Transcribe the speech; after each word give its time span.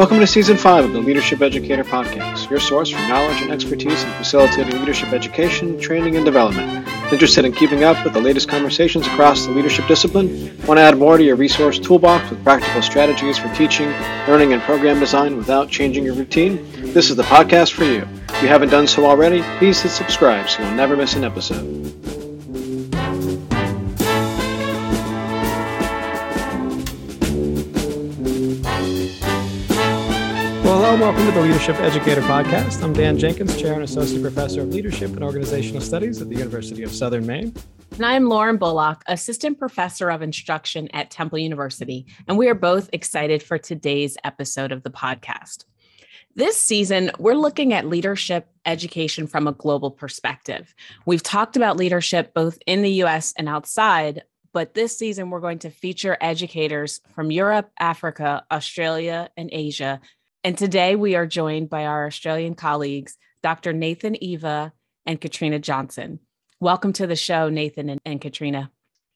Welcome 0.00 0.20
to 0.20 0.26
Season 0.26 0.56
5 0.56 0.86
of 0.86 0.92
the 0.94 0.98
Leadership 0.98 1.42
Educator 1.42 1.84
Podcast, 1.84 2.48
your 2.48 2.58
source 2.58 2.88
for 2.88 3.00
knowledge 3.00 3.42
and 3.42 3.50
expertise 3.50 4.02
in 4.02 4.10
facilitating 4.12 4.80
leadership 4.80 5.12
education, 5.12 5.78
training, 5.78 6.16
and 6.16 6.24
development. 6.24 6.88
Interested 7.12 7.44
in 7.44 7.52
keeping 7.52 7.84
up 7.84 8.02
with 8.02 8.14
the 8.14 8.20
latest 8.20 8.48
conversations 8.48 9.06
across 9.06 9.44
the 9.44 9.52
leadership 9.52 9.86
discipline? 9.88 10.56
Want 10.66 10.78
to 10.78 10.82
add 10.82 10.96
more 10.96 11.18
to 11.18 11.22
your 11.22 11.36
resource 11.36 11.78
toolbox 11.78 12.30
with 12.30 12.42
practical 12.42 12.80
strategies 12.80 13.36
for 13.36 13.52
teaching, 13.52 13.90
learning, 14.26 14.54
and 14.54 14.62
program 14.62 14.98
design 15.00 15.36
without 15.36 15.68
changing 15.68 16.04
your 16.04 16.14
routine? 16.14 16.66
This 16.94 17.10
is 17.10 17.16
the 17.16 17.24
podcast 17.24 17.72
for 17.72 17.84
you. 17.84 18.08
If 18.30 18.40
you 18.40 18.48
haven't 18.48 18.70
done 18.70 18.86
so 18.86 19.04
already, 19.04 19.42
please 19.58 19.82
hit 19.82 19.90
subscribe 19.90 20.48
so 20.48 20.62
you'll 20.62 20.76
never 20.76 20.96
miss 20.96 21.14
an 21.14 21.24
episode. 21.24 21.99
Hello 30.90 31.06
and 31.06 31.16
welcome 31.16 31.32
to 31.32 31.40
the 31.40 31.46
Leadership 31.46 31.76
Educator 31.76 32.20
Podcast. 32.22 32.82
I'm 32.82 32.92
Dan 32.92 33.16
Jenkins, 33.16 33.56
Chair 33.56 33.74
and 33.74 33.84
Associate 33.84 34.20
Professor 34.20 34.62
of 34.62 34.70
Leadership 34.70 35.12
and 35.12 35.22
Organizational 35.22 35.80
Studies 35.80 36.20
at 36.20 36.28
the 36.28 36.34
University 36.34 36.82
of 36.82 36.92
Southern 36.92 37.24
Maine. 37.24 37.54
And 37.92 38.04
I'm 38.04 38.24
Lauren 38.24 38.56
Bullock, 38.56 39.04
Assistant 39.06 39.56
Professor 39.56 40.10
of 40.10 40.20
Instruction 40.20 40.88
at 40.92 41.12
Temple 41.12 41.38
University. 41.38 42.06
And 42.26 42.36
we 42.36 42.48
are 42.48 42.56
both 42.56 42.90
excited 42.92 43.40
for 43.40 43.56
today's 43.56 44.16
episode 44.24 44.72
of 44.72 44.82
the 44.82 44.90
podcast. 44.90 45.64
This 46.34 46.56
season, 46.56 47.12
we're 47.20 47.34
looking 47.34 47.72
at 47.72 47.86
leadership 47.86 48.48
education 48.66 49.28
from 49.28 49.46
a 49.46 49.52
global 49.52 49.92
perspective. 49.92 50.74
We've 51.06 51.22
talked 51.22 51.54
about 51.54 51.76
leadership 51.76 52.34
both 52.34 52.58
in 52.66 52.82
the 52.82 53.04
US 53.04 53.32
and 53.38 53.48
outside, 53.48 54.24
but 54.52 54.74
this 54.74 54.98
season 54.98 55.30
we're 55.30 55.38
going 55.38 55.60
to 55.60 55.70
feature 55.70 56.16
educators 56.20 57.00
from 57.14 57.30
Europe, 57.30 57.70
Africa, 57.78 58.44
Australia, 58.50 59.30
and 59.36 59.50
Asia 59.52 60.00
and 60.42 60.56
today 60.56 60.96
we 60.96 61.16
are 61.16 61.26
joined 61.26 61.68
by 61.68 61.84
our 61.84 62.06
Australian 62.06 62.54
colleagues, 62.54 63.16
Dr. 63.42 63.72
Nathan 63.72 64.22
Eva 64.22 64.72
and 65.04 65.20
Katrina 65.20 65.58
Johnson. 65.58 66.20
Welcome 66.60 66.92
to 66.94 67.06
the 67.06 67.16
show, 67.16 67.50
Nathan 67.50 67.90
and, 67.90 68.00
and 68.04 68.20
Katrina. 68.20 68.70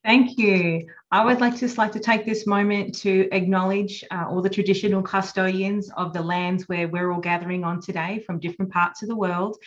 Thank 0.05 0.37
you. 0.37 0.85
I 1.09 1.25
would 1.25 1.41
like 1.41 1.57
just 1.57 1.79
like 1.79 1.91
to 1.93 1.99
take 1.99 2.27
this 2.27 2.45
moment 2.45 2.93
to 2.99 3.27
acknowledge 3.31 4.03
uh, 4.11 4.25
all 4.29 4.39
the 4.39 4.51
traditional 4.51 5.01
custodians 5.01 5.89
of 5.97 6.13
the 6.13 6.21
lands 6.21 6.69
where 6.69 6.87
we're 6.87 7.11
all 7.11 7.19
gathering 7.19 7.63
on 7.63 7.81
today 7.81 8.19
from 8.19 8.37
different 8.37 8.71
parts 8.71 9.01
of 9.01 9.09
the 9.09 9.15
world 9.15 9.57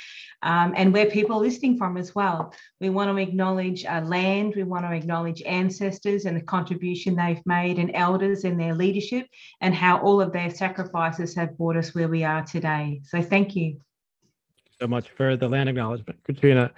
um, 0.45 0.75
and 0.77 0.93
where 0.93 1.07
people 1.07 1.35
are 1.37 1.41
listening 1.41 1.77
from 1.77 1.97
as 1.97 2.15
well. 2.15 2.55
We 2.81 2.89
want 2.89 3.11
to 3.11 3.21
acknowledge 3.21 3.85
uh, 3.85 4.03
land, 4.03 4.53
we 4.55 4.63
want 4.63 4.85
to 4.85 4.93
acknowledge 4.93 5.43
ancestors 5.43 6.25
and 6.25 6.37
the 6.37 6.43
contribution 6.43 7.17
they've 7.17 7.45
made 7.45 7.81
and 7.81 7.91
elders 7.95 8.45
and 8.45 8.61
their 8.61 8.77
leadership 8.77 9.27
and 9.61 9.75
how 9.75 9.99
all 9.99 10.21
of 10.21 10.33
their 10.33 10.51
sacrifices 10.51 11.35
have 11.35 11.59
brought 11.59 11.77
us 11.77 11.97
where 11.97 12.09
we 12.09 12.23
are 12.23 12.45
today. 12.45 13.01
So 13.03 13.21
thank 13.21 13.57
you. 13.57 13.81
So 14.81 14.87
much 14.87 15.11
for 15.11 15.37
the 15.37 15.49
land 15.49 15.69
acknowledgement, 15.69 16.23
Katrina. 16.23 16.71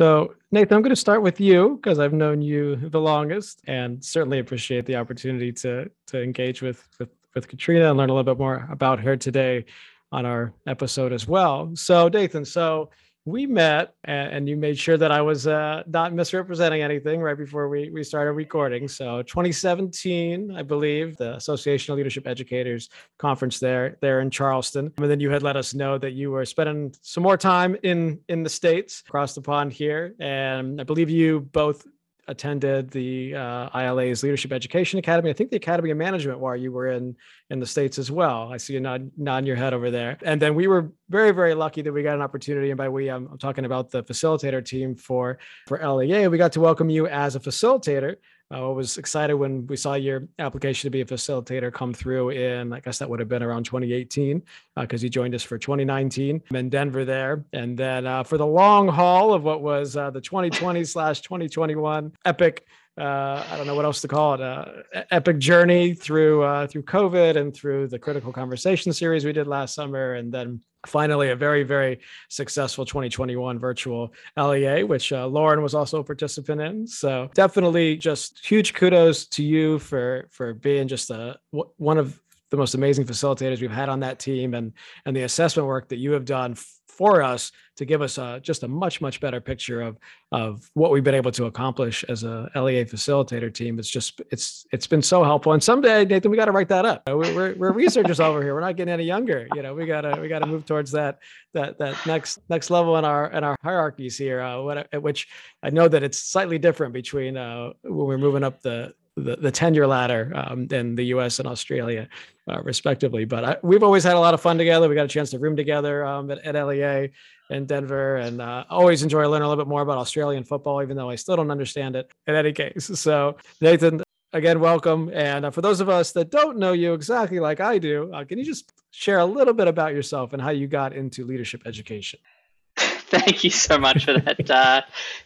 So, 0.00 0.34
Nathan, 0.50 0.76
I'm 0.76 0.80
going 0.80 0.94
to 0.94 0.96
start 0.96 1.20
with 1.20 1.42
you 1.42 1.76
because 1.76 1.98
I've 1.98 2.14
known 2.14 2.40
you 2.40 2.74
the 2.76 2.98
longest, 2.98 3.60
and 3.66 4.02
certainly 4.02 4.38
appreciate 4.38 4.86
the 4.86 4.96
opportunity 4.96 5.52
to 5.52 5.90
to 6.06 6.22
engage 6.22 6.62
with 6.62 6.88
with, 6.98 7.10
with 7.34 7.46
Katrina 7.46 7.90
and 7.90 7.98
learn 7.98 8.08
a 8.08 8.14
little 8.14 8.34
bit 8.34 8.40
more 8.40 8.66
about 8.70 8.98
her 9.00 9.14
today 9.18 9.66
on 10.10 10.24
our 10.24 10.54
episode 10.66 11.12
as 11.12 11.28
well. 11.28 11.72
So, 11.74 12.08
Nathan, 12.08 12.46
so 12.46 12.88
we 13.24 13.46
met 13.46 13.94
and 14.04 14.48
you 14.48 14.56
made 14.56 14.78
sure 14.78 14.96
that 14.96 15.12
I 15.12 15.20
was 15.20 15.46
uh, 15.46 15.82
not 15.86 16.14
misrepresenting 16.14 16.82
anything 16.82 17.20
right 17.20 17.36
before 17.36 17.68
we, 17.68 17.90
we 17.90 18.02
started 18.02 18.32
recording. 18.32 18.88
So 18.88 19.22
2017, 19.22 20.54
I 20.56 20.62
believe, 20.62 21.16
the 21.16 21.36
Association 21.36 21.92
of 21.92 21.98
Leadership 21.98 22.26
Educators 22.26 22.88
conference 23.18 23.58
there, 23.58 23.98
there 24.00 24.20
in 24.20 24.30
Charleston. 24.30 24.92
And 24.96 25.10
then 25.10 25.20
you 25.20 25.30
had 25.30 25.42
let 25.42 25.56
us 25.56 25.74
know 25.74 25.98
that 25.98 26.12
you 26.12 26.30
were 26.30 26.44
spending 26.46 26.94
some 27.02 27.22
more 27.22 27.36
time 27.36 27.76
in, 27.82 28.20
in 28.28 28.42
the 28.42 28.50
States 28.50 29.02
across 29.06 29.34
the 29.34 29.42
pond 29.42 29.72
here. 29.72 30.14
And 30.18 30.80
I 30.80 30.84
believe 30.84 31.10
you 31.10 31.40
both 31.40 31.86
attended 32.30 32.90
the 32.90 33.34
uh, 33.34 33.68
ILA's 33.78 34.22
Leadership 34.22 34.52
Education 34.52 34.98
Academy. 34.98 35.30
I 35.30 35.32
think 35.32 35.50
the 35.50 35.56
Academy 35.56 35.90
of 35.90 35.98
Management 35.98 36.38
while 36.38 36.56
you 36.56 36.72
were 36.72 36.86
in 36.86 37.16
in 37.50 37.58
the 37.58 37.66
states 37.66 37.98
as 37.98 38.10
well. 38.10 38.52
I 38.52 38.56
see 38.56 38.74
you 38.74 38.80
nod 38.80 39.10
nodding 39.16 39.46
your 39.46 39.56
head 39.56 39.74
over 39.74 39.90
there. 39.90 40.16
And 40.22 40.40
then 40.40 40.54
we 40.54 40.68
were 40.68 40.92
very 41.08 41.32
very 41.32 41.54
lucky 41.54 41.82
that 41.82 41.92
we 41.92 42.02
got 42.02 42.14
an 42.14 42.22
opportunity. 42.22 42.70
And 42.70 42.78
by 42.78 42.88
we, 42.88 43.08
I'm, 43.08 43.26
I'm 43.32 43.38
talking 43.38 43.64
about 43.64 43.90
the 43.90 44.02
facilitator 44.04 44.64
team 44.64 44.94
for 44.94 45.38
for 45.66 45.76
LEA. 45.86 46.28
We 46.28 46.38
got 46.38 46.52
to 46.52 46.60
welcome 46.60 46.88
you 46.88 47.08
as 47.08 47.34
a 47.36 47.40
facilitator 47.40 48.16
I 48.50 48.60
was 48.60 48.98
excited 48.98 49.34
when 49.34 49.66
we 49.68 49.76
saw 49.76 49.94
your 49.94 50.26
application 50.38 50.88
to 50.88 50.90
be 50.90 51.02
a 51.02 51.04
facilitator 51.04 51.72
come 51.72 51.94
through 51.94 52.30
in, 52.30 52.72
I 52.72 52.80
guess 52.80 52.98
that 52.98 53.08
would 53.08 53.20
have 53.20 53.28
been 53.28 53.44
around 53.44 53.64
2018, 53.64 54.42
because 54.76 55.02
uh, 55.02 55.04
you 55.04 55.08
joined 55.08 55.34
us 55.34 55.42
for 55.42 55.56
2019 55.56 56.42
in 56.52 56.68
Denver 56.68 57.04
there. 57.04 57.44
And 57.52 57.78
then 57.78 58.06
uh, 58.06 58.24
for 58.24 58.38
the 58.38 58.46
long 58.46 58.88
haul 58.88 59.32
of 59.32 59.44
what 59.44 59.62
was 59.62 59.96
uh, 59.96 60.10
the 60.10 60.20
2020 60.20 60.84
slash 60.84 61.20
2021 61.20 62.12
epic 62.24 62.66
uh, 62.98 63.44
I 63.50 63.56
don't 63.56 63.66
know 63.66 63.74
what 63.74 63.84
else 63.84 64.00
to 64.02 64.08
call 64.08 64.34
it, 64.34 64.40
uh, 64.42 64.64
epic 65.10 65.38
journey 65.38 65.94
through 65.94 66.42
uh, 66.42 66.66
through 66.66 66.82
COVID 66.82 67.36
and 67.36 67.54
through 67.54 67.88
the 67.88 67.98
critical 67.98 68.32
conversation 68.32 68.92
series 68.92 69.24
we 69.24 69.32
did 69.32 69.46
last 69.46 69.74
summer, 69.74 70.14
and 70.14 70.30
then 70.30 70.60
finally 70.86 71.30
a 71.30 71.36
very 71.36 71.62
very 71.62 72.00
successful 72.28 72.84
2021 72.84 73.58
virtual 73.58 74.12
LEA, 74.36 74.82
which 74.84 75.12
uh, 75.12 75.26
Lauren 75.26 75.62
was 75.62 75.74
also 75.74 76.00
a 76.00 76.04
participant 76.04 76.60
in. 76.60 76.86
So 76.86 77.30
definitely, 77.34 77.96
just 77.96 78.44
huge 78.44 78.74
kudos 78.74 79.26
to 79.28 79.42
you 79.42 79.78
for 79.78 80.28
for 80.30 80.54
being 80.54 80.88
just 80.88 81.10
a 81.10 81.38
one 81.50 81.98
of 81.98 82.20
the 82.50 82.56
most 82.56 82.74
amazing 82.74 83.06
facilitators 83.06 83.60
we've 83.60 83.70
had 83.70 83.88
on 83.88 84.00
that 84.00 84.18
team, 84.18 84.54
and 84.54 84.72
and 85.06 85.16
the 85.16 85.22
assessment 85.22 85.66
work 85.68 85.88
that 85.88 85.98
you 85.98 86.12
have 86.12 86.24
done 86.24 86.56
for 87.00 87.22
us 87.22 87.50
to 87.76 87.86
give 87.86 88.02
us 88.02 88.18
a, 88.18 88.40
just 88.42 88.62
a 88.62 88.68
much 88.68 89.00
much 89.00 89.22
better 89.22 89.40
picture 89.40 89.80
of 89.80 89.96
of 90.32 90.70
what 90.74 90.90
we've 90.90 91.02
been 91.02 91.14
able 91.14 91.32
to 91.32 91.46
accomplish 91.46 92.04
as 92.10 92.24
a 92.24 92.50
LEA 92.54 92.84
facilitator 92.84 93.52
team. 93.52 93.78
It's 93.78 93.88
just 93.88 94.20
it's 94.30 94.66
it's 94.70 94.86
been 94.86 95.00
so 95.00 95.24
helpful. 95.24 95.54
And 95.54 95.62
someday, 95.64 96.04
Nathan, 96.04 96.30
we 96.30 96.36
got 96.36 96.44
to 96.44 96.52
write 96.52 96.68
that 96.68 96.84
up. 96.84 97.02
We're, 97.06 97.34
we're, 97.34 97.54
we're 97.54 97.72
researchers 97.72 98.20
over 98.20 98.42
here. 98.42 98.52
We're 98.52 98.60
not 98.60 98.76
getting 98.76 98.92
any 98.92 99.04
younger. 99.04 99.48
You 99.54 99.62
know, 99.62 99.72
we 99.72 99.86
gotta 99.86 100.20
we 100.20 100.28
gotta 100.28 100.46
move 100.46 100.66
towards 100.66 100.90
that 100.92 101.20
that 101.54 101.78
that 101.78 101.96
next 102.06 102.38
next 102.50 102.68
level 102.68 102.98
in 102.98 103.06
our 103.06 103.32
in 103.32 103.44
our 103.44 103.56
hierarchies 103.62 104.18
here. 104.18 104.42
Uh, 104.42 104.60
what, 104.60 105.02
which 105.02 105.28
I 105.62 105.70
know 105.70 105.88
that 105.88 106.02
it's 106.02 106.18
slightly 106.18 106.58
different 106.58 106.92
between 106.92 107.38
uh, 107.38 107.70
when 107.82 108.06
we're 108.08 108.18
moving 108.18 108.44
up 108.44 108.60
the 108.60 108.92
the, 109.24 109.36
the 109.36 109.50
tenure 109.50 109.86
ladder 109.86 110.32
um, 110.34 110.66
in 110.70 110.94
the 110.94 111.04
U.S. 111.06 111.38
and 111.38 111.48
Australia, 111.48 112.08
uh, 112.48 112.62
respectively. 112.62 113.24
But 113.24 113.44
I, 113.44 113.56
we've 113.62 113.82
always 113.82 114.04
had 114.04 114.14
a 114.14 114.20
lot 114.20 114.34
of 114.34 114.40
fun 114.40 114.58
together. 114.58 114.88
We 114.88 114.94
got 114.94 115.04
a 115.04 115.08
chance 115.08 115.30
to 115.30 115.38
room 115.38 115.56
together 115.56 116.04
um, 116.04 116.30
at, 116.30 116.38
at, 116.44 116.54
LEA 116.66 117.10
in 117.50 117.66
Denver, 117.66 118.16
and 118.16 118.40
uh, 118.40 118.64
always 118.70 119.02
enjoy 119.02 119.26
learning 119.28 119.46
a 119.46 119.48
little 119.48 119.64
bit 119.64 119.68
more 119.68 119.82
about 119.82 119.98
Australian 119.98 120.44
football, 120.44 120.82
even 120.82 120.96
though 120.96 121.10
I 121.10 121.14
still 121.16 121.36
don't 121.36 121.50
understand 121.50 121.96
it. 121.96 122.10
In 122.26 122.34
any 122.34 122.52
case, 122.52 122.86
so 122.94 123.36
Nathan, 123.60 124.02
again, 124.32 124.60
welcome. 124.60 125.10
And 125.12 125.46
uh, 125.46 125.50
for 125.50 125.60
those 125.60 125.80
of 125.80 125.88
us 125.88 126.12
that 126.12 126.30
don't 126.30 126.58
know 126.58 126.72
you 126.72 126.94
exactly 126.94 127.40
like 127.40 127.60
I 127.60 127.78
do, 127.78 128.12
uh, 128.12 128.24
can 128.24 128.38
you 128.38 128.44
just 128.44 128.72
share 128.90 129.18
a 129.18 129.26
little 129.26 129.54
bit 129.54 129.68
about 129.68 129.94
yourself 129.94 130.32
and 130.32 130.42
how 130.42 130.50
you 130.50 130.66
got 130.66 130.92
into 130.92 131.24
leadership 131.24 131.62
education? 131.66 132.20
Thank 132.76 133.42
you 133.42 133.50
so 133.50 133.76
much 133.76 134.04
for 134.04 134.12
that 134.12 134.50
uh, 134.50 134.82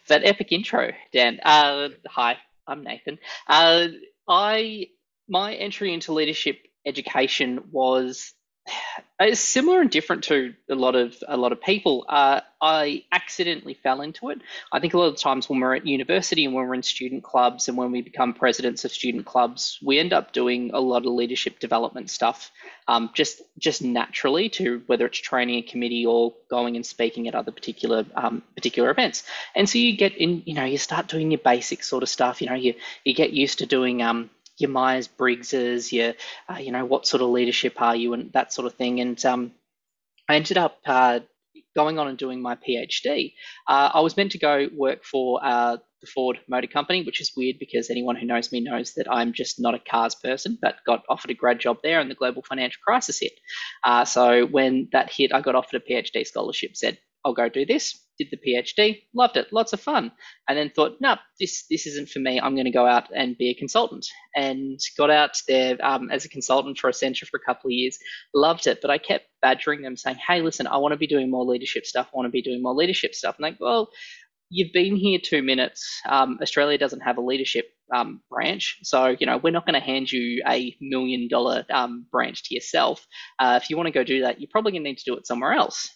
that 0.09 0.25
epic 0.25 0.53
intro, 0.53 0.93
Dan. 1.13 1.39
Uh, 1.43 1.91
hi, 2.07 2.39
I'm 2.67 2.83
Nathan. 2.83 3.19
Uh, 3.49 3.89
I 4.29 4.89
my 5.29 5.55
entry 5.55 5.93
into 5.93 6.13
leadership 6.13 6.59
education 6.87 7.61
was 7.71 8.33
uh, 9.21 9.35
similar 9.35 9.81
and 9.81 9.91
different 9.91 10.25
to 10.25 10.55
a 10.71 10.75
lot 10.75 10.97
of 10.97 11.17
a 11.29 11.37
lot 11.37 11.53
of 11.53 11.61
people. 11.61 12.05
Uh, 12.09 12.41
I 12.61 13.05
accidentally 13.13 13.75
fell 13.75 14.01
into 14.01 14.31
it. 14.31 14.41
I 14.73 14.81
think 14.81 14.95
a 14.95 14.99
lot 14.99 15.07
of 15.07 15.19
times 15.19 15.49
when 15.49 15.61
we're 15.61 15.75
at 15.75 15.87
university 15.87 16.45
and 16.45 16.55
when 16.55 16.67
we're 16.67 16.75
in 16.75 16.83
student 16.83 17.23
clubs 17.23 17.69
and 17.69 17.77
when 17.77 17.93
we 17.93 18.01
become 18.01 18.33
presidents 18.33 18.85
of 18.85 18.93
student 18.93 19.27
clubs, 19.27 19.79
we 19.83 19.99
end 19.99 20.13
up 20.13 20.33
doing 20.33 20.71
a 20.73 20.81
lot 20.81 21.07
of 21.07 21.13
leadership 21.13 21.59
development 21.59 22.11
stuff, 22.11 22.51
um, 22.89 23.11
just 23.15 23.43
just 23.59 23.83
naturally 23.83 24.49
to 24.51 24.83
whether 24.87 25.07
it's 25.07 25.19
training 25.19 25.59
a 25.59 25.63
committee 25.63 26.07
or 26.07 26.35
going 26.49 26.77
and 26.77 26.87
speaking 26.87 27.29
at 27.29 27.35
other 27.35 27.53
particular 27.53 28.05
um, 28.15 28.43
particular 28.57 28.91
events. 28.91 29.25
And 29.55 29.69
so 29.69 29.79
you 29.79 29.97
get 29.97 30.17
in, 30.17 30.43
you 30.47 30.55
know, 30.55 30.65
you 30.65 30.79
start 30.79 31.07
doing 31.09 31.31
your 31.31 31.41
basic 31.45 31.85
sort 31.85 32.03
of 32.03 32.09
stuff. 32.09 32.41
You 32.41 32.49
know, 32.49 32.55
you 32.55 32.75
you 33.05 33.15
get 33.15 33.33
used 33.33 33.59
to 33.59 33.67
doing 33.67 34.03
um, 34.03 34.31
your 34.59 34.71
Myers 34.71 35.09
Briggses, 35.09 35.93
your, 35.93 36.15
uh, 36.49 36.59
you 36.59 36.73
know, 36.73 36.85
what 36.85 37.07
sort 37.07 37.23
of 37.23 37.31
leadership 37.31 37.81
are 37.81 37.97
you, 37.97 38.13
and 38.15 38.33
that 38.33 38.53
sort 38.53 38.67
of 38.67 38.75
thing. 38.75 39.01
And 39.01 39.25
um, 39.25 39.53
I 40.29 40.37
ended 40.37 40.59
up 40.59 40.79
uh, 40.87 41.21
going 41.75 41.99
on 41.99 42.09
and 42.09 42.19
doing 42.19 42.41
my 42.41 42.57
PhD. 42.57 43.35
Uh, 43.69 43.91
I 43.95 44.01
was 44.01 44.17
meant 44.17 44.33
to 44.33 44.39
go 44.39 44.69
work 44.73 45.05
for 45.05 45.41
uh, 45.45 45.77
the 46.01 46.07
Ford 46.07 46.39
Motor 46.49 46.67
Company, 46.67 47.03
which 47.03 47.21
is 47.21 47.33
weird 47.37 47.57
because 47.59 47.91
anyone 47.91 48.17
who 48.17 48.27
knows 48.27 48.53
me 48.53 48.61
knows 48.61 48.95
that 48.95 49.11
I'm 49.11 49.33
just 49.33 49.61
not 49.61 49.75
a 49.75 49.79
cars 49.79 50.15
person, 50.15 50.59
but 50.61 50.77
got 50.87 51.03
offered 51.09 51.31
a 51.31 51.35
grad 51.35 51.61
job 51.61 51.79
there, 51.83 52.01
and 52.01 52.11
the 52.11 52.15
global 52.15 52.43
financial 52.43 52.81
crisis 52.87 53.19
hit. 53.21 53.33
Uh, 53.85 54.05
so 54.05 54.47
when 54.47 54.89
that 54.93 55.11
hit, 55.13 55.33
I 55.35 55.41
got 55.41 55.55
offered 55.55 55.83
a 55.83 55.93
PhD 55.93 56.27
scholarship. 56.27 56.77
Said 56.77 56.99
I'll 57.25 57.35
go 57.35 57.49
do 57.49 57.65
this. 57.65 58.01
Did 58.19 58.29
the 58.31 58.37
PhD, 58.37 59.03
loved 59.13 59.37
it, 59.37 59.53
lots 59.53 59.73
of 59.73 59.81
fun, 59.81 60.13
and 60.49 60.57
then 60.57 60.71
thought, 60.71 60.99
no, 61.01 61.17
this 61.41 61.65
this 61.69 61.85
isn't 61.87 62.09
for 62.09 62.21
me. 62.21 62.41
I'm 62.41 62.55
going 62.55 62.67
to 62.67 62.71
go 62.71 62.87
out 62.87 63.09
and 63.13 63.37
be 63.37 63.51
a 63.51 63.55
consultant, 63.55 64.07
and 64.37 64.79
got 64.97 65.11
out 65.11 65.37
there 65.49 65.77
um, 65.85 66.11
as 66.13 66.25
a 66.25 66.29
consultant 66.29 66.79
for 66.79 66.91
Accenture 66.91 67.27
for 67.27 67.39
a 67.39 67.45
couple 67.45 67.69
of 67.69 67.73
years. 67.73 67.99
Loved 68.33 68.69
it, 68.69 68.79
but 68.81 68.91
I 68.93 68.99
kept 68.99 69.27
badgering 69.43 69.83
them, 69.83 69.97
saying, 69.97 70.19
hey, 70.25 70.43
listen, 70.43 70.69
I 70.69 70.77
want 70.77 70.93
to 70.93 70.97
be 70.97 71.09
doing 71.09 71.29
more 71.29 71.45
leadership 71.45 71.87
stuff. 71.87 72.07
I 72.15 72.17
want 72.17 72.27
to 72.27 72.31
be 72.31 72.43
doing 72.43 72.63
more 72.63 72.75
leadership 72.75 73.17
stuff. 73.17 73.35
And 73.37 73.43
like, 73.43 73.57
well, 73.59 73.91
you've 74.51 74.73
been 74.73 74.97
here 74.97 75.19
two 75.23 75.43
minutes. 75.43 76.01
Um, 76.09 76.39
Australia 76.41 76.79
doesn't 76.79 77.01
have 77.01 77.19
a 77.19 77.21
leadership 77.21 77.67
um, 77.93 78.23
branch, 78.31 78.79
so 78.83 79.15
you 79.19 79.27
know 79.27 79.39
we're 79.39 79.51
not 79.51 79.67
going 79.67 79.75
to 79.75 79.85
hand 79.85 80.11
you 80.11 80.43
a 80.49 80.77
million 80.81 81.29
dollar 81.29 81.65
um, 81.71 82.07
branch 82.11 82.45
to 82.45 82.55
yourself. 82.55 83.07
Uh, 83.39 83.59
if 83.61 83.69
you 83.69 83.77
want 83.77 83.89
to 83.89 83.93
go 83.93 84.05
do 84.05 84.23
that, 84.23 84.41
you're 84.41 84.51
probably 84.51 84.73
going 84.73 84.85
to 84.85 84.91
need 84.91 84.99
to 84.99 85.05
do 85.05 85.17
it 85.17 85.27
somewhere 85.27 85.53
else. 85.53 85.91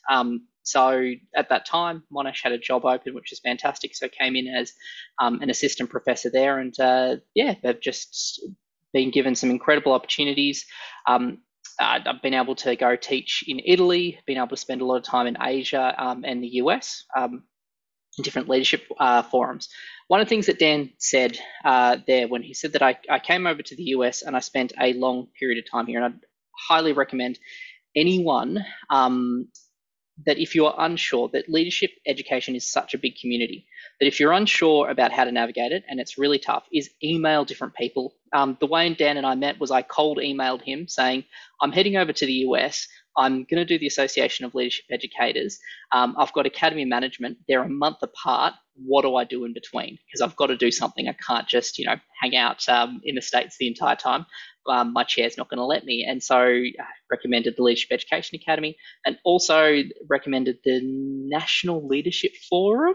So 0.68 1.12
at 1.34 1.48
that 1.48 1.66
time, 1.66 2.02
Monash 2.12 2.42
had 2.42 2.52
a 2.52 2.58
job 2.58 2.84
open, 2.84 3.14
which 3.14 3.32
is 3.32 3.40
fantastic. 3.40 3.94
So 3.94 4.06
I 4.06 4.08
came 4.08 4.36
in 4.36 4.48
as 4.48 4.72
um, 5.20 5.40
an 5.42 5.50
assistant 5.50 5.90
professor 5.90 6.30
there, 6.30 6.58
and 6.58 6.78
uh, 6.78 7.16
yeah, 7.34 7.54
they've 7.62 7.80
just 7.80 8.44
been 8.92 9.10
given 9.10 9.34
some 9.34 9.50
incredible 9.50 9.92
opportunities. 9.92 10.66
Um, 11.06 11.38
I've 11.80 12.22
been 12.22 12.34
able 12.34 12.56
to 12.56 12.74
go 12.74 12.96
teach 12.96 13.44
in 13.46 13.60
Italy, 13.64 14.18
been 14.26 14.36
able 14.36 14.48
to 14.48 14.56
spend 14.56 14.80
a 14.80 14.84
lot 14.84 14.96
of 14.96 15.04
time 15.04 15.26
in 15.26 15.36
Asia 15.40 15.94
um, 15.96 16.24
and 16.24 16.42
the 16.42 16.48
US. 16.62 17.04
Um, 17.16 17.44
different 18.22 18.48
leadership 18.48 18.82
uh, 18.98 19.22
forums. 19.22 19.68
One 20.08 20.20
of 20.20 20.26
the 20.26 20.28
things 20.28 20.46
that 20.46 20.58
Dan 20.58 20.90
said 20.98 21.38
uh, 21.64 21.98
there 22.06 22.28
when 22.28 22.42
he 22.42 22.54
said 22.54 22.72
that 22.72 22.82
I, 22.82 22.98
I 23.08 23.18
came 23.18 23.46
over 23.46 23.62
to 23.62 23.76
the 23.76 23.84
US 23.94 24.22
and 24.22 24.36
I 24.36 24.40
spent 24.40 24.72
a 24.80 24.92
long 24.94 25.28
period 25.38 25.58
of 25.58 25.70
time 25.70 25.86
here, 25.86 26.02
and 26.02 26.14
I'd 26.14 26.20
highly 26.68 26.92
recommend 26.92 27.38
anyone 27.94 28.64
um, 28.90 29.48
that 30.26 30.38
if 30.38 30.54
you 30.54 30.66
are 30.66 30.74
unsure 30.78 31.28
that 31.32 31.48
leadership 31.48 31.90
education 32.06 32.54
is 32.56 32.70
such 32.70 32.94
a 32.94 32.98
big 32.98 33.16
community 33.20 33.66
that 34.00 34.06
if 34.06 34.20
you're 34.20 34.32
unsure 34.32 34.88
about 34.90 35.12
how 35.12 35.24
to 35.24 35.32
navigate 35.32 35.72
it 35.72 35.84
and 35.88 36.00
it's 36.00 36.18
really 36.18 36.38
tough 36.38 36.64
is 36.72 36.90
email 37.02 37.44
different 37.44 37.74
people. 37.74 38.14
Um, 38.32 38.56
the 38.60 38.66
way 38.66 38.92
dan 38.94 39.16
and 39.16 39.26
i 39.26 39.34
met 39.34 39.58
was 39.58 39.70
i 39.70 39.82
cold 39.82 40.18
emailed 40.18 40.60
him 40.62 40.86
saying 40.86 41.24
i'm 41.62 41.72
heading 41.72 41.96
over 41.96 42.12
to 42.12 42.26
the 42.26 42.32
us 42.40 42.86
I'm 43.18 43.44
going 43.50 43.58
to 43.58 43.64
do 43.64 43.78
the 43.78 43.88
Association 43.88 44.46
of 44.46 44.54
Leadership 44.54 44.84
Educators. 44.90 45.58
Um, 45.92 46.14
I've 46.18 46.32
got 46.32 46.46
Academy 46.46 46.84
Management. 46.84 47.38
They're 47.48 47.62
a 47.62 47.68
month 47.68 47.98
apart. 48.02 48.54
What 48.76 49.02
do 49.02 49.16
I 49.16 49.24
do 49.24 49.44
in 49.44 49.52
between? 49.52 49.98
Because 50.06 50.22
I've 50.22 50.36
got 50.36 50.46
to 50.46 50.56
do 50.56 50.70
something. 50.70 51.08
I 51.08 51.16
can't 51.26 51.48
just, 51.48 51.78
you 51.78 51.86
know, 51.86 51.96
hang 52.22 52.36
out 52.36 52.66
um, 52.68 53.00
in 53.02 53.16
the 53.16 53.20
States 53.22 53.56
the 53.58 53.66
entire 53.66 53.96
time. 53.96 54.24
Um, 54.70 54.92
my 54.92 55.02
chair's 55.02 55.36
not 55.36 55.50
going 55.50 55.58
to 55.58 55.64
let 55.64 55.84
me. 55.84 56.06
And 56.08 56.22
so 56.22 56.36
I 56.36 56.72
recommended 57.10 57.54
the 57.56 57.62
Leadership 57.64 57.90
Education 57.90 58.38
Academy 58.40 58.76
and 59.04 59.18
also 59.24 59.82
recommended 60.08 60.58
the 60.64 60.80
National 60.82 61.86
Leadership 61.88 62.32
Forum. 62.48 62.94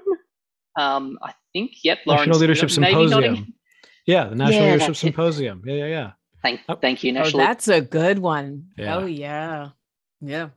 Um, 0.79 1.17
I 1.21 1.33
think, 1.51 1.71
yep. 1.83 1.99
National 2.07 2.25
Lauren, 2.27 2.39
Leadership 2.39 2.71
Symposium. 2.71 3.53
Yeah, 4.05 4.29
the 4.29 4.35
National 4.35 4.65
yeah, 4.65 4.71
Leadership 4.71 4.95
Symposium. 4.95 5.63
Yeah, 5.65 5.75
yeah, 5.75 5.85
yeah. 5.85 6.11
Thank, 6.41 6.61
thank 6.81 7.03
you. 7.03 7.11
Oh, 7.11 7.15
National. 7.15 7.41
Oh, 7.41 7.45
that's 7.45 7.67
a 7.67 7.81
good 7.81 8.19
one. 8.19 8.67
Yeah. 8.77 8.95
Oh, 8.97 9.05
yeah. 9.05 9.69
Yeah. 10.23 10.49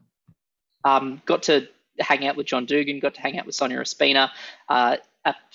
Um, 0.85 1.21
got 1.27 1.45
to 1.45 1.69
hang 1.99 2.27
out 2.27 2.37
with 2.37 2.47
John 2.47 2.67
Dugan, 2.67 3.01
got 3.01 3.15
to 3.15 3.21
hang 3.21 3.39
out 3.39 3.47
with 3.47 3.55
Sonia 3.55 3.79
Ospina, 3.79 4.31
uh, 4.69 4.97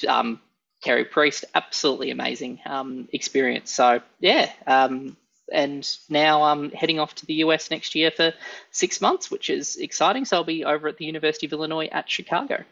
um, 0.08 0.42
Kerry 0.82 1.06
Priest, 1.06 1.46
absolutely 1.56 2.12
amazing 2.12 2.60
um, 2.66 3.08
experience. 3.14 3.72
So 3.72 4.02
yeah, 4.20 4.52
um, 4.68 5.16
and 5.52 5.88
now 6.10 6.44
I'm 6.44 6.72
heading 6.72 7.00
off 7.00 7.16
to 7.16 7.26
the 7.26 7.36
US 7.36 7.72
next 7.72 7.96
year 7.96 8.12
for 8.12 8.34
six 8.72 9.00
months, 9.00 9.32
which 9.32 9.50
is 9.50 9.78
exciting. 9.78 10.26
So 10.26 10.38
I'll 10.38 10.44
be 10.44 10.66
over 10.66 10.88
at 10.88 10.98
the 10.98 11.06
University 11.06 11.46
of 11.46 11.54
Illinois 11.54 11.88
at 11.92 12.10
Chicago. 12.10 12.64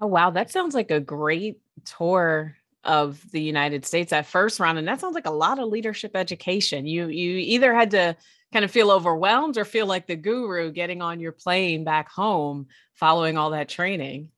Oh 0.00 0.08
wow, 0.08 0.30
that 0.30 0.50
sounds 0.50 0.74
like 0.74 0.90
a 0.90 1.00
great 1.00 1.60
tour 1.84 2.56
of 2.84 3.30
the 3.30 3.40
United 3.40 3.86
States 3.86 4.10
that 4.10 4.26
first 4.26 4.58
round, 4.58 4.76
and 4.78 4.88
that 4.88 5.00
sounds 5.00 5.14
like 5.14 5.26
a 5.26 5.30
lot 5.30 5.60
of 5.60 5.68
leadership 5.68 6.16
education. 6.16 6.86
You 6.86 7.06
you 7.06 7.36
either 7.36 7.72
had 7.72 7.92
to 7.92 8.16
kind 8.52 8.64
of 8.64 8.70
feel 8.70 8.90
overwhelmed 8.90 9.56
or 9.56 9.64
feel 9.64 9.86
like 9.86 10.06
the 10.06 10.16
guru 10.16 10.70
getting 10.70 11.02
on 11.02 11.20
your 11.20 11.32
plane 11.32 11.84
back 11.84 12.10
home 12.10 12.66
following 12.94 13.36
all 13.36 13.50
that 13.50 13.68
training? 13.68 14.28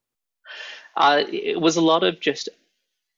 Uh, 0.96 1.24
it 1.30 1.60
was 1.60 1.76
a 1.76 1.80
lot 1.80 2.04
of 2.04 2.20
just 2.20 2.48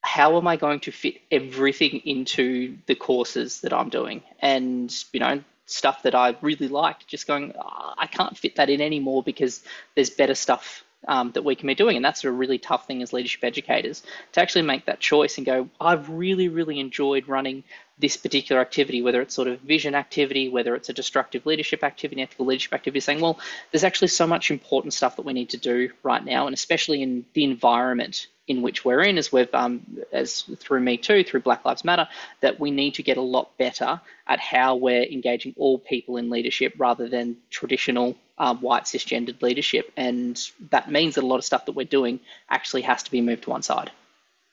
how 0.03 0.37
am 0.37 0.47
I 0.47 0.57
going 0.57 0.81
to 0.81 0.93
fit 0.93 1.17
everything 1.31 2.01
into 2.05 2.79
the 2.87 2.95
courses 2.95 3.61
that 3.63 3.73
I'm 3.73 3.89
doing? 3.89 4.23
And, 4.41 4.95
you 5.13 5.21
know, 5.21 5.43
stuff 5.67 6.05
that 6.05 6.15
I 6.15 6.37
really 6.41 6.69
liked, 6.69 7.09
just 7.09 7.27
going, 7.27 7.53
oh, 7.59 7.95
I 7.99 8.07
can't 8.07 8.39
fit 8.39 8.57
that 8.57 8.71
in 8.71 8.81
anymore 8.81 9.23
because 9.23 9.63
there's 9.95 10.11
better 10.11 10.35
stuff 10.35 10.85
um, 11.07 11.33
that 11.33 11.43
we 11.43 11.55
can 11.55 11.67
be 11.67 11.75
doing. 11.75 11.97
And 11.97 12.05
that's 12.05 12.25
a 12.25 12.31
really 12.31 12.59
tough 12.59 12.87
thing 12.87 13.03
as 13.03 13.13
leadership 13.13 13.45
educators 13.45 14.03
to 14.33 14.41
actually 14.41 14.63
make 14.63 14.87
that 14.87 15.01
choice 15.01 15.37
and 15.37 15.47
go, 15.47 15.69
I've 15.81 16.09
really, 16.11 16.49
really 16.49 16.81
enjoyed 16.81 17.29
running 17.29 17.65
this 17.99 18.17
particular 18.17 18.61
activity, 18.61 19.01
whether 19.01 19.23
it's 19.23 19.35
sort 19.35 19.49
of 19.49 19.61
vision 19.61 19.95
activity, 19.95 20.49
whether 20.49 20.75
it's 20.75 20.91
a 20.91 20.93
destructive 20.93 21.47
leadership 21.47 21.83
activity, 21.83 22.21
ethical 22.21 22.45
leadership 22.45 22.75
activity, 22.75 23.01
saying, 23.01 23.21
well, 23.21 23.39
there's 23.73 23.85
actually 23.85 24.09
so 24.09 24.27
much 24.27 24.51
important 24.51 24.93
stuff 24.93 25.17
that 25.17 25.25
we 25.25 25.33
need 25.33 25.51
to 25.51 25.57
do 25.57 25.91
right 26.03 26.23
now, 26.23 26.47
and 26.47 26.53
especially 26.53 27.03
in 27.03 27.25
the 27.33 27.45
environment 27.45 28.27
in 28.49 28.63
which 28.63 28.85
we're 28.85 29.01
in, 29.01 29.19
as 29.19 29.33
we've, 29.33 29.53
um, 29.55 29.81
as 30.13 30.43
through 30.59 30.81
Me 30.81 30.97
Too, 30.97 31.25
through 31.25 31.41
Black 31.41 31.65
Lives 31.65 31.85
Matter, 31.85 32.07
that 32.43 32.61
we 32.61 32.71
need 32.71 32.95
to 32.95 33.03
get 33.03 33.17
a 33.17 33.23
lot 33.23 33.57
better 33.59 34.01
at 34.27 34.39
how 34.39 34.77
we're 34.77 35.03
engaging 35.03 35.55
all 35.57 35.79
people 35.79 36.17
in 36.17 36.31
leadership 36.31 36.75
rather 36.79 37.09
than 37.09 37.37
traditional 37.51 38.15
um, 38.39 38.59
white 38.59 38.85
cisgendered 38.85 39.43
leadership, 39.43 39.93
and 39.97 40.41
that 40.71 40.91
means 40.91 41.15
that 41.15 41.25
a 41.25 41.27
lot 41.27 41.39
of 41.39 41.45
stuff 41.45 41.67
that 41.67 41.73
we're 41.73 41.87
doing 41.87 42.21
actually 42.51 42.83
has 42.83 43.03
to 43.05 43.11
be 43.11 43.21
moved 43.21 43.45
to 43.45 43.51
one 43.51 43.63
side. 43.63 43.91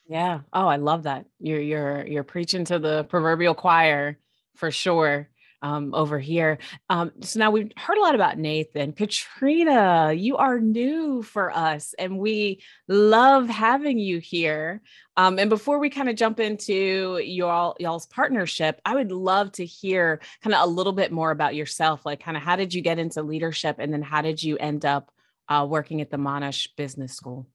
Yeah. 0.07 0.41
Oh, 0.51 0.67
I 0.67 0.77
love 0.77 1.03
that. 1.03 1.25
You're 1.39 1.61
you're 1.61 2.05
you're 2.05 2.23
preaching 2.23 2.65
to 2.65 2.79
the 2.79 3.03
proverbial 3.05 3.55
choir 3.55 4.17
for 4.55 4.71
sure. 4.71 5.27
Um, 5.63 5.95
over 5.95 6.19
here. 6.19 6.57
Um, 6.89 7.13
so 7.21 7.39
now 7.39 7.49
we've 7.49 7.71
heard 7.77 7.97
a 7.97 8.01
lot 8.01 8.15
about 8.15 8.37
Nathan. 8.37 8.91
Katrina, 8.91 10.11
you 10.11 10.35
are 10.35 10.59
new 10.59 11.23
for 11.23 11.55
us, 11.55 11.95
and 11.97 12.19
we 12.19 12.61
love 12.89 13.47
having 13.47 13.97
you 13.97 14.19
here. 14.19 14.81
Um, 15.15 15.39
and 15.39 15.49
before 15.49 15.79
we 15.79 15.89
kind 15.89 16.09
of 16.09 16.17
jump 16.17 16.41
into 16.41 17.17
y'all 17.23 17.77
y'all's 17.79 18.07
partnership, 18.07 18.81
I 18.83 18.93
would 18.95 19.13
love 19.13 19.53
to 19.53 19.65
hear 19.65 20.19
kind 20.43 20.53
of 20.53 20.67
a 20.67 20.69
little 20.69 20.91
bit 20.91 21.13
more 21.13 21.31
about 21.31 21.55
yourself. 21.55 22.05
Like, 22.05 22.19
kind 22.19 22.35
of 22.35 22.43
how 22.43 22.57
did 22.57 22.73
you 22.73 22.81
get 22.81 22.99
into 22.99 23.23
leadership, 23.23 23.77
and 23.79 23.93
then 23.93 24.01
how 24.01 24.21
did 24.21 24.43
you 24.43 24.57
end 24.57 24.83
up 24.83 25.11
uh, 25.47 25.65
working 25.69 26.01
at 26.01 26.11
the 26.11 26.17
Monash 26.17 26.67
Business 26.75 27.13
School? 27.13 27.47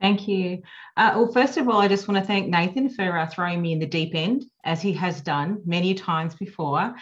Thank 0.00 0.28
you. 0.28 0.62
Uh, 0.96 1.12
well, 1.14 1.32
first 1.32 1.56
of 1.56 1.68
all, 1.68 1.80
I 1.80 1.88
just 1.88 2.08
want 2.08 2.20
to 2.20 2.26
thank 2.26 2.48
Nathan 2.48 2.90
for 2.90 3.16
uh, 3.16 3.26
throwing 3.26 3.62
me 3.62 3.72
in 3.72 3.78
the 3.78 3.86
deep 3.86 4.14
end, 4.14 4.44
as 4.64 4.82
he 4.82 4.92
has 4.94 5.20
done 5.20 5.62
many 5.64 5.94
times 5.94 6.34
before. 6.34 6.94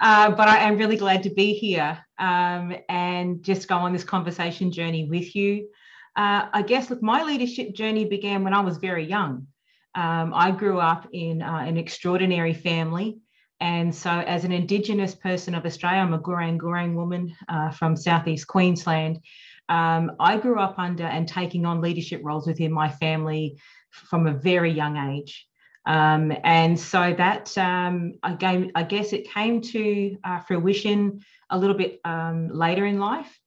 Uh, 0.00 0.30
but 0.30 0.48
I 0.48 0.58
am 0.58 0.76
really 0.76 0.96
glad 0.96 1.22
to 1.24 1.30
be 1.30 1.52
here 1.52 1.98
um, 2.18 2.74
and 2.88 3.42
just 3.44 3.68
go 3.68 3.76
on 3.76 3.92
this 3.92 4.04
conversation 4.04 4.72
journey 4.72 5.04
with 5.04 5.36
you. 5.36 5.68
Uh, 6.16 6.48
I 6.52 6.62
guess, 6.62 6.90
look, 6.90 7.02
my 7.02 7.22
leadership 7.22 7.74
journey 7.74 8.04
began 8.06 8.42
when 8.42 8.54
I 8.54 8.60
was 8.60 8.78
very 8.78 9.04
young. 9.04 9.46
Um, 9.94 10.32
I 10.34 10.50
grew 10.50 10.80
up 10.80 11.06
in 11.12 11.42
uh, 11.42 11.58
an 11.58 11.76
extraordinary 11.76 12.54
family. 12.54 13.18
And 13.60 13.94
so, 13.94 14.10
as 14.10 14.44
an 14.44 14.52
Indigenous 14.52 15.14
person 15.14 15.54
of 15.54 15.66
Australia, 15.66 16.00
I'm 16.00 16.14
a 16.14 16.18
Gurang 16.18 16.58
Gurang 16.58 16.94
woman 16.94 17.34
uh, 17.48 17.70
from 17.70 17.96
Southeast 17.96 18.46
Queensland. 18.46 19.20
Um, 19.68 20.12
I 20.18 20.36
grew 20.38 20.58
up 20.58 20.78
under 20.78 21.04
and 21.04 21.28
taking 21.28 21.66
on 21.66 21.80
leadership 21.80 22.20
roles 22.24 22.46
within 22.46 22.72
my 22.72 22.88
family 22.88 23.58
from 23.90 24.26
a 24.26 24.32
very 24.32 24.70
young 24.70 24.96
age. 24.96 25.46
Um, 25.86 26.32
and 26.44 26.78
so 26.78 27.14
that, 27.16 27.56
um, 27.56 28.14
again, 28.22 28.72
I 28.74 28.82
guess 28.82 29.12
it 29.12 29.30
came 29.30 29.62
to 29.62 30.16
uh, 30.22 30.40
fruition 30.40 31.20
a 31.50 31.58
little 31.58 31.76
bit 31.76 32.00
um, 32.04 32.48
later 32.48 32.84
in 32.84 32.98
life 32.98 33.38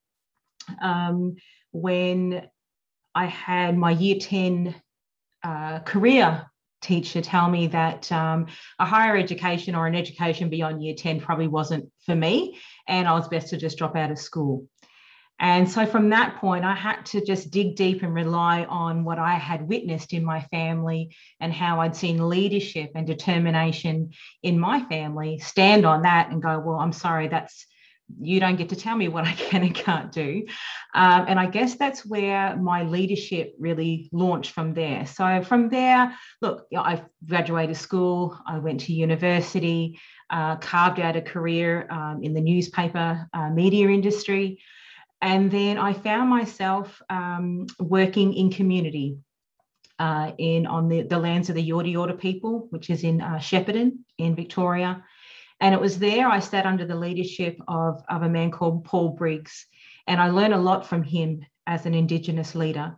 um, 0.82 1.36
when 1.72 2.48
I 3.14 3.26
had 3.26 3.78
my 3.78 3.92
year 3.92 4.18
10 4.20 4.74
uh, 5.44 5.80
career 5.80 6.46
teacher 6.82 7.22
tell 7.22 7.48
me 7.48 7.68
that 7.68 8.12
um, 8.12 8.48
a 8.80 8.86
higher 8.86 9.16
education 9.16 9.76
or 9.76 9.86
an 9.86 9.96
education 9.96 10.50
beyond 10.50 10.84
year 10.84 10.96
10 10.96 11.20
probably 11.22 11.48
wasn't 11.48 11.92
for 12.06 12.16
me 12.16 12.58
and 12.88 13.08
I 13.08 13.14
was 13.14 13.28
best 13.28 13.50
to 13.50 13.58
just 13.58 13.78
drop 13.78 13.96
out 13.96 14.12
of 14.12 14.18
school. 14.18 14.68
And 15.42 15.70
so 15.70 15.88
from 15.88 16.10
that 16.10 16.36
point, 16.36 16.64
I 16.64 16.76
had 16.76 17.04
to 17.08 17.26
just 17.26 17.50
dig 17.50 17.76
deep 17.76 18.04
and 18.04 18.14
rely 18.14 18.64
on 18.66 19.04
what 19.04 19.18
I 19.18 19.34
had 19.34 19.68
witnessed 19.68 20.14
in 20.14 20.24
my 20.24 20.42
family 20.52 21.16
and 21.40 21.52
how 21.52 21.82
I'd 21.82 21.96
seen 21.96 22.30
leadership 22.30 22.92
and 22.94 23.08
determination 23.08 24.12
in 24.44 24.60
my 24.60 24.86
family 24.86 25.40
stand 25.40 25.84
on 25.84 26.04
that 26.04 26.30
and 26.30 26.44
go, 26.44 26.60
well, 26.60 26.78
I'm 26.78 26.94
sorry, 26.94 27.28
that's 27.28 27.66
you 28.20 28.40
don't 28.40 28.58
get 28.58 28.70
to 28.70 28.76
tell 28.76 28.96
me 28.96 29.08
what 29.08 29.26
I 29.26 29.32
can 29.34 29.64
and 29.64 29.74
can't 29.74 30.12
do. 30.12 30.46
Um, 30.94 31.26
and 31.28 31.40
I 31.40 31.48
guess 31.48 31.76
that's 31.76 32.06
where 32.06 32.56
my 32.58 32.84
leadership 32.84 33.56
really 33.58 34.10
launched 34.12 34.52
from 34.52 34.74
there. 34.74 35.08
So 35.08 35.42
from 35.44 35.70
there, 35.70 36.16
look, 36.42 36.68
I 36.76 37.02
graduated 37.26 37.78
school, 37.78 38.38
I 38.46 38.60
went 38.60 38.82
to 38.82 38.94
university, 38.94 40.00
uh, 40.30 40.58
carved 40.58 41.00
out 41.00 41.16
a 41.16 41.22
career 41.22 41.88
um, 41.90 42.20
in 42.22 42.34
the 42.34 42.42
newspaper 42.42 43.28
uh, 43.34 43.50
media 43.50 43.90
industry. 43.90 44.60
And 45.22 45.52
then 45.52 45.78
I 45.78 45.94
found 45.94 46.30
myself 46.30 47.02
um, 47.10 47.68
working 47.80 48.34
in 48.34 48.52
community 48.52 49.18
uh, 50.00 50.32
in 50.40 50.66
on 50.66 50.90
the, 50.90 51.04
the 51.04 51.20
lands 51.20 51.50
of 51.50 51.56
the 51.56 51.70
Yorta 51.70 51.94
Yorta 51.94 52.18
people, 52.20 52.68
which 52.72 52.90
is 52.90 53.04
in 53.04 53.22
uh, 53.22 53.38
Shepparton 53.38 54.00
in 54.18 54.36
Victoria. 54.36 55.04
And 55.60 55.76
it 55.76 55.82
was 55.82 56.00
there 56.00 56.28
I 56.28 56.40
sat 56.40 56.66
under 56.66 56.86
the 56.86 56.96
leadership 56.96 57.60
of, 57.68 58.04
of 58.10 58.24
a 58.24 58.30
man 58.30 58.50
called 58.50 58.84
Paul 58.84 59.10
Briggs. 59.10 59.68
And 60.08 60.20
I 60.20 60.32
learned 60.32 60.56
a 60.56 60.60
lot 60.60 60.88
from 60.88 61.04
him 61.04 61.46
as 61.68 61.86
an 61.86 61.94
Indigenous 61.94 62.56
leader. 62.56 62.98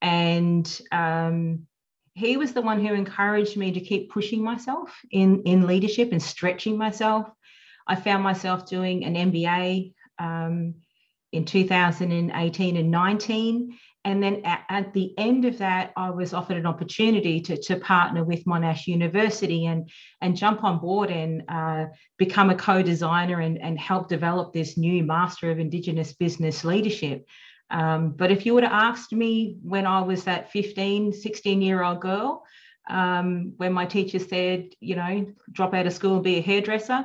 And 0.00 0.80
um, 0.90 1.66
he 2.14 2.38
was 2.38 2.54
the 2.54 2.62
one 2.62 2.84
who 2.84 2.94
encouraged 2.94 3.58
me 3.58 3.72
to 3.72 3.80
keep 3.80 4.10
pushing 4.10 4.42
myself 4.42 4.90
in, 5.10 5.42
in 5.42 5.66
leadership 5.66 6.12
and 6.12 6.22
stretching 6.22 6.78
myself. 6.78 7.28
I 7.86 7.96
found 7.96 8.22
myself 8.22 8.66
doing 8.66 9.04
an 9.04 9.14
MBA 9.30 9.92
um, 10.18 10.76
in 11.32 11.44
2018 11.44 12.76
and 12.76 12.90
19. 12.90 13.78
And 14.04 14.22
then 14.22 14.42
at, 14.44 14.64
at, 14.68 14.92
the 14.92 15.14
end 15.16 15.44
of 15.44 15.58
that, 15.58 15.92
I 15.96 16.10
was 16.10 16.34
offered 16.34 16.56
an 16.56 16.66
opportunity 16.66 17.40
to, 17.42 17.56
to 17.56 17.76
partner 17.76 18.24
with 18.24 18.44
Monash 18.44 18.86
University 18.88 19.66
and, 19.66 19.88
and 20.20 20.36
jump 20.36 20.64
on 20.64 20.80
board 20.80 21.10
and 21.10 21.44
uh, 21.48 21.86
become 22.18 22.50
a 22.50 22.54
co 22.56 22.82
designer 22.82 23.40
and, 23.40 23.60
and 23.62 23.78
help 23.78 24.08
develop 24.08 24.52
this 24.52 24.76
new 24.76 25.04
Master 25.04 25.50
of 25.50 25.60
Indigenous 25.60 26.12
Business 26.14 26.64
Leadership. 26.64 27.26
Um, 27.70 28.10
but 28.10 28.30
if 28.30 28.44
you 28.44 28.54
would 28.54 28.64
have 28.64 28.72
asked 28.72 29.12
me 29.12 29.56
when 29.62 29.86
I 29.86 30.02
was 30.02 30.24
that 30.24 30.50
15, 30.50 31.12
16 31.12 31.62
year 31.62 31.82
old 31.82 32.00
girl, 32.00 32.42
um, 32.90 33.54
when 33.56 33.72
my 33.72 33.86
teacher 33.86 34.18
said, 34.18 34.70
you 34.80 34.96
know, 34.96 35.32
drop 35.52 35.72
out 35.72 35.86
of 35.86 35.92
school 35.92 36.16
and 36.16 36.24
be 36.24 36.38
a 36.38 36.42
hairdresser, 36.42 37.04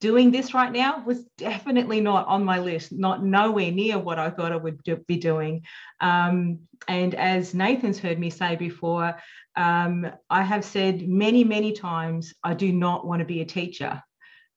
doing 0.00 0.30
this 0.30 0.54
right 0.54 0.72
now 0.72 1.02
was 1.04 1.24
definitely 1.38 2.00
not 2.00 2.26
on 2.26 2.44
my 2.44 2.58
list, 2.58 2.92
not 2.92 3.24
nowhere 3.24 3.70
near 3.70 3.98
what 3.98 4.18
I 4.18 4.30
thought 4.30 4.52
I 4.52 4.56
would 4.56 4.82
do, 4.82 4.96
be 4.96 5.16
doing. 5.16 5.62
Um, 6.00 6.60
and 6.88 7.14
as 7.14 7.54
Nathan's 7.54 7.98
heard 7.98 8.18
me 8.18 8.30
say 8.30 8.56
before, 8.56 9.16
um, 9.56 10.10
I 10.28 10.42
have 10.42 10.64
said 10.64 11.08
many, 11.08 11.44
many 11.44 11.72
times, 11.72 12.34
I 12.44 12.54
do 12.54 12.72
not 12.72 13.06
want 13.06 13.20
to 13.20 13.26
be 13.26 13.40
a 13.40 13.46
teacher. 13.46 14.02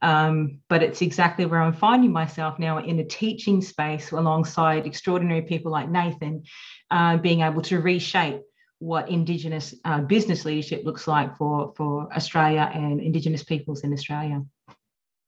Um, 0.02 0.60
but 0.70 0.82
it's 0.82 1.02
exactly 1.02 1.46
where 1.46 1.62
I'm 1.62 1.74
finding 1.74 2.14
myself 2.14 2.58
now 2.58 2.78
in 2.78 3.00
a 3.00 3.04
teaching 3.04 3.62
space 3.62 4.12
alongside 4.12 4.86
extraordinary 4.86 5.42
people 5.42 5.72
like 5.72 5.90
Nathan, 5.90 6.44
uh, 6.90 7.18
being 7.18 7.42
able 7.42 7.62
to 7.64 7.82
reshape 7.82 8.42
what 8.80 9.10
Indigenous 9.10 9.76
uh, 9.84 10.00
business 10.00 10.46
leadership 10.46 10.86
looks 10.86 11.06
like 11.06 11.36
for, 11.38 11.74
for 11.76 12.12
Australia 12.14 12.72
and 12.74 13.02
Indigenous 13.02 13.44
peoples 13.44 13.84
in 13.84 13.92
Australia. 13.92 14.42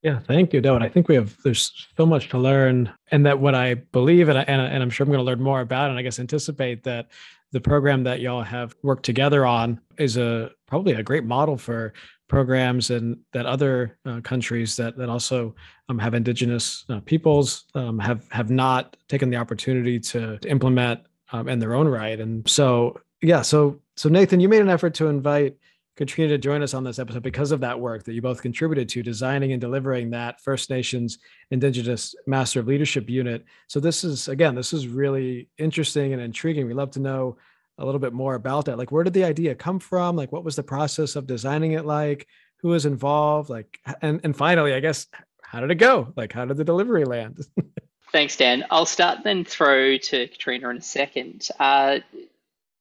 Yeah, 0.01 0.17
thank 0.17 0.51
you, 0.51 0.61
Dylan. 0.61 0.81
I 0.81 0.89
think 0.89 1.07
we 1.07 1.15
have 1.15 1.37
there's 1.43 1.87
so 1.95 2.05
much 2.07 2.29
to 2.29 2.39
learn, 2.39 2.91
and 3.11 3.25
that 3.25 3.39
what 3.39 3.53
I 3.53 3.75
believe, 3.75 4.29
and, 4.29 4.37
I, 4.37 4.41
and, 4.43 4.61
and 4.61 4.81
I'm 4.81 4.89
sure 4.89 5.03
I'm 5.03 5.11
going 5.11 5.19
to 5.19 5.23
learn 5.23 5.41
more 5.41 5.61
about, 5.61 5.91
and 5.91 5.99
I 5.99 6.01
guess 6.01 6.19
anticipate 6.19 6.83
that 6.83 7.09
the 7.51 7.61
program 7.61 8.03
that 8.03 8.19
y'all 8.19 8.41
have 8.41 8.75
worked 8.81 9.03
together 9.03 9.45
on 9.45 9.79
is 9.97 10.17
a 10.17 10.51
probably 10.67 10.93
a 10.93 11.03
great 11.03 11.23
model 11.23 11.57
for 11.57 11.93
programs 12.27 12.89
and 12.89 13.17
that 13.33 13.45
other 13.45 13.97
uh, 14.05 14.21
countries 14.21 14.75
that 14.77 14.97
that 14.97 15.09
also 15.09 15.53
um, 15.89 15.99
have 15.99 16.13
indigenous 16.13 16.85
uh, 16.89 16.99
peoples 17.01 17.65
um, 17.75 17.99
have 17.99 18.27
have 18.31 18.49
not 18.49 18.97
taken 19.07 19.29
the 19.29 19.35
opportunity 19.35 19.99
to, 19.99 20.39
to 20.39 20.49
implement 20.49 21.01
um, 21.31 21.47
in 21.47 21.59
their 21.59 21.75
own 21.75 21.87
right. 21.87 22.19
And 22.19 22.49
so, 22.49 22.99
yeah, 23.21 23.41
so 23.41 23.79
so 23.97 24.09
Nathan, 24.09 24.39
you 24.39 24.49
made 24.49 24.61
an 24.61 24.69
effort 24.69 24.93
to 24.95 25.07
invite 25.07 25.57
Katrina 25.97 26.29
to 26.29 26.37
join 26.37 26.63
us 26.63 26.73
on 26.73 26.83
this 26.83 26.99
episode 26.99 27.23
because 27.23 27.51
of 27.51 27.59
that 27.59 27.79
work 27.79 28.03
that 28.03 28.13
you 28.13 28.21
both 28.21 28.41
contributed 28.41 28.87
to 28.89 29.03
designing 29.03 29.51
and 29.51 29.59
delivering 29.59 30.09
that 30.11 30.41
First 30.41 30.69
Nations 30.69 31.19
Indigenous 31.51 32.15
Master 32.25 32.61
of 32.61 32.67
Leadership 32.67 33.09
Unit. 33.09 33.43
So 33.67 33.79
this 33.79 34.03
is 34.03 34.27
again, 34.27 34.55
this 34.55 34.73
is 34.73 34.87
really 34.87 35.49
interesting 35.57 36.13
and 36.13 36.21
intriguing. 36.21 36.65
We'd 36.65 36.75
love 36.75 36.91
to 36.91 36.99
know 36.99 37.37
a 37.77 37.85
little 37.85 37.99
bit 37.99 38.13
more 38.13 38.35
about 38.35 38.65
that. 38.65 38.77
Like, 38.77 38.91
where 38.91 39.03
did 39.03 39.13
the 39.13 39.25
idea 39.25 39.55
come 39.55 39.79
from? 39.79 40.15
Like, 40.15 40.31
what 40.31 40.43
was 40.43 40.55
the 40.55 40.63
process 40.63 41.15
of 41.15 41.27
designing 41.27 41.73
it 41.73 41.85
like? 41.85 42.27
Who 42.61 42.69
was 42.69 42.85
involved? 42.85 43.49
Like, 43.49 43.79
and 44.01 44.21
and 44.23 44.35
finally, 44.35 44.73
I 44.73 44.79
guess, 44.79 45.07
how 45.41 45.59
did 45.59 45.71
it 45.71 45.75
go? 45.75 46.13
Like, 46.15 46.31
how 46.31 46.45
did 46.45 46.57
the 46.57 46.63
delivery 46.63 47.05
land? 47.05 47.39
Thanks, 48.11 48.35
Dan. 48.35 48.65
I'll 48.71 48.85
start 48.85 49.19
then 49.23 49.45
throw 49.45 49.97
to 49.97 50.27
Katrina 50.27 50.69
in 50.69 50.77
a 50.77 50.81
second. 50.81 51.47
Uh, 51.59 51.99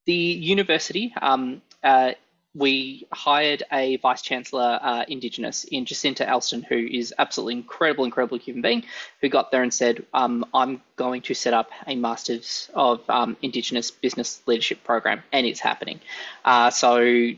the 0.06 0.12
university 0.12 1.14
um, 1.22 1.62
uh, 1.84 2.12
we 2.54 3.06
hired 3.12 3.62
a 3.70 3.96
vice 3.98 4.22
chancellor 4.22 4.78
uh, 4.82 5.04
indigenous 5.06 5.64
in 5.64 5.84
Jacinta 5.84 6.28
Elston, 6.28 6.62
who 6.62 6.76
is 6.76 7.14
absolutely 7.16 7.54
incredible, 7.54 8.04
incredible 8.04 8.38
human 8.38 8.62
being, 8.62 8.84
who 9.20 9.28
got 9.28 9.52
there 9.52 9.62
and 9.62 9.72
said, 9.72 10.04
um, 10.12 10.44
"I'm 10.52 10.82
going 10.96 11.22
to 11.22 11.34
set 11.34 11.54
up 11.54 11.70
a 11.86 11.94
Masters 11.94 12.68
of 12.74 13.08
um, 13.08 13.36
Indigenous 13.40 13.92
Business 13.92 14.42
Leadership 14.46 14.82
program, 14.82 15.22
and 15.32 15.46
it's 15.46 15.60
happening." 15.60 16.00
Uh, 16.44 16.70
so, 16.70 17.30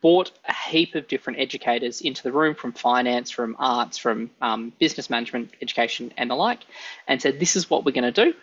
brought 0.00 0.30
a 0.48 0.54
heap 0.54 0.94
of 0.94 1.08
different 1.08 1.40
educators 1.40 2.00
into 2.00 2.22
the 2.22 2.30
room 2.30 2.54
from 2.54 2.72
finance, 2.72 3.30
from 3.30 3.56
arts, 3.58 3.98
from 3.98 4.30
um, 4.40 4.72
business 4.78 5.10
management, 5.10 5.50
education, 5.60 6.12
and 6.16 6.30
the 6.30 6.36
like, 6.36 6.60
and 7.08 7.20
said, 7.20 7.40
"This 7.40 7.56
is 7.56 7.68
what 7.68 7.84
we're 7.84 7.92
going 7.92 8.12
to 8.12 8.24
do." 8.24 8.34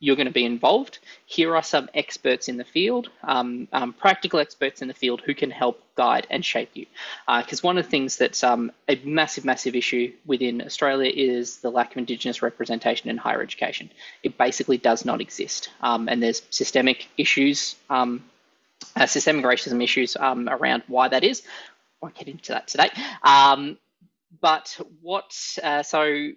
You're 0.00 0.16
going 0.16 0.26
to 0.26 0.32
be 0.32 0.44
involved. 0.44 1.00
Here 1.26 1.56
are 1.56 1.62
some 1.62 1.88
experts 1.92 2.48
in 2.48 2.56
the 2.56 2.64
field, 2.64 3.10
um, 3.24 3.66
um, 3.72 3.92
practical 3.92 4.38
experts 4.38 4.80
in 4.80 4.86
the 4.86 4.94
field 4.94 5.22
who 5.24 5.34
can 5.34 5.50
help 5.50 5.82
guide 5.96 6.26
and 6.30 6.44
shape 6.44 6.70
you. 6.74 6.86
Because 7.26 7.64
uh, 7.64 7.66
one 7.66 7.78
of 7.78 7.84
the 7.84 7.90
things 7.90 8.16
that's 8.16 8.44
um, 8.44 8.70
a 8.88 9.00
massive, 9.04 9.44
massive 9.44 9.74
issue 9.74 10.12
within 10.24 10.62
Australia 10.62 11.10
is 11.12 11.56
the 11.58 11.70
lack 11.70 11.92
of 11.92 11.98
Indigenous 11.98 12.42
representation 12.42 13.10
in 13.10 13.16
higher 13.16 13.42
education. 13.42 13.90
It 14.22 14.38
basically 14.38 14.78
does 14.78 15.04
not 15.04 15.20
exist. 15.20 15.70
Um, 15.80 16.08
and 16.08 16.22
there's 16.22 16.42
systemic 16.50 17.08
issues, 17.16 17.74
um, 17.90 18.22
uh, 18.94 19.06
systemic 19.06 19.44
racism 19.44 19.82
issues 19.82 20.16
um, 20.16 20.48
around 20.48 20.84
why 20.86 21.08
that 21.08 21.24
is. 21.24 21.42
I 22.00 22.06
won't 22.06 22.14
get 22.14 22.28
into 22.28 22.52
that 22.52 22.68
today. 22.68 22.90
but 24.40 24.80
what, 25.02 25.34
uh, 25.62 25.82
so 25.82 26.30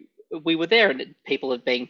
we 0.44 0.56
were 0.56 0.68
there 0.68 0.90
and 0.90 1.14
people 1.26 1.52
have 1.52 1.66
been 1.66 1.90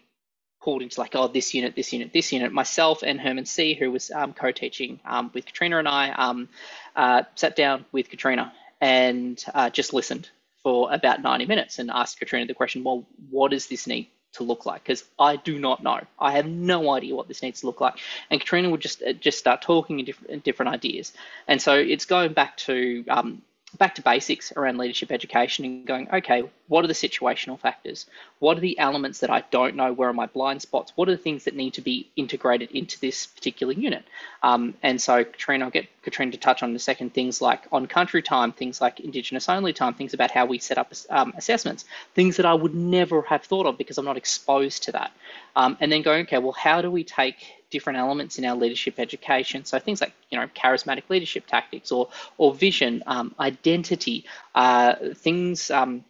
pulled 0.61 0.81
into 0.81 0.99
like, 0.99 1.15
oh, 1.15 1.27
this 1.27 1.53
unit, 1.53 1.75
this 1.75 1.91
unit, 1.91 2.13
this 2.13 2.31
unit. 2.31 2.51
Myself 2.51 3.03
and 3.03 3.19
Herman 3.19 3.45
C., 3.45 3.73
who 3.73 3.91
was 3.91 4.11
um, 4.11 4.33
co-teaching 4.33 4.99
um, 5.05 5.31
with 5.33 5.45
Katrina 5.45 5.79
and 5.79 5.87
I, 5.87 6.11
um, 6.11 6.49
uh, 6.95 7.23
sat 7.35 7.55
down 7.55 7.85
with 7.91 8.09
Katrina 8.09 8.53
and 8.79 9.43
uh, 9.53 9.69
just 9.69 9.93
listened 9.93 10.29
for 10.63 10.93
about 10.93 11.21
90 11.21 11.45
minutes 11.45 11.79
and 11.79 11.89
asked 11.89 12.19
Katrina 12.19 12.45
the 12.45 12.53
question, 12.53 12.83
well, 12.83 13.05
what 13.29 13.51
does 13.51 13.67
this 13.67 13.87
need 13.87 14.07
to 14.33 14.43
look 14.43 14.65
like? 14.65 14.83
Because 14.83 15.03
I 15.17 15.35
do 15.35 15.57
not 15.57 15.81
know. 15.81 16.01
I 16.19 16.33
have 16.33 16.45
no 16.45 16.91
idea 16.91 17.15
what 17.15 17.27
this 17.27 17.41
needs 17.41 17.61
to 17.61 17.65
look 17.65 17.81
like. 17.81 17.95
And 18.29 18.39
Katrina 18.39 18.69
would 18.69 18.81
just 18.81 19.01
uh, 19.01 19.13
just 19.13 19.39
start 19.39 19.61
talking 19.61 19.99
in 19.99 20.05
different, 20.05 20.43
different 20.43 20.73
ideas. 20.73 21.11
And 21.47 21.61
so 21.61 21.75
it's 21.75 22.05
going 22.05 22.33
back 22.33 22.57
to 22.57 23.03
um, 23.09 23.41
back 23.77 23.95
to 23.95 24.01
basics 24.01 24.51
around 24.51 24.77
leadership 24.77 25.11
education 25.11 25.65
and 25.65 25.85
going, 25.85 26.07
okay, 26.11 26.43
what 26.67 26.83
are 26.83 26.87
the 26.87 26.93
situational 26.93 27.59
factors? 27.59 28.05
What 28.39 28.57
are 28.57 28.61
the 28.61 28.77
elements 28.79 29.19
that 29.19 29.29
I 29.29 29.43
don't 29.51 29.75
know? 29.75 29.93
Where 29.93 30.09
are 30.09 30.13
my 30.13 30.25
blind 30.25 30.61
spots? 30.61 30.91
What 30.95 31.07
are 31.07 31.11
the 31.11 31.17
things 31.17 31.45
that 31.45 31.55
need 31.55 31.73
to 31.75 31.81
be 31.81 32.09
integrated 32.15 32.71
into 32.71 32.99
this 32.99 33.25
particular 33.25 33.73
unit? 33.73 34.05
Um, 34.43 34.73
and 34.83 35.01
so, 35.01 35.23
Katrina, 35.23 35.65
I'll 35.65 35.71
get 35.71 35.87
Katrina 36.01 36.31
to 36.31 36.37
touch 36.37 36.63
on 36.63 36.73
the 36.73 36.79
second 36.79 37.13
things 37.13 37.41
like 37.41 37.63
on 37.71 37.87
country 37.87 38.21
time, 38.21 38.51
things 38.51 38.81
like 38.81 38.99
Indigenous 38.99 39.49
only 39.49 39.73
time, 39.73 39.93
things 39.93 40.13
about 40.13 40.31
how 40.31 40.45
we 40.45 40.59
set 40.59 40.77
up 40.77 40.91
um, 41.09 41.33
assessments, 41.37 41.85
things 42.15 42.37
that 42.37 42.45
I 42.45 42.53
would 42.53 42.75
never 42.75 43.21
have 43.23 43.43
thought 43.43 43.65
of 43.65 43.77
because 43.77 43.97
I'm 43.97 44.05
not 44.05 44.17
exposed 44.17 44.83
to 44.83 44.91
that. 44.93 45.11
Um, 45.55 45.77
and 45.79 45.91
then 45.91 46.01
going, 46.01 46.23
okay, 46.23 46.37
well, 46.37 46.53
how 46.53 46.81
do 46.81 46.89
we 46.89 47.03
take 47.03 47.61
different 47.71 47.97
elements 47.97 48.37
in 48.37 48.45
our 48.45 48.55
leadership 48.55 48.99
education. 48.99 49.65
So 49.65 49.79
things 49.79 50.01
like 50.01 50.13
you 50.29 50.37
know 50.37 50.47
charismatic 50.47 51.09
leadership 51.09 51.47
tactics 51.47 51.91
or 51.91 52.09
or 52.37 52.53
vision, 52.53 53.01
um, 53.07 53.33
identity, 53.39 54.25
uh, 54.53 54.95
things, 55.15 55.71
um, 55.71 56.05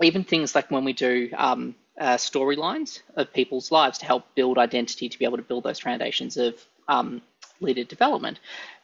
even 0.00 0.22
things 0.22 0.54
like 0.54 0.70
when 0.70 0.84
we 0.84 0.92
do 0.92 1.30
um, 1.36 1.74
uh, 1.98 2.16
storylines 2.16 3.00
of 3.16 3.32
people's 3.32 3.72
lives 3.72 3.98
to 3.98 4.06
help 4.06 4.34
build 4.36 4.58
identity 4.58 5.08
to 5.08 5.18
be 5.18 5.24
able 5.24 5.38
to 5.38 5.42
build 5.42 5.64
those 5.64 5.80
foundations 5.80 6.36
of 6.36 6.54
um, 6.86 7.22
leader 7.60 7.84
development. 7.84 8.38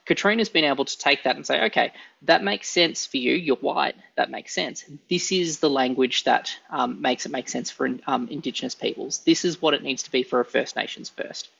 Katrina's 0.08 0.48
been 0.48 0.64
able 0.64 0.86
to 0.86 0.98
take 0.98 1.24
that 1.24 1.36
and 1.36 1.46
say, 1.46 1.66
okay, 1.66 1.92
that 2.22 2.42
makes 2.42 2.66
sense 2.70 3.04
for 3.04 3.18
you. 3.18 3.34
You're 3.34 3.56
white. 3.56 3.94
That 4.16 4.30
makes 4.30 4.54
sense. 4.54 4.86
This 5.10 5.30
is 5.30 5.58
the 5.58 5.68
language 5.68 6.24
that 6.24 6.50
um, 6.70 7.02
makes 7.02 7.26
it 7.26 7.30
make 7.30 7.46
sense 7.46 7.70
for 7.70 7.90
um, 8.06 8.26
Indigenous 8.30 8.74
peoples. 8.74 9.18
This 9.26 9.44
is 9.44 9.60
what 9.60 9.74
it 9.74 9.82
needs 9.82 10.04
to 10.04 10.10
be 10.10 10.22
for 10.22 10.40
a 10.40 10.46
First 10.46 10.76
Nations 10.76 11.10
first. 11.10 11.50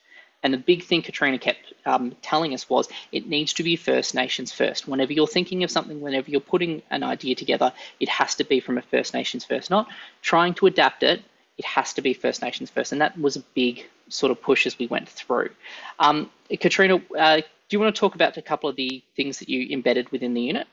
And 0.43 0.55
the 0.55 0.59
big 0.59 0.83
thing 0.83 1.03
Katrina 1.03 1.39
kept 1.39 1.75
um, 1.85 2.17
telling 2.23 2.55
us 2.55 2.71
was 2.71 2.89
it 3.13 3.29
needs 3.29 3.53
to 3.55 3.63
be 3.63 3.77
First 3.77 4.15
Nations 4.15 4.51
first. 4.51 4.89
Whenever 4.89 5.13
you're 5.13 5.27
thinking 5.27 5.63
of 5.63 5.71
something, 5.71 6.01
whenever 6.01 6.31
you're 6.31 6.41
putting 6.41 6.81
an 6.91 7.03
idea 7.03 7.35
together, 7.35 7.75
it 8.01 8.09
has 8.09 8.35
to 8.37 8.45
be 8.45 8.61
from 8.61 8.79
a 8.79 8.83
First 8.83 9.13
Nations 9.13 9.45
first, 9.45 9.69
not 9.69 9.89
trying 10.23 10.55
to 10.55 10.67
adapt 10.67 11.03
it. 11.03 11.23
It 11.59 11.67
has 11.67 11.93
to 11.95 12.01
be 12.01 12.15
First 12.15 12.41
Nations 12.41 12.71
first. 12.71 12.93
And 12.93 13.03
that 13.03 13.21
was 13.21 13.37
a 13.37 13.41
big 13.55 13.85
sort 14.09 14.31
of 14.31 14.41
push 14.41 14.67
as 14.67 14.79
we 14.79 14.87
went 14.87 15.07
through. 15.07 15.51
Um, 15.99 16.31
Katrina, 16.49 17.03
uh, 17.19 17.43
do 17.69 17.77
you 17.77 17.81
want 17.81 17.95
to 17.95 18.01
talk 18.01 18.15
about 18.15 18.37
a 18.37 18.43
couple 18.43 18.71
of 18.71 18.77
the 18.77 19.05
things 19.15 19.39
that 19.39 19.49
you 19.49 19.69
embedded 19.71 20.11
within 20.11 20.35
the 20.35 20.41
unit? 20.41 20.67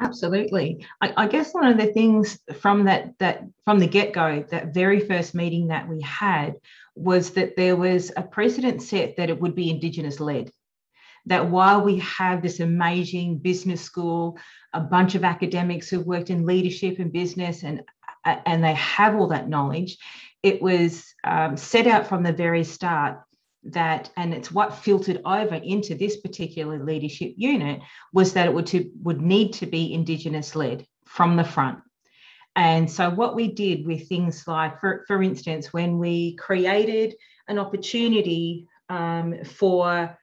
Absolutely. 0.00 0.84
I, 1.00 1.12
I, 1.16 1.26
guess 1.28 1.54
one 1.54 1.66
of 1.66 1.78
the 1.78 1.92
things 1.92 2.38
from 2.60 2.84
that 2.84 3.16
that 3.18 3.44
from 3.64 3.78
the 3.78 3.86
get-go, 3.86 4.44
that 4.50 4.74
very 4.74 5.00
first 5.00 5.34
meeting 5.34 5.68
that 5.68 5.88
we 5.88 6.00
had 6.02 6.56
was 6.96 7.30
that 7.30 7.56
there 7.56 7.76
was 7.76 8.10
a 8.16 8.22
precedent 8.22 8.82
set 8.82 9.16
that 9.16 9.30
it 9.30 9.40
would 9.40 9.54
be 9.54 9.70
Indigenous 9.70 10.18
led. 10.18 10.50
That 11.26 11.50
while 11.50 11.82
we 11.82 11.98
have 12.00 12.42
this 12.42 12.58
amazing 12.58 13.38
business 13.38 13.80
school, 13.80 14.38
a 14.72 14.80
bunch 14.80 15.14
of 15.14 15.24
academics 15.24 15.88
who've 15.88 16.06
worked 16.06 16.30
in 16.30 16.46
leadership 16.46 16.98
and 16.98 17.12
business 17.12 17.62
and 17.62 17.82
and 18.24 18.62
they 18.62 18.74
have 18.74 19.14
all 19.14 19.28
that 19.28 19.48
knowledge, 19.48 19.98
it 20.42 20.60
was 20.60 21.14
um, 21.24 21.56
set 21.56 21.86
out 21.86 22.06
from 22.06 22.22
the 22.22 22.32
very 22.32 22.64
start 22.64 23.20
that, 23.64 24.10
and 24.16 24.34
it's 24.34 24.50
what 24.50 24.74
filtered 24.74 25.20
over 25.24 25.54
into 25.54 25.94
this 25.94 26.16
particular 26.18 26.84
leadership 26.84 27.34
unit, 27.36 27.80
was 28.12 28.32
that 28.32 28.46
it 28.46 28.54
would, 28.54 28.66
to, 28.66 28.90
would 29.02 29.20
need 29.20 29.52
to 29.54 29.66
be 29.66 29.94
Indigenous 29.94 30.54
led 30.56 30.86
from 31.06 31.36
the 31.36 31.44
front. 31.44 31.78
And 32.54 32.90
so, 32.90 33.08
what 33.08 33.34
we 33.34 33.48
did 33.48 33.86
with 33.86 34.08
things 34.08 34.46
like, 34.46 34.78
for, 34.80 35.04
for 35.06 35.22
instance, 35.22 35.72
when 35.72 35.98
we 35.98 36.36
created 36.36 37.14
an 37.48 37.58
opportunity 37.58 38.66
um, 38.88 39.42
for 39.44 40.18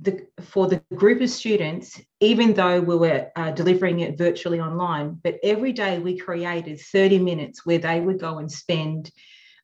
the, 0.00 0.26
for 0.40 0.68
the 0.68 0.82
group 0.94 1.20
of 1.20 1.28
students, 1.28 2.00
even 2.20 2.54
though 2.54 2.80
we 2.80 2.96
were 2.96 3.28
uh, 3.36 3.50
delivering 3.50 4.00
it 4.00 4.16
virtually 4.16 4.60
online, 4.60 5.18
but 5.22 5.38
every 5.42 5.72
day 5.72 5.98
we 5.98 6.16
created 6.16 6.80
30 6.80 7.18
minutes 7.18 7.66
where 7.66 7.78
they 7.78 8.00
would 8.00 8.20
go 8.20 8.38
and 8.38 8.50
spend 8.50 9.10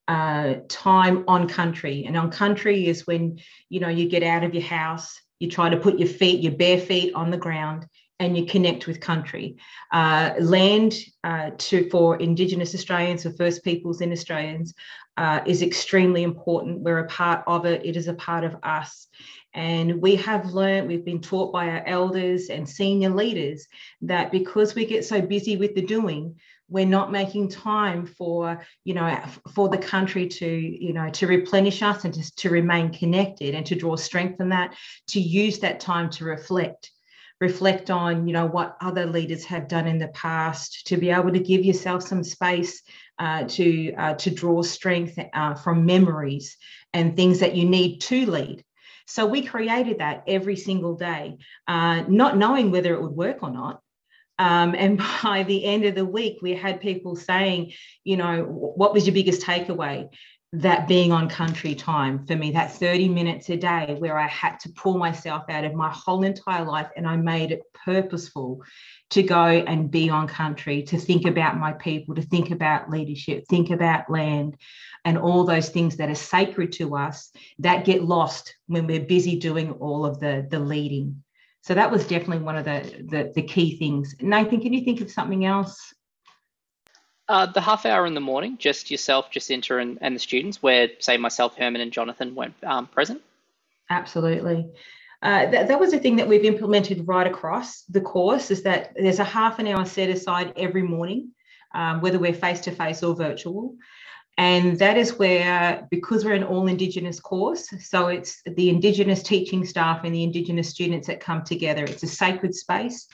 uh, 0.09 0.55
time 0.69 1.25
on 1.29 1.49
country. 1.49 2.05
And 2.07 2.17
on 2.17 2.31
country 2.31 2.87
is 2.87 3.07
when 3.07 3.39
you 3.69 3.81
know 3.81 3.89
you 3.89 4.09
get 4.09 4.23
out 4.23 4.45
of 4.45 4.55
your 4.55 4.65
house, 4.65 5.21
you 5.39 5.51
try 5.51 5.69
to 5.69 5.77
put 5.77 5.99
your 5.99 6.09
feet, 6.09 6.43
your 6.43 6.53
bare 6.53 6.79
feet 6.79 7.15
on 7.15 7.31
the 7.31 7.37
ground, 7.37 7.87
and 8.21 8.37
you 8.37 8.47
connect 8.47 8.87
with 8.87 9.01
country. 9.01 9.57
Uh, 9.93 10.33
land 10.39 10.95
uh, 11.25 11.51
to 11.59 11.89
for 11.91 12.17
Indigenous 12.17 12.75
Australians, 12.75 13.23
for 13.23 13.31
First 13.33 13.65
Peoples 13.65 14.01
and 14.01 14.13
Australians, 14.13 14.75
uh, 15.17 15.41
is 15.47 15.63
extremely 15.63 16.23
important. 16.23 16.81
We're 16.81 16.99
a 16.99 17.09
part 17.09 17.45
of 17.47 17.67
it. 17.67 17.85
It 17.85 17.97
is 17.97 18.09
a 18.09 18.15
part 18.15 18.45
of 18.45 18.57
us. 18.63 19.09
And 19.53 20.03
we 20.03 20.17
have 20.17 20.53
learned, 20.53 20.89
we've 20.89 21.05
been 21.05 21.21
taught 21.21 21.53
by 21.53 21.69
our 21.69 21.87
elders 21.87 22.49
and 22.51 22.69
senior 22.69 23.11
leaders 23.11 23.67
that 24.03 24.33
because 24.33 24.75
we 24.75 24.85
get 24.85 25.05
so 25.05 25.23
busy 25.23 25.57
with 25.57 25.77
the 25.77 25.83
doing, 25.83 26.37
we're 26.69 26.87
not 26.87 27.13
making 27.13 27.49
time 27.49 28.07
for 28.07 28.65
you 28.85 28.95
know 28.95 29.19
for 29.55 29.69
the 29.69 29.79
country 29.79 30.27
to 30.27 30.47
you 30.47 30.93
know 30.93 31.09
to 31.11 31.27
replenish 31.27 31.83
us 31.83 32.05
and 32.05 32.15
to, 32.15 32.37
to 32.37 32.51
remain 32.51 32.93
connected 32.93 33.55
and 33.55 33.67
to 33.67 33.75
draw 33.75 33.97
strength 33.97 34.39
from 34.39 34.49
that 34.49 34.75
to 35.09 35.21
use 35.21 35.59
that 35.61 35.81
time 35.81 36.11
to 36.11 36.25
reflect. 36.25 36.91
Reflect 37.41 37.91
on 37.91 38.27
you 38.27 38.33
know 38.33 38.47
what 38.47 38.77
other 38.81 39.07
leaders 39.07 39.45
have 39.45 39.69
done 39.69 39.87
in 39.87 39.99
the 39.99 40.09
past 40.09 40.87
to 40.87 40.97
be 40.97 41.11
able 41.11 41.33
to 41.33 41.41
give 41.41 41.65
yourself 41.65 42.03
some 42.03 42.25
space 42.25 42.83
uh, 43.19 43.45
to 43.49 43.93
uh, 43.95 44.15
to 44.15 44.31
draw 44.31 44.63
strength 44.63 45.19
uh, 45.35 45.55
from 45.55 45.85
memories 45.85 46.57
and 46.93 47.17
things 47.17 47.41
that 47.41 47.55
you 47.55 47.69
need 47.69 47.99
to 48.03 48.25
lead. 48.27 48.65
So 49.07 49.27
we 49.27 49.43
created 49.43 49.99
that 49.99 50.25
every 50.27 50.57
single 50.57 50.95
day 50.95 51.37
uh, 51.69 52.05
not 52.09 52.39
knowing 52.39 52.71
whether 52.71 52.95
it 52.95 53.03
would 53.03 53.13
work 53.13 53.43
or 53.43 53.51
not 53.51 53.81
um, 54.39 54.75
and 54.75 54.99
by 55.23 55.43
the 55.45 55.65
end 55.65 55.85
of 55.85 55.95
the 55.95 56.05
week, 56.05 56.39
we 56.43 56.55
had 56.55 56.81
people 56.81 57.17
saying, 57.17 57.73
you 58.05 58.17
know, 58.17 58.45
what 58.45 58.93
was 58.93 59.07
your 59.07 59.15
biggest 59.15 59.43
takeaway? 59.43 60.09
That 60.53 60.87
being 60.87 61.11
on 61.11 61.29
country 61.29 61.75
time 61.75 62.27
for 62.27 62.37
me, 62.37 62.53
that 62.53 62.73
30 62.73 63.09
minutes 63.09 63.51
a 63.51 63.57
day 63.57 63.97
where 63.99 64.17
I 64.17 64.29
had 64.29 64.61
to 64.61 64.69
pull 64.69 64.99
myself 64.99 65.43
out 65.49 65.65
of 65.65 65.75
my 65.75 65.91
whole 65.91 66.23
entire 66.23 66.65
life 66.65 66.87
and 66.97 67.09
I 67.09 67.17
made 67.17 67.51
it 67.51 67.63
purposeful 67.85 68.63
to 69.11 69.25
go 69.25 69.47
and 69.47 69.91
be 69.91 70.11
on 70.11 70.29
country, 70.29 70.85
to 70.85 70.97
think 70.97 71.27
about 71.27 71.59
my 71.59 71.73
people, 71.73 72.15
to 72.15 72.23
think 72.23 72.53
about 72.53 72.89
leadership, 72.89 73.45
think 73.49 73.71
about 73.71 74.09
land, 74.09 74.57
and 75.05 75.19
all 75.19 75.43
those 75.43 75.71
things 75.71 75.97
that 75.97 76.09
are 76.09 76.15
sacred 76.15 76.71
to 76.73 76.95
us 76.95 77.33
that 77.59 77.85
get 77.85 78.05
lost 78.05 78.55
when 78.69 78.87
we're 78.87 79.01
busy 79.01 79.37
doing 79.37 79.73
all 79.73 80.07
of 80.07 80.21
the, 80.21 80.47
the 80.49 80.61
leading. 80.61 81.24
So 81.65 81.73
that 81.73 81.91
was 81.91 82.07
definitely 82.07 82.45
one 82.45 82.57
of 82.59 82.67
the, 82.67 83.07
the, 83.09 83.33
the 83.35 83.43
key 83.43 83.79
things. 83.79 84.15
Nathan, 84.21 84.61
can 84.61 84.75
you 84.75 84.85
think 84.85 85.01
of 85.01 85.11
something 85.11 85.47
else? 85.47 85.95
Uh, 87.27 87.47
the 87.47 87.61
half 87.63 87.87
hour 87.87 88.05
in 88.05 88.13
the 88.13 88.21
morning, 88.21 88.59
just 88.59 88.91
yourself, 88.91 89.31
Jacinta, 89.31 89.79
and, 89.79 89.97
and 90.03 90.15
the 90.15 90.21
students, 90.21 90.63
where, 90.63 90.91
say, 90.99 91.17
myself, 91.17 91.57
Herman, 91.57 91.81
and 91.81 91.91
Jonathan 91.91 92.35
weren't 92.35 92.53
um, 92.65 92.87
present? 92.87 93.23
Absolutely. 93.89 94.69
Uh, 95.23 95.47
that, 95.47 95.69
that 95.69 95.81
was 95.81 95.95
a 95.95 95.99
thing 95.99 96.17
that 96.17 96.29
we've 96.29 96.45
implemented 96.45 97.09
right 97.09 97.27
across 97.27 97.85
the 97.85 98.03
course 98.03 98.51
is 98.51 98.63
that 98.65 98.93
there's 98.95 99.21
a 99.21 99.25
half 99.25 99.59
an 99.59 99.67
hour 99.67 99.87
set 99.87 100.11
aside 100.11 100.53
every 100.59 100.83
morning, 100.83 101.31
um, 101.75 102.03
whether 102.03 102.19
we're 102.19 102.35
face 102.35 102.61
to 102.61 102.73
face 102.73 103.03
or 103.03 103.17
virtual. 103.17 103.75
And 104.37 104.79
that 104.81 104.97
is 104.97 105.17
where, 105.17 105.87
because 105.91 106.25
we're 106.25 106.35
an 106.35 106.43
all 106.43 106.67
Indigenous 106.67 107.21
course, 107.21 107.69
so 107.81 108.09
it's 108.09 108.43
the 108.45 108.69
Indigenous 108.69 109.23
teaching 109.23 109.65
staff 109.65 110.03
and 110.05 110.15
the 110.15 110.25
Indigenous 110.25 110.71
students 110.71 111.07
that 111.07 111.21
come 111.21 111.45
together. 111.45 111.85
It's 111.85 112.03
a 112.03 112.09
sacred 112.09 112.55
space. 112.55 113.07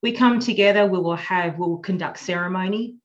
We 0.00 0.12
come 0.12 0.38
together, 0.38 0.86
we 0.86 0.98
will 0.98 1.16
have, 1.16 1.58
we 1.58 1.66
will 1.66 1.78
conduct 1.78 2.18
ceremony, 2.20 2.96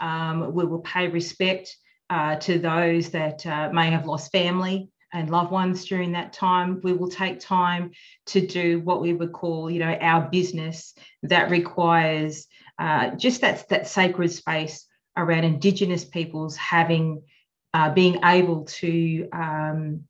um, 0.00 0.52
we 0.52 0.66
will 0.66 0.80
pay 0.80 1.08
respect 1.08 1.74
uh, 2.10 2.36
to 2.36 2.58
those 2.58 3.10
that 3.10 3.46
uh, 3.46 3.70
may 3.72 3.90
have 3.90 4.06
lost 4.06 4.32
family 4.32 4.88
and 5.12 5.30
loved 5.30 5.50
ones 5.50 5.86
during 5.86 6.12
that 6.12 6.34
time. 6.34 6.80
We 6.82 6.92
will 6.92 7.08
take 7.08 7.40
time 7.40 7.92
to 8.26 8.46
do 8.46 8.80
what 8.80 9.00
we 9.00 9.14
would 9.14 9.32
call, 9.32 9.70
you 9.70 9.78
know, 9.78 9.96
our 10.00 10.28
business 10.28 10.94
that 11.22 11.50
requires 11.50 12.46
uh, 12.78 13.10
just 13.16 13.40
that, 13.40 13.66
that 13.70 13.88
sacred 13.88 14.30
space 14.30 14.84
around 15.18 15.44
Indigenous 15.44 16.04
peoples 16.04 16.56
having, 16.56 17.22
uh, 17.74 17.92
being 17.92 18.18
able 18.24 18.64
to, 18.64 19.28
um, 19.32 20.04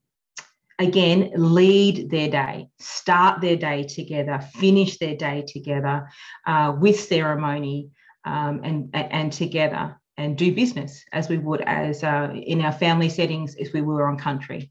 again, 0.79 1.33
lead 1.35 2.11
their 2.11 2.31
day, 2.31 2.68
start 2.79 3.40
their 3.40 3.57
day 3.57 3.83
together, 3.83 4.38
finish 4.55 4.99
their 4.99 5.16
day 5.16 5.44
together 5.47 6.09
uh, 6.47 6.77
with 6.79 7.01
ceremony 7.01 7.90
um, 8.25 8.61
and, 8.62 8.94
and 8.94 9.33
together 9.33 9.99
and 10.18 10.37
do 10.37 10.53
business 10.53 11.05
as 11.12 11.29
we 11.29 11.38
would 11.38 11.62
as 11.62 12.05
uh, 12.05 12.31
in 12.35 12.61
our 12.61 12.73
family 12.73 13.09
settings 13.09 13.55
if 13.55 13.73
we 13.73 13.81
were 13.81 14.07
on 14.07 14.18
country. 14.18 14.71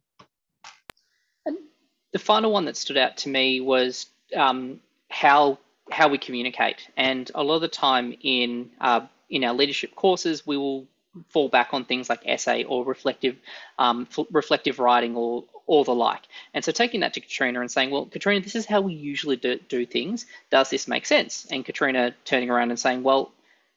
The 2.13 2.19
final 2.19 2.51
one 2.51 2.65
that 2.65 2.77
stood 2.77 2.97
out 2.97 3.17
to 3.17 3.29
me 3.29 3.61
was 3.61 4.07
um, 4.35 4.79
how 5.09 5.57
how 5.89 6.09
we 6.09 6.17
communicate, 6.17 6.89
and 6.97 7.31
a 7.33 7.43
lot 7.43 7.55
of 7.55 7.61
the 7.61 7.67
time 7.69 8.13
in 8.21 8.69
uh, 8.81 9.01
in 9.29 9.43
our 9.43 9.53
leadership 9.53 9.95
courses, 9.95 10.45
we 10.45 10.57
will 10.57 10.87
fall 11.29 11.49
back 11.49 11.73
on 11.73 11.83
things 11.83 12.09
like 12.09 12.21
essay 12.25 12.63
or 12.63 12.85
reflective 12.85 13.35
um, 13.79 14.07
reflective 14.31 14.79
writing 14.79 15.15
or 15.15 15.43
or 15.65 15.83
the 15.83 15.93
like. 15.93 16.21
And 16.53 16.63
so 16.63 16.71
taking 16.71 17.01
that 17.01 17.13
to 17.13 17.19
Katrina 17.21 17.59
and 17.59 17.69
saying, 17.69 17.91
well, 17.91 18.05
Katrina, 18.05 18.41
this 18.41 18.55
is 18.55 18.65
how 18.65 18.81
we 18.81 18.93
usually 18.93 19.35
do, 19.35 19.59
do 19.67 19.85
things. 19.85 20.25
Does 20.49 20.69
this 20.69 20.87
make 20.87 21.05
sense? 21.05 21.45
And 21.51 21.65
Katrina 21.65 22.15
turning 22.23 22.49
around 22.49 22.69
and 22.69 22.79
saying, 22.79 23.03
well, 23.03 23.33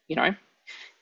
you 0.06 0.14
know, 0.14 0.34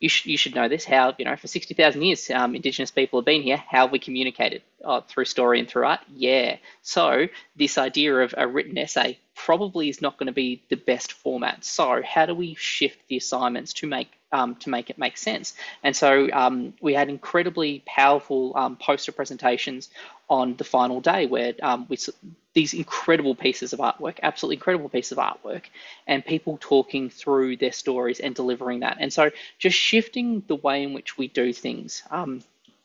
you, 0.00 0.08
sh- 0.08 0.26
you 0.26 0.38
should 0.38 0.54
know 0.54 0.68
this. 0.68 0.84
How 0.84 1.14
you 1.18 1.24
know 1.24 1.36
for 1.36 1.48
sixty 1.48 1.74
thousand 1.74 2.02
years, 2.02 2.30
um, 2.30 2.54
Indigenous 2.54 2.90
people 2.90 3.20
have 3.20 3.26
been 3.26 3.42
here. 3.42 3.56
How 3.56 3.86
we 3.86 3.98
communicated 3.98 4.62
uh, 4.84 5.00
through 5.00 5.24
story 5.24 5.58
and 5.58 5.68
through 5.68 5.84
art? 5.84 6.00
Yeah. 6.14 6.56
So 6.82 7.26
this 7.56 7.78
idea 7.78 8.14
of 8.16 8.34
a 8.36 8.46
written 8.46 8.78
essay 8.78 9.18
probably 9.34 9.88
is 9.88 10.00
not 10.00 10.16
going 10.16 10.28
to 10.28 10.32
be 10.32 10.62
the 10.68 10.76
best 10.76 11.12
format. 11.12 11.64
So 11.64 12.00
how 12.02 12.26
do 12.26 12.34
we 12.34 12.54
shift 12.54 13.08
the 13.08 13.16
assignments 13.16 13.72
to 13.74 13.86
make 13.86 14.08
um, 14.32 14.56
to 14.56 14.70
make 14.70 14.90
it 14.90 14.98
make 14.98 15.16
sense. 15.16 15.54
And 15.82 15.96
so 15.96 16.28
um, 16.32 16.74
we 16.80 16.94
had 16.94 17.08
incredibly 17.08 17.82
powerful 17.86 18.52
um, 18.56 18.76
poster 18.76 19.12
presentations 19.12 19.90
on 20.28 20.56
the 20.56 20.64
final 20.64 21.00
day 21.00 21.26
where 21.26 21.54
um, 21.62 21.86
we 21.88 21.96
these 22.54 22.74
incredible 22.74 23.34
pieces 23.34 23.72
of 23.72 23.78
artwork, 23.78 24.18
absolutely 24.22 24.56
incredible 24.56 24.88
piece 24.88 25.12
of 25.12 25.18
artwork, 25.18 25.64
and 26.06 26.24
people 26.24 26.58
talking 26.60 27.08
through 27.08 27.56
their 27.56 27.72
stories 27.72 28.18
and 28.18 28.34
delivering 28.34 28.80
that. 28.80 28.96
And 28.98 29.12
so 29.12 29.30
just 29.58 29.76
shifting 29.76 30.42
the 30.48 30.56
way 30.56 30.82
in 30.82 30.92
which 30.92 31.16
we 31.16 31.28
do 31.28 31.52
things. 31.52 32.02
Um, 32.10 32.42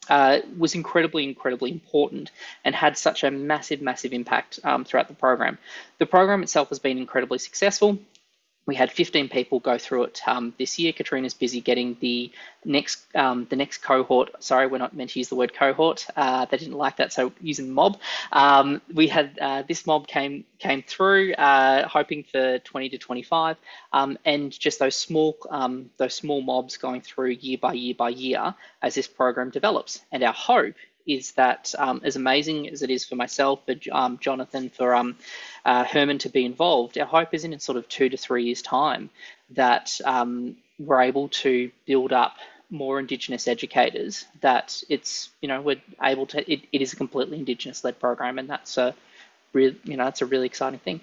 uh, 0.10 0.40
was 0.58 0.76
incredibly, 0.76 1.24
incredibly 1.24 1.72
important 1.72 2.30
and 2.66 2.76
had 2.76 2.98
such 2.98 3.24
a 3.24 3.32
massive, 3.32 3.82
massive 3.82 4.12
impact 4.12 4.60
um, 4.66 4.84
throughout 4.84 5.08
the 5.08 5.14
program. 5.14 5.58
The 5.98 6.06
program 6.06 6.44
itself 6.44 6.68
has 6.70 6.80
been 6.80 6.98
incredibly 6.98 7.40
successful 7.40 7.98
we 8.66 8.76
had 8.76 8.92
15 8.92 9.30
people 9.30 9.60
go 9.60 9.78
through 9.78 10.04
it 10.04 10.22
um, 10.26 10.54
this 10.58 10.80
year. 10.80 10.94
Katrina's 10.94 11.34
busy 11.34 11.60
getting 11.60 11.98
the 12.00 12.32
next 12.64 13.04
um, 13.16 13.46
the 13.50 13.56
next 13.56 13.80
cohort. 13.80 14.32
Sorry, 14.42 14.68
we're 14.68 14.78
not 14.78 14.96
meant 14.96 15.12
to 15.12 15.20
use 15.20 15.30
the 15.30 15.36
word 15.36 15.54
cohort. 15.54 16.08
Uh, 16.16 16.46
they 16.46 16.58
didn't 16.58 16.78
like 16.78 16.98
that, 16.98 17.12
so 17.12 17.34
using 17.42 17.72
mob. 17.72 18.00
Um, 18.32 18.82
we 18.94 19.08
had 19.08 19.38
uh, 19.40 19.64
this 19.68 19.86
mob 19.86 20.08
came 20.08 20.46
came 20.60 20.82
through, 20.82 21.34
uh, 21.34 21.88
hoping 21.88 22.24
for 22.24 22.60
20 22.60 22.90
to 22.90 22.98
25, 22.98 23.58
um, 23.92 24.18
and 24.24 24.58
just 24.58 24.80
those 24.80 24.96
small 24.96 25.38
um, 25.50 25.90
those 25.98 26.14
small 26.14 26.42
mobs 26.42 26.78
going 26.78 27.02
through 27.02 27.32
year 27.32 27.58
by 27.58 27.74
year 27.74 27.96
by 27.96 28.10
year 28.10 28.56
as 28.82 28.96
this 28.96 29.08
program 29.08 29.50
develops. 29.50 30.02
And 30.12 30.24
our 30.24 30.34
hope 30.34 30.76
is 31.06 31.34
that 31.34 31.74
um, 31.78 32.02
as 32.04 32.16
amazing 32.16 32.70
as 32.70 32.82
it 32.82 32.90
is 32.90 33.06
for 33.06 33.16
myself, 33.16 33.62
for 33.66 33.76
um, 33.92 34.18
Jonathan, 34.20 34.70
for 34.70 34.96
um, 34.96 35.18
uh, 35.66 35.84
Herman 35.84 36.18
to 36.20 36.30
be 36.30 36.46
involved, 36.46 36.98
our 36.98 37.06
hope 37.06 37.34
is 37.34 37.44
in 37.44 37.58
sort 37.60 37.78
of 37.78 37.88
two 37.88 38.10
to 38.10 38.18
three 38.18 38.46
years' 38.46 38.62
time 38.62 39.10
that 39.52 40.00
um, 40.06 40.58
we're 40.80 41.02
able 41.02 41.30
to 41.30 41.72
build 41.86 42.14
up 42.14 42.36
more 42.70 43.00
Indigenous 43.00 43.48
educators. 43.48 44.26
That 44.42 44.82
it's 44.90 45.30
you 45.42 45.48
know 45.48 45.62
we're 45.62 45.82
able 46.02 46.26
to. 46.28 46.52
It, 46.52 46.62
it 46.72 46.82
is 46.82 46.94
a 46.94 46.96
completely 46.96 47.40
Indigenous-led 47.40 48.00
program, 48.00 48.40
and 48.40 48.50
that's 48.50 48.78
a 48.78 48.96
real 49.54 49.74
you 49.84 49.98
know 49.98 50.06
that's 50.06 50.22
a 50.22 50.26
really 50.26 50.48
exciting 50.48 50.80
thing. 50.80 51.02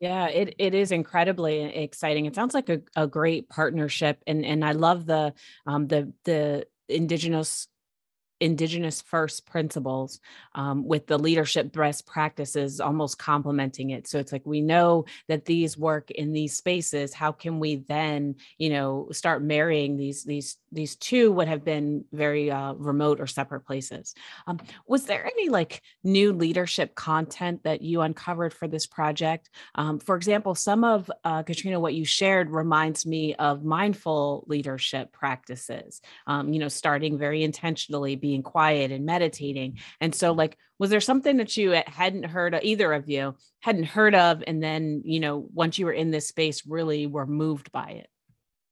Yeah, 0.00 0.26
it, 0.28 0.54
it 0.58 0.74
is 0.74 0.92
incredibly 0.92 1.62
exciting. 1.62 2.26
It 2.26 2.36
sounds 2.36 2.54
like 2.54 2.68
a, 2.68 2.80
a 2.94 3.08
great 3.08 3.48
partnership, 3.48 4.22
and 4.26 4.44
and 4.44 4.64
I 4.64 4.72
love 4.72 5.06
the 5.06 5.34
um, 5.66 5.88
the 5.88 6.12
the 6.24 6.66
indigenous 6.88 7.66
indigenous 8.40 9.02
first 9.02 9.46
principles 9.46 10.20
um, 10.54 10.86
with 10.86 11.06
the 11.06 11.18
leadership 11.18 11.72
best 11.72 12.06
practices 12.06 12.80
almost 12.80 13.18
complementing 13.18 13.90
it. 13.90 14.06
So 14.06 14.18
it's 14.18 14.32
like 14.32 14.46
we 14.46 14.60
know 14.60 15.04
that 15.28 15.44
these 15.44 15.76
work 15.76 16.10
in 16.10 16.32
these 16.32 16.56
spaces. 16.56 17.14
How 17.14 17.32
can 17.32 17.58
we 17.58 17.76
then 17.76 18.36
you 18.58 18.70
know 18.70 19.08
start 19.12 19.42
marrying 19.42 19.96
these 19.96 20.24
these 20.24 20.56
these 20.70 20.96
two 20.96 21.32
would 21.32 21.48
have 21.48 21.64
been 21.64 22.04
very 22.12 22.50
uh, 22.50 22.74
remote 22.74 23.20
or 23.20 23.26
separate 23.26 23.60
places. 23.60 24.14
Um, 24.46 24.60
was 24.86 25.04
there 25.04 25.24
any 25.24 25.48
like 25.48 25.82
new 26.04 26.32
leadership 26.32 26.94
content 26.94 27.64
that 27.64 27.82
you 27.82 28.02
uncovered 28.02 28.52
for 28.52 28.68
this 28.68 28.86
project? 28.86 29.48
Um, 29.74 29.98
for 29.98 30.16
example 30.16 30.54
some 30.54 30.84
of 30.84 31.10
uh, 31.24 31.42
katrina 31.42 31.78
what 31.80 31.94
you 31.94 32.04
shared 32.04 32.50
reminds 32.50 33.06
me 33.06 33.34
of 33.34 33.64
mindful 33.64 34.44
leadership 34.46 35.12
practices 35.12 36.00
um, 36.26 36.52
you 36.52 36.58
know 36.58 36.68
starting 36.68 37.18
very 37.18 37.42
intentionally 37.42 38.16
being 38.28 38.42
quiet 38.42 38.92
and 38.92 39.06
meditating. 39.06 39.78
And 40.00 40.14
so, 40.14 40.32
like, 40.32 40.58
was 40.78 40.90
there 40.90 41.00
something 41.00 41.38
that 41.38 41.56
you 41.56 41.80
hadn't 41.86 42.24
heard 42.24 42.54
of, 42.54 42.62
either 42.62 42.92
of 42.92 43.08
you 43.08 43.34
hadn't 43.60 43.84
heard 43.84 44.14
of, 44.14 44.44
and 44.46 44.62
then, 44.62 45.02
you 45.04 45.18
know, 45.18 45.48
once 45.54 45.78
you 45.78 45.86
were 45.86 45.92
in 45.92 46.10
this 46.10 46.28
space, 46.28 46.66
really 46.66 47.06
were 47.06 47.26
moved 47.26 47.72
by 47.72 47.88
it? 48.02 48.08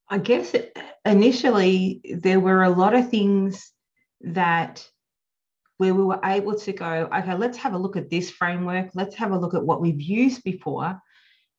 I 0.09 0.19
guess 0.19 0.55
initially 1.05 2.01
there 2.21 2.39
were 2.39 2.63
a 2.63 2.71
lot 2.71 2.95
of 2.95 3.09
things 3.09 3.73
that 4.21 4.87
where 5.79 5.95
we 5.95 6.05
were 6.05 6.21
able 6.25 6.57
to 6.59 6.73
go, 6.73 7.09
okay, 7.15 7.35
let's 7.35 7.59
have 7.59 7.75
a 7.75 7.79
look 7.79 7.97
at 7.97 8.11
this 8.11 8.31
framework. 8.31 8.91
Let's 8.95 9.17
have 9.17 9.33
a 9.33 9.39
look 9.39 9.55
at 9.55 9.65
what 9.65 9.81
we've 9.81 10.01
used 10.01 10.45
before. 10.45 11.01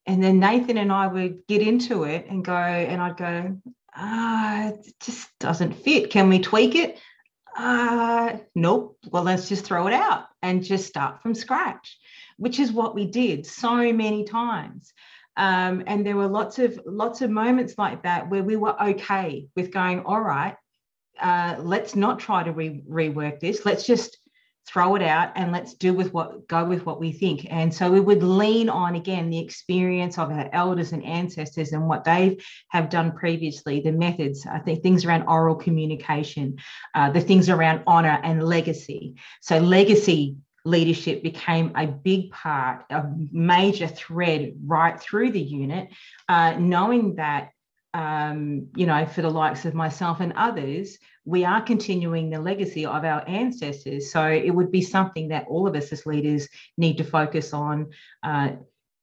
And 0.05 0.23
then 0.23 0.39
Nathan 0.39 0.77
and 0.77 0.91
I 0.91 1.07
would 1.07 1.45
get 1.47 1.61
into 1.61 2.03
it 2.03 2.27
and 2.29 2.45
go, 2.45 2.53
and 2.53 3.01
I'd 3.01 3.17
go, 3.17 3.57
ah, 3.95 4.69
it 4.69 4.93
just 5.01 5.27
doesn't 5.39 5.73
fit. 5.73 6.09
Can 6.09 6.29
we 6.29 6.39
tweak 6.39 6.75
it? 6.75 6.99
Uh, 7.57 8.37
nope, 8.53 8.97
well, 9.11 9.23
let's 9.23 9.49
just 9.49 9.65
throw 9.65 9.87
it 9.87 9.93
out 9.93 10.25
and 10.41 10.63
just 10.63 10.85
start 10.85 11.21
from 11.21 11.33
scratch, 11.33 11.97
which 12.37 12.59
is 12.59 12.71
what 12.71 12.93
we 12.93 13.05
did 13.05 13.45
so 13.45 13.91
many 13.91 14.23
times. 14.23 14.93
Um, 15.35 15.83
and 15.87 16.05
there 16.05 16.15
were 16.15 16.27
lots 16.27 16.59
of 16.59 16.79
lots 16.85 17.21
of 17.21 17.29
moments 17.29 17.75
like 17.77 18.03
that 18.03 18.29
where 18.29 18.43
we 18.43 18.55
were 18.55 18.81
okay 18.89 19.47
with 19.55 19.71
going, 19.71 20.01
all 20.01 20.21
right, 20.21 20.55
uh, 21.19 21.55
let's 21.59 21.95
not 21.95 22.19
try 22.19 22.43
to 22.43 22.51
re- 22.51 22.83
rework 22.89 23.39
this. 23.39 23.65
Let's 23.65 23.85
just 23.85 24.17
throw 24.67 24.95
it 24.95 25.01
out 25.01 25.31
and 25.35 25.51
let's 25.51 25.73
do 25.73 25.93
with 25.93 26.13
what 26.13 26.47
go 26.47 26.65
with 26.65 26.85
what 26.85 26.99
we 26.99 27.11
think. 27.11 27.47
And 27.49 27.73
so 27.73 27.89
we 27.89 27.99
would 27.99 28.23
lean 28.23 28.69
on 28.69 28.95
again 28.95 29.29
the 29.29 29.39
experience 29.39 30.17
of 30.17 30.31
our 30.31 30.49
elders 30.51 30.91
and 30.91 31.03
ancestors 31.05 31.71
and 31.71 31.87
what 31.87 32.03
they 32.03 32.37
have 32.69 32.89
done 32.89 33.11
previously 33.11 33.79
the 33.79 33.91
methods 33.91 34.45
i 34.45 34.59
think 34.59 34.81
things 34.81 35.05
around 35.05 35.23
oral 35.27 35.55
communication 35.55 36.57
uh, 36.95 37.09
the 37.09 37.21
things 37.21 37.49
around 37.49 37.83
honor 37.87 38.19
and 38.23 38.43
legacy. 38.43 39.15
So 39.41 39.59
legacy 39.59 40.37
leadership 40.65 41.23
became 41.23 41.71
a 41.75 41.87
big 41.87 42.29
part 42.31 42.83
a 42.89 43.05
major 43.31 43.87
thread 43.87 44.53
right 44.65 44.99
through 44.99 45.31
the 45.31 45.39
unit 45.39 45.87
uh, 46.27 46.55
knowing 46.59 47.15
that 47.15 47.51
um, 47.93 48.67
you 48.75 48.85
know, 48.85 49.05
for 49.05 49.21
the 49.21 49.29
likes 49.29 49.65
of 49.65 49.73
myself 49.73 50.19
and 50.19 50.33
others, 50.33 50.97
we 51.25 51.45
are 51.45 51.61
continuing 51.61 52.29
the 52.29 52.39
legacy 52.39 52.85
of 52.85 53.03
our 53.03 53.27
ancestors. 53.27 54.11
So 54.11 54.27
it 54.27 54.51
would 54.51 54.71
be 54.71 54.81
something 54.81 55.29
that 55.29 55.47
all 55.47 55.67
of 55.67 55.75
us 55.75 55.91
as 55.91 56.05
leaders 56.05 56.47
need 56.77 56.97
to 56.97 57.03
focus 57.03 57.53
on, 57.53 57.91
uh, 58.23 58.51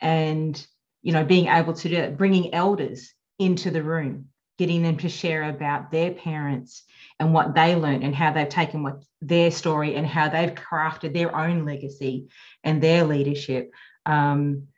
and 0.01 0.67
you 1.03 1.13
know, 1.13 1.25
being 1.25 1.49
able 1.49 1.75
to 1.75 1.89
do 1.89 1.97
it, 1.97 2.17
bringing 2.17 2.55
elders 2.55 3.13
into 3.39 3.71
the 3.71 3.83
room, 3.83 4.27
getting 4.59 4.83
them 4.83 4.97
to 4.99 5.09
share 5.09 5.45
about 5.45 5.91
their 5.91 6.13
parents 6.13 6.85
and 7.21 7.35
what 7.35 7.55
they 7.55 7.77
learned 7.77 8.05
and 8.05 8.15
how 8.15 8.33
they've 8.33 8.49
taken 8.49 8.83
what 8.83 9.03
their 9.21 9.51
story 9.51 9.97
and 9.97 10.07
how 10.07 10.29
they've 10.29 10.55
crafted 10.55 11.13
their 11.13 11.35
own 11.37 11.65
legacy 11.65 12.29
and 12.63 12.83
their 12.83 13.05
leadership. 13.05 13.71
Um, 14.07 14.69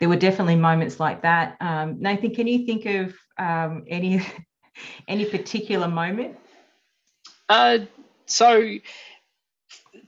there 0.00 0.08
were 0.08 0.16
definitely 0.16 0.56
moments 0.56 1.00
like 1.00 1.22
that. 1.22 1.56
Um, 1.60 2.00
Nathan, 2.00 2.34
can 2.34 2.46
you 2.46 2.66
think 2.66 2.84
of 2.84 3.14
um, 3.38 3.84
any 3.88 4.24
any 5.08 5.24
particular 5.24 5.88
moment? 5.88 6.38
Uh, 7.48 7.78
so 8.26 8.78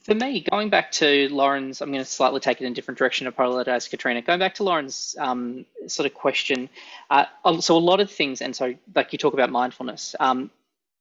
for 0.04 0.14
me, 0.14 0.44
going 0.50 0.70
back 0.70 0.92
to 0.92 1.28
Lauren's, 1.30 1.80
I'm 1.80 1.90
going 1.90 2.02
to 2.02 2.08
slightly 2.08 2.40
take 2.40 2.60
it 2.60 2.64
in 2.64 2.72
a 2.72 2.74
different 2.74 2.98
direction. 2.98 3.26
Apologize, 3.26 3.88
Katrina. 3.88 4.22
Going 4.22 4.38
back 4.38 4.54
to 4.54 4.62
Lauren's 4.62 5.16
um, 5.18 5.66
sort 5.86 6.06
of 6.06 6.14
question, 6.14 6.68
uh, 7.10 7.26
so 7.60 7.76
a 7.76 7.78
lot 7.78 8.00
of 8.00 8.10
things, 8.10 8.40
and 8.40 8.54
so 8.54 8.74
like 8.94 9.12
you 9.12 9.18
talk 9.18 9.34
about 9.34 9.50
mindfulness. 9.50 10.14
Um, 10.20 10.50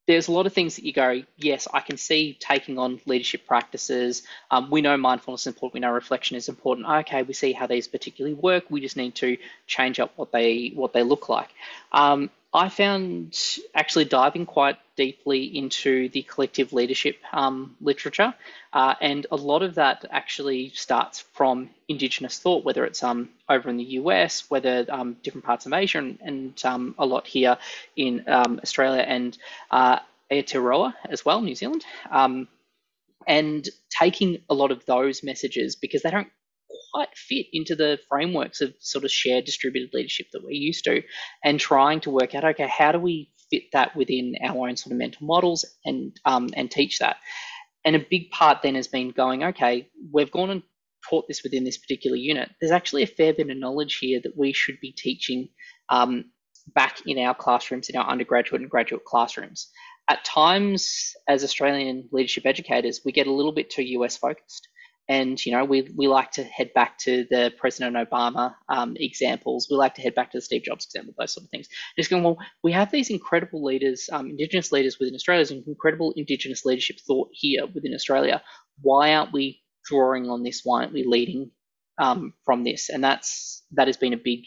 there's 0.07 0.27
a 0.27 0.31
lot 0.31 0.45
of 0.45 0.53
things 0.53 0.75
that 0.75 0.85
you 0.85 0.93
go, 0.93 1.23
yes, 1.37 1.67
I 1.73 1.79
can 1.79 1.97
see 1.97 2.37
taking 2.39 2.77
on 2.77 3.01
leadership 3.05 3.47
practices. 3.47 4.23
Um, 4.51 4.69
we 4.69 4.81
know 4.81 4.97
mindfulness 4.97 5.41
is 5.41 5.47
important. 5.47 5.73
We 5.73 5.79
know 5.79 5.91
reflection 5.91 6.37
is 6.37 6.47
important. 6.47 6.87
Okay, 6.87 7.23
we 7.23 7.33
see 7.33 7.53
how 7.53 7.65
these 7.65 7.87
particularly 7.87 8.35
work. 8.35 8.65
We 8.69 8.81
just 8.81 8.97
need 8.97 9.15
to 9.15 9.37
change 9.65 9.99
up 9.99 10.11
what 10.15 10.31
they 10.31 10.71
what 10.75 10.93
they 10.93 11.03
look 11.03 11.27
like. 11.27 11.49
Um, 11.91 12.29
I 12.55 12.69
found 12.69 13.37
actually 13.73 14.05
diving 14.05 14.45
quite 14.45 14.77
deeply 14.95 15.43
into 15.57 16.07
the 16.07 16.21
collective 16.21 16.71
leadership 16.71 17.17
um, 17.33 17.75
literature, 17.81 18.33
uh, 18.71 18.95
and 19.01 19.27
a 19.29 19.35
lot 19.35 19.61
of 19.61 19.75
that 19.75 20.05
actually 20.09 20.69
starts 20.69 21.19
from 21.33 21.69
Indigenous 21.89 22.39
thought, 22.39 22.63
whether 22.63 22.85
it's 22.85 23.03
um, 23.03 23.27
over 23.49 23.69
in 23.69 23.75
the 23.75 23.99
US, 23.99 24.49
whether 24.49 24.85
um, 24.87 25.17
different 25.21 25.43
parts 25.43 25.65
of 25.65 25.73
Asia, 25.73 25.97
and, 25.97 26.17
and 26.21 26.65
um, 26.65 26.95
a 26.97 27.05
lot 27.05 27.27
here 27.27 27.57
in 27.97 28.23
um, 28.27 28.61
Australia 28.63 29.01
and 29.01 29.37
uh, 29.69 29.99
Aotearoa 30.31 30.93
as 31.09 31.25
well, 31.25 31.41
New 31.41 31.55
Zealand, 31.55 31.83
um, 32.09 32.47
and 33.27 33.67
taking 33.89 34.37
a 34.49 34.53
lot 34.53 34.71
of 34.71 34.85
those 34.85 35.23
messages 35.23 35.75
because 35.75 36.03
they 36.03 36.11
don't 36.11 36.31
quite 36.95 37.17
fit 37.17 37.47
into 37.51 37.75
the 37.75 37.99
frameworks 38.07 38.61
of 38.61 38.73
sort 38.79 39.03
of 39.03 39.11
shared 39.11 39.43
distributed 39.43 39.89
leadership 39.93 40.27
that 40.31 40.41
we're 40.41 40.51
used 40.51 40.85
to 40.85 41.01
and 41.43 41.59
trying 41.59 41.99
to 41.99 42.09
work 42.09 42.33
out 42.33 42.45
okay 42.45 42.67
how 42.67 42.93
do 42.93 42.99
we 42.99 43.29
fit 43.51 43.63
that 43.73 43.93
within 43.97 44.33
our 44.41 44.69
own 44.69 44.77
sort 44.77 44.93
of 44.93 44.97
mental 44.97 45.27
models 45.27 45.65
and 45.83 46.17
um, 46.23 46.49
and 46.55 46.71
teach 46.71 46.99
that? 46.99 47.17
And 47.83 47.97
a 47.97 48.05
big 48.09 48.31
part 48.31 48.61
then 48.63 48.75
has 48.75 48.87
been 48.87 49.11
going 49.11 49.43
okay 49.43 49.89
we've 50.13 50.31
gone 50.31 50.49
and 50.49 50.63
taught 51.09 51.27
this 51.27 51.43
within 51.43 51.65
this 51.65 51.77
particular 51.77 52.15
unit. 52.15 52.49
There's 52.61 52.71
actually 52.71 53.03
a 53.03 53.07
fair 53.07 53.33
bit 53.33 53.49
of 53.49 53.57
knowledge 53.57 53.97
here 53.99 54.21
that 54.23 54.37
we 54.37 54.53
should 54.53 54.79
be 54.81 54.93
teaching 54.93 55.49
um, 55.89 56.31
back 56.73 56.99
in 57.05 57.19
our 57.19 57.35
classrooms 57.35 57.89
in 57.89 57.97
our 57.97 58.07
undergraduate 58.07 58.61
and 58.61 58.71
graduate 58.71 59.03
classrooms. 59.03 59.69
At 60.09 60.23
times 60.23 61.13
as 61.27 61.43
australian 61.43 62.07
leadership 62.13 62.45
educators 62.45 63.01
we 63.03 63.11
get 63.11 63.27
a 63.27 63.33
little 63.33 63.51
bit 63.51 63.69
too 63.69 63.83
us 63.83 64.15
focused 64.15 64.69
and 65.07 65.43
you 65.45 65.51
know, 65.51 65.65
we 65.65 65.89
we 65.95 66.07
like 66.07 66.31
to 66.31 66.43
head 66.43 66.73
back 66.73 66.97
to 66.99 67.25
the 67.29 67.53
President 67.57 67.95
Obama 67.95 68.55
um, 68.69 68.95
examples. 68.97 69.67
We 69.69 69.77
like 69.77 69.95
to 69.95 70.01
head 70.01 70.15
back 70.15 70.31
to 70.31 70.37
the 70.37 70.41
Steve 70.41 70.63
Jobs 70.63 70.85
example, 70.85 71.13
those 71.17 71.33
sort 71.33 71.45
of 71.45 71.49
things. 71.51 71.67
Just 71.97 72.09
going, 72.09 72.23
well, 72.23 72.37
we 72.63 72.71
have 72.71 72.91
these 72.91 73.09
incredible 73.09 73.63
leaders, 73.63 74.09
um, 74.11 74.29
Indigenous 74.29 74.71
leaders 74.71 74.97
within 74.99 75.15
Australia, 75.15 75.45
and 75.51 75.63
incredible 75.67 76.13
Indigenous 76.15 76.65
leadership 76.65 76.97
thought 77.05 77.29
here 77.31 77.67
within 77.67 77.93
Australia. 77.93 78.41
Why 78.81 79.13
aren't 79.13 79.33
we 79.33 79.61
drawing 79.85 80.29
on 80.29 80.43
this? 80.43 80.61
Why 80.63 80.81
aren't 80.81 80.93
we 80.93 81.03
leading 81.03 81.51
um, 81.99 82.33
from 82.43 82.63
this? 82.63 82.89
And 82.89 83.03
that's 83.03 83.63
that 83.73 83.87
has 83.87 83.97
been 83.97 84.13
a 84.13 84.17
big 84.17 84.45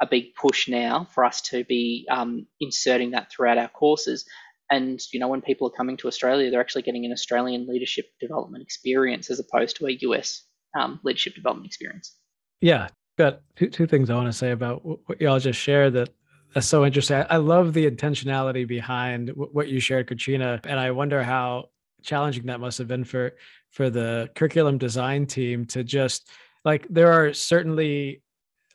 a 0.00 0.06
big 0.06 0.34
push 0.34 0.68
now 0.68 1.08
for 1.12 1.24
us 1.24 1.40
to 1.42 1.64
be 1.64 2.06
um, 2.10 2.46
inserting 2.60 3.10
that 3.10 3.30
throughout 3.30 3.58
our 3.58 3.68
courses 3.68 4.24
and 4.70 5.00
you 5.12 5.20
know, 5.20 5.28
when 5.28 5.40
people 5.40 5.66
are 5.68 5.76
coming 5.76 5.96
to 5.98 6.08
Australia, 6.08 6.50
they're 6.50 6.60
actually 6.60 6.82
getting 6.82 7.04
an 7.04 7.12
Australian 7.12 7.66
leadership 7.66 8.06
development 8.20 8.62
experience 8.62 9.30
as 9.30 9.40
opposed 9.40 9.76
to 9.76 9.86
a 9.86 9.90
US 9.90 10.44
um, 10.78 11.00
leadership 11.04 11.34
development 11.34 11.66
experience. 11.66 12.16
Yeah, 12.60 12.88
got 13.16 13.40
two, 13.56 13.68
two 13.68 13.86
things 13.86 14.10
I 14.10 14.14
want 14.14 14.26
to 14.26 14.32
say 14.32 14.50
about 14.50 14.84
what 14.84 15.20
y'all 15.20 15.38
just 15.38 15.58
shared 15.58 15.94
that 15.94 16.10
that's 16.54 16.66
so 16.66 16.84
interesting. 16.84 17.24
I 17.28 17.36
love 17.36 17.74
the 17.74 17.90
intentionality 17.90 18.66
behind 18.66 19.30
what 19.34 19.68
you 19.68 19.80
shared, 19.80 20.06
Katrina, 20.06 20.60
and 20.64 20.80
I 20.80 20.90
wonder 20.92 21.22
how 21.22 21.66
challenging 22.02 22.46
that 22.46 22.60
must 22.60 22.78
have 22.78 22.88
been 22.88 23.04
for 23.04 23.32
for 23.70 23.90
the 23.90 24.30
curriculum 24.34 24.78
design 24.78 25.26
team 25.26 25.66
to 25.66 25.84
just 25.84 26.30
like 26.64 26.86
there 26.88 27.12
are 27.12 27.34
certainly 27.34 28.22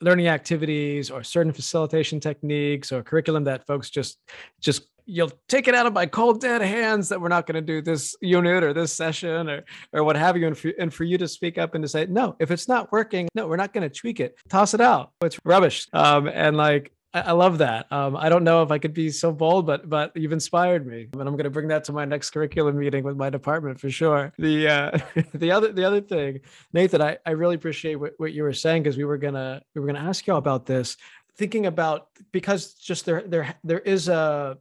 learning 0.01 0.27
activities 0.27 1.09
or 1.09 1.23
certain 1.23 1.53
facilitation 1.53 2.19
techniques 2.19 2.91
or 2.91 3.01
curriculum 3.01 3.45
that 3.45 3.65
folks 3.65 3.89
just 3.89 4.19
just 4.59 4.87
you'll 5.05 5.31
take 5.47 5.67
it 5.67 5.75
out 5.75 5.85
of 5.85 5.93
my 5.93 6.05
cold 6.05 6.41
dead 6.41 6.61
hands 6.61 7.09
that 7.09 7.19
we're 7.19 7.27
not 7.27 7.45
going 7.45 7.55
to 7.55 7.61
do 7.61 7.81
this 7.81 8.15
unit 8.21 8.63
or 8.63 8.73
this 8.73 8.93
session 8.93 9.49
or 9.49 9.63
or 9.91 10.03
what 10.03 10.15
have 10.15 10.37
you 10.37 10.47
and 10.47 10.57
for, 10.57 10.71
and 10.79 10.93
for 10.93 11.03
you 11.03 11.17
to 11.17 11.27
speak 11.27 11.57
up 11.57 11.75
and 11.75 11.83
to 11.83 11.87
say 11.87 12.05
no 12.05 12.35
if 12.39 12.51
it's 12.51 12.67
not 12.67 12.91
working 12.91 13.27
no 13.35 13.47
we're 13.47 13.55
not 13.55 13.73
going 13.73 13.87
to 13.87 13.93
tweak 13.93 14.19
it 14.19 14.35
toss 14.49 14.73
it 14.73 14.81
out 14.81 15.11
it's 15.21 15.39
rubbish 15.45 15.87
um, 15.93 16.27
and 16.27 16.57
like 16.57 16.91
I, 17.15 17.33
love 17.33 17.59
that. 17.59 17.91
Um, 17.91 18.17
I 18.17 18.27
don't 18.27 18.43
know 18.43 18.63
if 18.63 18.71
I 18.71 18.79
could 18.79 18.93
be 18.93 19.11
so 19.11 19.31
bold, 19.31 19.67
but 19.67 19.87
but 19.87 20.15
you've 20.15 20.31
inspired 20.31 20.87
me, 20.87 21.09
and 21.13 21.21
I'm 21.21 21.35
going 21.35 21.43
to 21.43 21.51
bring 21.51 21.67
that 21.67 21.83
to 21.85 21.93
my 21.93 22.05
next 22.05 22.31
curriculum 22.31 22.77
meeting 22.77 23.03
with 23.03 23.17
my 23.17 23.29
department 23.29 23.79
for 23.79 23.91
sure. 23.91 24.33
The 24.39 24.67
uh, 24.67 24.97
the 25.35 25.51
other 25.51 25.71
the 25.71 25.83
other 25.83 26.01
thing, 26.01 26.39
Nathan, 26.73 27.01
I, 27.01 27.17
I 27.25 27.31
really 27.31 27.55
appreciate 27.55 27.95
what, 27.95 28.13
what 28.17 28.33
you 28.33 28.41
were 28.41 28.53
saying 28.53 28.83
because 28.83 28.97
we 28.97 29.03
were 29.03 29.19
gonna 29.19 29.61
we 29.75 29.81
were 29.81 29.87
gonna 29.87 29.99
ask 29.99 30.25
you 30.25 30.33
all 30.33 30.39
about 30.39 30.65
this. 30.65 30.97
Thinking 31.35 31.67
about 31.67 32.07
because 32.31 32.73
just 32.73 33.05
there 33.05 33.21
there 33.21 33.55
there 33.63 33.79
is 33.79 34.07
a 34.07 34.57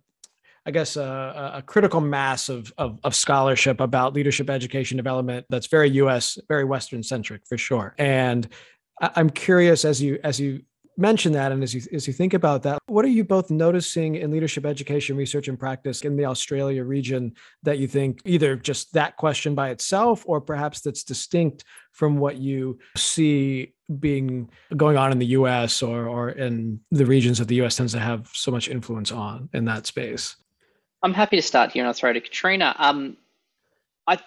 I 0.64 0.70
guess, 0.70 0.96
a, 0.96 1.52
a 1.56 1.62
critical 1.62 2.00
mass 2.00 2.48
of, 2.48 2.72
of, 2.78 2.98
of 3.02 3.14
scholarship 3.14 3.80
about 3.80 4.14
leadership 4.14 4.48
education 4.48 4.96
development 4.96 5.46
that's 5.50 5.66
very 5.66 5.90
U.S., 5.90 6.38
very 6.48 6.64
Western 6.64 7.02
centric 7.02 7.42
for 7.48 7.58
sure. 7.58 7.94
And 7.98 8.48
I'm 9.00 9.30
curious 9.30 9.84
as 9.84 10.00
you 10.00 10.20
as 10.22 10.38
you 10.38 10.62
mention 10.96 11.32
that 11.32 11.52
and 11.52 11.62
as 11.62 11.74
you 11.74 11.80
as 11.92 12.06
you 12.06 12.12
think 12.12 12.34
about 12.34 12.62
that 12.62 12.78
what 12.86 13.04
are 13.04 13.08
you 13.08 13.24
both 13.24 13.50
noticing 13.50 14.16
in 14.16 14.30
leadership 14.30 14.66
education 14.66 15.16
research 15.16 15.48
and 15.48 15.58
practice 15.58 16.02
in 16.02 16.16
the 16.16 16.24
australia 16.26 16.84
region 16.84 17.32
that 17.62 17.78
you 17.78 17.88
think 17.88 18.20
either 18.26 18.56
just 18.56 18.92
that 18.92 19.16
question 19.16 19.54
by 19.54 19.70
itself 19.70 20.22
or 20.26 20.38
perhaps 20.38 20.82
that's 20.82 21.02
distinct 21.02 21.64
from 21.92 22.18
what 22.18 22.36
you 22.36 22.78
see 22.94 23.72
being 24.00 24.50
going 24.76 24.98
on 24.98 25.10
in 25.12 25.18
the 25.18 25.26
us 25.26 25.82
or 25.82 26.06
or 26.08 26.28
in 26.30 26.78
the 26.90 27.06
regions 27.06 27.38
that 27.38 27.48
the 27.48 27.56
us 27.56 27.76
tends 27.76 27.94
to 27.94 27.98
have 27.98 28.28
so 28.34 28.50
much 28.50 28.68
influence 28.68 29.10
on 29.10 29.48
in 29.54 29.64
that 29.64 29.86
space 29.86 30.36
I'm 31.02 31.14
happy 31.14 31.36
to 31.36 31.42
start 31.42 31.72
here 31.72 31.82
and 31.82 31.88
I'll 31.88 31.94
throw 31.94 32.12
to 32.12 32.20
Katrina. 32.20 32.74
Um, 32.78 33.16
I, 34.06 34.18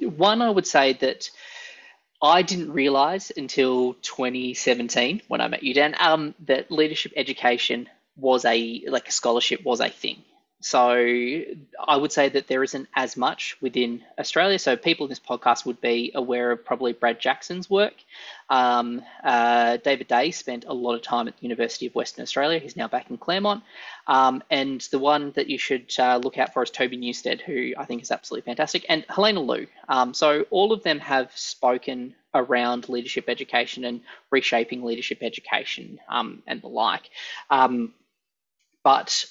one, 0.00 0.42
I 0.42 0.50
would 0.50 0.66
say 0.66 0.94
that 0.94 1.30
I 2.22 2.42
didn't 2.42 2.72
realize 2.72 3.30
until 3.36 3.94
2017 3.94 5.22
when 5.28 5.40
I 5.40 5.48
met 5.48 5.62
you, 5.62 5.74
Dan, 5.74 5.94
um, 6.00 6.34
that 6.46 6.70
leadership 6.70 7.12
education 7.16 7.88
was 8.16 8.44
a 8.44 8.82
like 8.88 9.08
a 9.08 9.12
scholarship 9.12 9.62
was 9.64 9.80
a 9.80 9.88
thing. 9.88 10.22
So 10.66 10.96
I 11.78 11.96
would 11.96 12.10
say 12.10 12.28
that 12.28 12.48
there 12.48 12.64
isn't 12.64 12.88
as 12.96 13.16
much 13.16 13.56
within 13.60 14.02
Australia. 14.18 14.58
So 14.58 14.76
people 14.76 15.06
in 15.06 15.10
this 15.10 15.20
podcast 15.20 15.64
would 15.64 15.80
be 15.80 16.10
aware 16.12 16.50
of 16.50 16.64
probably 16.64 16.92
Brad 16.92 17.20
Jackson's 17.20 17.70
work. 17.70 17.94
Um, 18.50 19.02
uh, 19.22 19.76
David 19.76 20.08
Day 20.08 20.32
spent 20.32 20.64
a 20.66 20.74
lot 20.74 20.96
of 20.96 21.02
time 21.02 21.28
at 21.28 21.36
the 21.36 21.42
University 21.44 21.86
of 21.86 21.94
Western 21.94 22.24
Australia. 22.24 22.58
He's 22.58 22.76
now 22.76 22.88
back 22.88 23.10
in 23.10 23.16
Claremont. 23.16 23.62
Um, 24.08 24.42
and 24.50 24.80
the 24.90 24.98
one 24.98 25.30
that 25.36 25.48
you 25.48 25.56
should 25.56 25.94
uh, 26.00 26.16
look 26.16 26.36
out 26.36 26.52
for 26.52 26.64
is 26.64 26.70
Toby 26.72 26.96
Newstead, 26.96 27.40
who 27.40 27.72
I 27.78 27.84
think 27.84 28.02
is 28.02 28.10
absolutely 28.10 28.46
fantastic, 28.50 28.84
and 28.88 29.06
Helena 29.08 29.42
Liu. 29.42 29.68
Um, 29.88 30.14
so 30.14 30.46
all 30.50 30.72
of 30.72 30.82
them 30.82 30.98
have 30.98 31.30
spoken 31.36 32.16
around 32.34 32.88
leadership 32.88 33.26
education 33.28 33.84
and 33.84 34.00
reshaping 34.32 34.82
leadership 34.82 35.18
education 35.22 36.00
um, 36.08 36.42
and 36.48 36.60
the 36.60 36.68
like. 36.68 37.08
Um, 37.50 37.94
but 38.82 39.26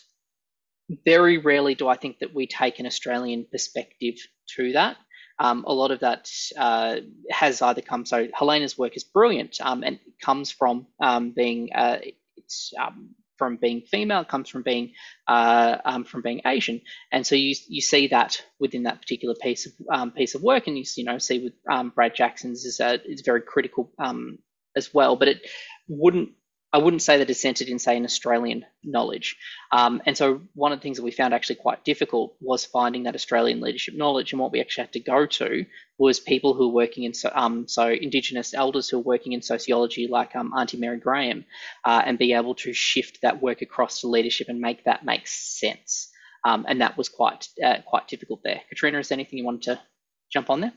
very 1.06 1.38
rarely 1.38 1.76
do 1.76 1.88
I 1.88 1.95
think 1.95 2.19
that 2.19 2.34
we 2.34 2.48
take 2.48 2.80
an 2.80 2.86
Australian 2.86 3.45
perspective 3.52 4.15
to 4.56 4.74
that. 4.74 4.98
Um, 5.38 5.65
a 5.67 5.74
lot 5.74 5.91
of 5.91 6.00
that 6.00 6.30
uh, 6.58 6.98
has 7.30 7.62
either 7.62 7.82
come. 7.82 8.06
So 8.06 8.28
Helena's 8.34 8.78
work 8.78 8.95
is 8.95 9.04
brilliant 9.04 9.58
um, 9.62 9.84
and 9.84 9.95
it 9.95 10.19
comes 10.24 10.52
from 10.52 10.88
um, 11.02 11.32
being 11.32 11.71
uh, 11.74 11.98
it's 12.38 12.74
um, 12.80 13.15
from 13.38 13.58
being 13.58 13.82
female, 13.82 14.24
comes 14.24 14.50
from 14.50 14.62
being 14.62 14.93
uh, 15.28 15.78
um, 15.84 16.06
from 16.06 16.21
being 16.21 16.41
Asian, 16.45 16.80
and 17.12 17.28
so 17.28 17.36
you 17.36 17.54
you 17.67 17.82
see 17.82 18.08
that 18.08 18.41
within 18.60 18.84
that 18.84 19.02
particular 19.02 19.36
piece 19.36 19.65
of 19.65 19.74
um, 19.91 20.12
piece 20.12 20.36
of 20.36 20.41
work, 20.41 20.67
and 20.67 20.78
you 20.78 20.86
you 20.95 21.04
know 21.04 21.17
see 21.17 21.43
with 21.43 21.93
Brad 21.95 22.15
Jackson's 22.15 22.63
is 22.63 22.80
uh, 22.80 22.98
is 23.04 23.24
very 23.26 23.41
critical 23.41 23.91
as 24.78 24.93
well, 24.93 25.17
but 25.17 25.28
it 25.28 25.41
wouldn't 25.89 26.30
I 26.73 26.80
wouldn't 26.80 27.01
say 27.01 27.19
that 27.19 27.30
it's 27.30 27.41
centered 27.41 27.69
in, 27.69 27.80
say, 27.80 27.95
an 27.95 28.04
Australian 28.04 28.65
knowledge. 28.84 29.38
Um, 29.71 30.01
and 30.06 30.17
so 30.17 30.41
one 30.56 30.73
of 30.73 30.80
the 30.80 30.84
things 30.84 30.97
that 30.97 31.04
we 31.04 31.12
found 31.12 31.34
actually 31.34 31.56
quite 31.56 31.86
difficult 31.86 32.36
was 32.41 32.65
finding 32.65 33.04
that 33.04 33.15
Australian 33.15 33.62
leadership 33.62 33.95
knowledge. 33.95 34.34
And 34.34 34.41
what 34.41 34.51
we 34.51 34.60
actually 34.60 34.84
had 34.84 34.93
to 34.93 34.99
go 34.99 35.25
to 35.25 35.65
was 35.97 36.19
people 36.19 36.54
who 36.54 36.69
are 36.69 36.73
working 36.73 37.06
in, 37.06 37.13
um, 37.34 37.67
so 37.69 37.88
Indigenous 37.88 38.54
elders 38.54 38.89
who 38.89 38.97
are 38.97 39.04
working 39.04 39.32
in 39.32 39.41
sociology, 39.41 40.08
like 40.08 40.36
um, 40.36 40.51
Auntie 40.54 40.78
Mary 40.78 40.97
Graham, 40.99 41.45
uh, 41.86 42.01
and 42.06 42.17
be 42.17 42.34
able 42.34 42.56
to 42.56 42.73
shift 42.73 43.19
that 43.21 43.41
work 43.41 43.62
across 43.62 44.01
to 44.01 44.08
leadership 44.08 44.49
and 44.49 44.60
make 44.60 44.84
that 44.84 45.06
make 45.06 45.28
sense. 45.28 46.12
Um, 46.43 46.65
and 46.67 46.82
that 46.82 46.97
was 46.97 47.10
quite 47.10 47.47
uh, 47.63 47.78
quite 47.86 48.08
difficult 48.08 48.41
there. 48.43 48.62
Katrina, 48.69 48.99
is 48.99 49.10
there 49.10 49.15
anything 49.15 49.39
you 49.39 49.45
wanted 49.45 49.63
to 49.63 49.80
jump 50.32 50.49
on 50.49 50.62
there? 50.62 50.73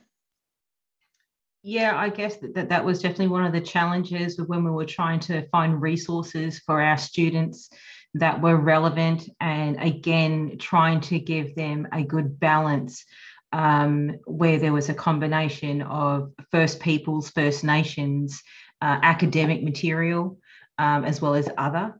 Yeah, 1.62 1.96
I 1.96 2.08
guess 2.08 2.36
that, 2.36 2.54
that 2.54 2.68
that 2.68 2.84
was 2.84 3.02
definitely 3.02 3.28
one 3.28 3.44
of 3.44 3.52
the 3.52 3.60
challenges 3.60 4.40
when 4.40 4.64
we 4.64 4.70
were 4.70 4.84
trying 4.84 5.20
to 5.20 5.46
find 5.48 5.82
resources 5.82 6.60
for 6.60 6.80
our 6.80 6.96
students 6.96 7.68
that 8.14 8.40
were 8.40 8.56
relevant 8.56 9.28
and 9.40 9.82
again 9.82 10.56
trying 10.58 11.00
to 11.00 11.18
give 11.18 11.54
them 11.54 11.86
a 11.92 12.02
good 12.02 12.40
balance 12.40 13.04
um, 13.52 14.18
where 14.24 14.58
there 14.58 14.72
was 14.72 14.88
a 14.88 14.94
combination 14.94 15.82
of 15.82 16.32
First 16.50 16.80
Peoples, 16.80 17.30
First 17.30 17.64
Nations, 17.64 18.42
uh, 18.80 18.98
academic 19.02 19.62
material, 19.62 20.38
um, 20.78 21.04
as 21.04 21.20
well 21.20 21.34
as 21.34 21.48
other. 21.56 21.98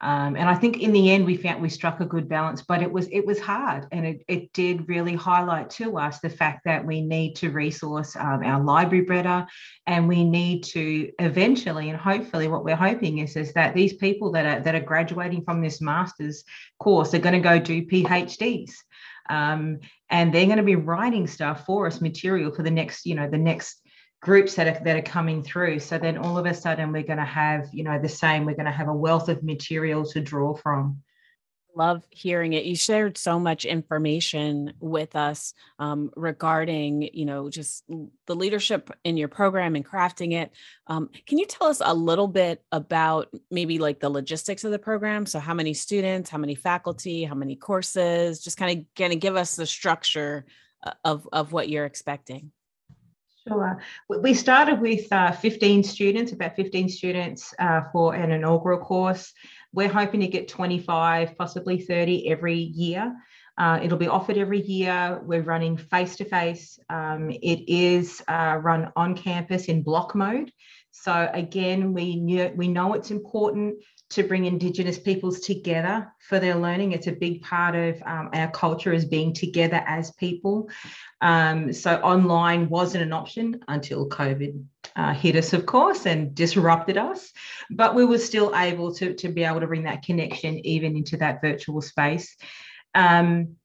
Um, 0.00 0.36
and 0.36 0.48
I 0.48 0.54
think 0.54 0.82
in 0.82 0.92
the 0.92 1.10
end 1.12 1.24
we 1.24 1.36
found 1.36 1.62
we 1.62 1.68
struck 1.68 2.00
a 2.00 2.04
good 2.04 2.28
balance, 2.28 2.62
but 2.62 2.82
it 2.82 2.90
was 2.90 3.08
it 3.10 3.24
was 3.24 3.40
hard, 3.40 3.86
and 3.92 4.04
it, 4.04 4.24
it 4.28 4.52
did 4.52 4.88
really 4.88 5.14
highlight 5.14 5.70
to 5.70 5.96
us 5.98 6.18
the 6.18 6.28
fact 6.28 6.62
that 6.64 6.84
we 6.84 7.00
need 7.00 7.36
to 7.36 7.50
resource 7.50 8.16
um, 8.16 8.42
our 8.44 8.62
library 8.62 9.04
better, 9.04 9.46
and 9.86 10.08
we 10.08 10.24
need 10.24 10.64
to 10.64 11.10
eventually 11.20 11.90
and 11.90 11.98
hopefully 11.98 12.48
what 12.48 12.64
we're 12.64 12.76
hoping 12.76 13.18
is 13.18 13.36
is 13.36 13.52
that 13.52 13.74
these 13.74 13.94
people 13.94 14.32
that 14.32 14.44
are 14.44 14.60
that 14.60 14.74
are 14.74 14.80
graduating 14.80 15.44
from 15.44 15.62
this 15.62 15.80
masters 15.80 16.44
course 16.80 17.14
are 17.14 17.18
going 17.18 17.34
to 17.34 17.40
go 17.40 17.58
do 17.58 17.86
PhDs. 17.86 18.72
Um, 19.30 19.78
and 20.10 20.34
they're 20.34 20.44
going 20.44 20.58
to 20.58 20.62
be 20.62 20.76
writing 20.76 21.26
stuff 21.26 21.64
for 21.64 21.86
us 21.86 22.02
material 22.02 22.52
for 22.52 22.62
the 22.62 22.70
next 22.70 23.06
you 23.06 23.14
know 23.14 23.28
the 23.30 23.38
next 23.38 23.80
groups 24.24 24.54
that 24.54 24.66
are, 24.66 24.84
that 24.84 24.96
are 24.96 25.02
coming 25.02 25.42
through. 25.42 25.78
So 25.78 25.98
then 25.98 26.16
all 26.16 26.38
of 26.38 26.46
a 26.46 26.54
sudden 26.54 26.92
we're 26.92 27.02
going 27.02 27.18
to 27.18 27.24
have, 27.24 27.68
you 27.72 27.84
know, 27.84 27.98
the 28.00 28.08
same, 28.08 28.46
we're 28.46 28.54
going 28.54 28.64
to 28.64 28.72
have 28.72 28.88
a 28.88 28.94
wealth 28.94 29.28
of 29.28 29.42
material 29.42 30.04
to 30.06 30.20
draw 30.20 30.54
from. 30.54 31.02
Love 31.76 32.04
hearing 32.10 32.52
it. 32.52 32.64
You 32.64 32.76
shared 32.76 33.18
so 33.18 33.38
much 33.38 33.64
information 33.64 34.74
with 34.80 35.16
us 35.16 35.52
um, 35.80 36.10
regarding, 36.16 37.02
you 37.12 37.24
know, 37.24 37.50
just 37.50 37.82
the 38.26 38.36
leadership 38.36 38.90
in 39.02 39.16
your 39.16 39.26
program 39.26 39.74
and 39.74 39.84
crafting 39.84 40.32
it. 40.32 40.52
Um, 40.86 41.10
can 41.26 41.36
you 41.36 41.46
tell 41.46 41.66
us 41.66 41.82
a 41.84 41.92
little 41.92 42.28
bit 42.28 42.62
about 42.70 43.28
maybe 43.50 43.78
like 43.78 43.98
the 43.98 44.08
logistics 44.08 44.62
of 44.62 44.70
the 44.70 44.78
program? 44.78 45.26
So, 45.26 45.40
how 45.40 45.52
many 45.52 45.74
students, 45.74 46.30
how 46.30 46.38
many 46.38 46.54
faculty, 46.54 47.24
how 47.24 47.34
many 47.34 47.56
courses? 47.56 48.40
Just 48.40 48.56
kind 48.56 48.78
of 48.78 48.86
kind 48.94 49.12
of 49.12 49.18
give 49.18 49.34
us 49.34 49.56
the 49.56 49.66
structure 49.66 50.46
uh, 50.84 50.92
of 51.04 51.28
of 51.32 51.50
what 51.50 51.68
you're 51.68 51.86
expecting. 51.86 52.52
Sure. 53.46 53.78
We 54.08 54.32
started 54.32 54.80
with 54.80 55.12
uh, 55.12 55.32
15 55.32 55.82
students, 55.82 56.32
about 56.32 56.56
15 56.56 56.88
students 56.88 57.52
uh, 57.58 57.82
for 57.92 58.14
an 58.14 58.30
inaugural 58.30 58.78
course. 58.78 59.34
We're 59.74 59.92
hoping 59.92 60.20
to 60.20 60.28
get 60.28 60.48
25, 60.48 61.36
possibly 61.36 61.78
30 61.78 62.30
every 62.30 62.56
year. 62.56 63.14
Uh, 63.58 63.80
it'll 63.82 63.98
be 63.98 64.08
offered 64.08 64.38
every 64.38 64.62
year. 64.62 65.20
We're 65.22 65.42
running 65.42 65.76
face 65.76 66.16
to 66.16 66.24
face. 66.24 66.78
It 66.90 67.68
is 67.68 68.22
uh, 68.28 68.58
run 68.62 68.90
on 68.96 69.14
campus 69.14 69.66
in 69.66 69.82
block 69.82 70.14
mode. 70.14 70.50
So 70.90 71.28
again, 71.34 71.92
we 71.92 72.16
knew, 72.16 72.50
we 72.56 72.68
know 72.68 72.94
it's 72.94 73.10
important 73.10 73.76
to 74.14 74.22
bring 74.22 74.44
Indigenous 74.44 74.98
peoples 74.98 75.40
together 75.40 76.12
for 76.20 76.38
their 76.38 76.54
learning. 76.54 76.92
It's 76.92 77.08
a 77.08 77.12
big 77.12 77.42
part 77.42 77.74
of 77.74 78.00
um, 78.06 78.30
our 78.32 78.50
culture 78.50 78.92
as 78.92 79.04
being 79.04 79.32
together 79.32 79.82
as 79.86 80.12
people. 80.12 80.68
Um, 81.20 81.72
so 81.72 81.96
online 81.96 82.68
wasn't 82.68 83.02
an 83.02 83.12
option 83.12 83.60
until 83.68 84.08
COVID 84.08 84.64
uh, 84.96 85.14
hit 85.14 85.36
us, 85.36 85.52
of 85.52 85.66
course, 85.66 86.06
and 86.06 86.34
disrupted 86.34 86.96
us. 86.96 87.32
But 87.70 87.94
we 87.94 88.04
were 88.04 88.18
still 88.18 88.54
able 88.54 88.94
to, 88.94 89.14
to 89.14 89.28
be 89.28 89.42
able 89.42 89.60
to 89.60 89.66
bring 89.66 89.84
that 89.84 90.04
connection 90.04 90.64
even 90.64 90.96
into 90.96 91.16
that 91.16 91.40
virtual 91.40 91.82
space. 91.82 92.36
Um, 92.94 93.56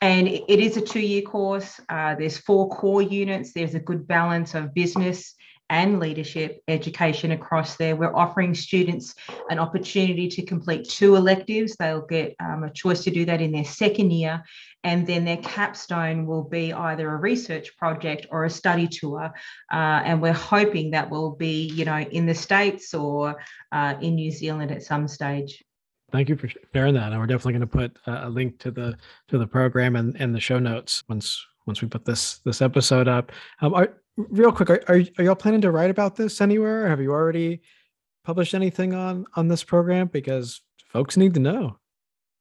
and 0.00 0.28
it 0.28 0.60
is 0.60 0.76
a 0.76 0.82
two-year 0.82 1.22
course. 1.22 1.80
Uh, 1.88 2.14
there's 2.14 2.38
four 2.38 2.68
core 2.68 3.02
units. 3.02 3.52
There's 3.52 3.74
a 3.74 3.80
good 3.80 4.06
balance 4.06 4.54
of 4.54 4.74
business, 4.74 5.34
and 5.70 6.00
leadership 6.00 6.62
education 6.68 7.32
across 7.32 7.76
there. 7.76 7.96
We're 7.96 8.14
offering 8.14 8.54
students 8.54 9.14
an 9.50 9.58
opportunity 9.58 10.28
to 10.28 10.44
complete 10.44 10.88
two 10.88 11.16
electives. 11.16 11.76
They'll 11.76 12.06
get 12.06 12.36
um, 12.40 12.64
a 12.64 12.70
choice 12.70 13.02
to 13.04 13.10
do 13.10 13.24
that 13.24 13.40
in 13.40 13.52
their 13.52 13.64
second 13.64 14.12
year. 14.12 14.42
And 14.84 15.06
then 15.06 15.24
their 15.24 15.38
capstone 15.38 16.26
will 16.26 16.44
be 16.44 16.72
either 16.72 17.10
a 17.10 17.16
research 17.16 17.76
project 17.76 18.26
or 18.30 18.44
a 18.44 18.50
study 18.50 18.86
tour. 18.86 19.32
Uh, 19.72 20.02
and 20.04 20.22
we're 20.22 20.32
hoping 20.32 20.92
that 20.92 21.10
will 21.10 21.32
be, 21.32 21.66
you 21.66 21.84
know, 21.84 21.98
in 21.98 22.26
the 22.26 22.34
States 22.34 22.94
or 22.94 23.42
uh, 23.72 23.94
in 24.00 24.14
New 24.14 24.30
Zealand 24.30 24.70
at 24.70 24.84
some 24.84 25.08
stage. 25.08 25.64
Thank 26.12 26.28
you 26.28 26.36
for 26.36 26.48
sharing 26.72 26.94
that. 26.94 27.10
And 27.10 27.20
we're 27.20 27.26
definitely 27.26 27.54
going 27.54 27.60
to 27.62 27.66
put 27.66 27.98
a 28.06 28.30
link 28.30 28.58
to 28.60 28.70
the 28.70 28.96
to 29.28 29.38
the 29.38 29.46
program 29.46 29.96
and, 29.96 30.16
and 30.20 30.32
the 30.32 30.40
show 30.40 30.60
notes 30.60 31.02
once 31.08 31.44
once 31.66 31.82
we 31.82 31.88
put 31.88 32.04
this 32.04 32.38
this 32.38 32.62
episode 32.62 33.08
up. 33.08 33.32
Um, 33.60 33.74
are, 33.74 33.92
real 34.16 34.52
quick, 34.52 34.70
are, 34.70 34.82
are, 34.88 35.02
are 35.18 35.24
y'all 35.24 35.34
planning 35.34 35.60
to 35.62 35.70
write 35.70 35.90
about 35.90 36.16
this 36.16 36.40
anywhere? 36.40 36.88
Have 36.88 37.00
you 37.00 37.12
already 37.12 37.62
published 38.24 38.54
anything 38.54 38.94
on 38.94 39.26
on 39.34 39.48
this 39.48 39.64
program? 39.64 40.08
Because 40.08 40.60
folks 40.88 41.16
need 41.16 41.34
to 41.34 41.40
know. 41.40 41.78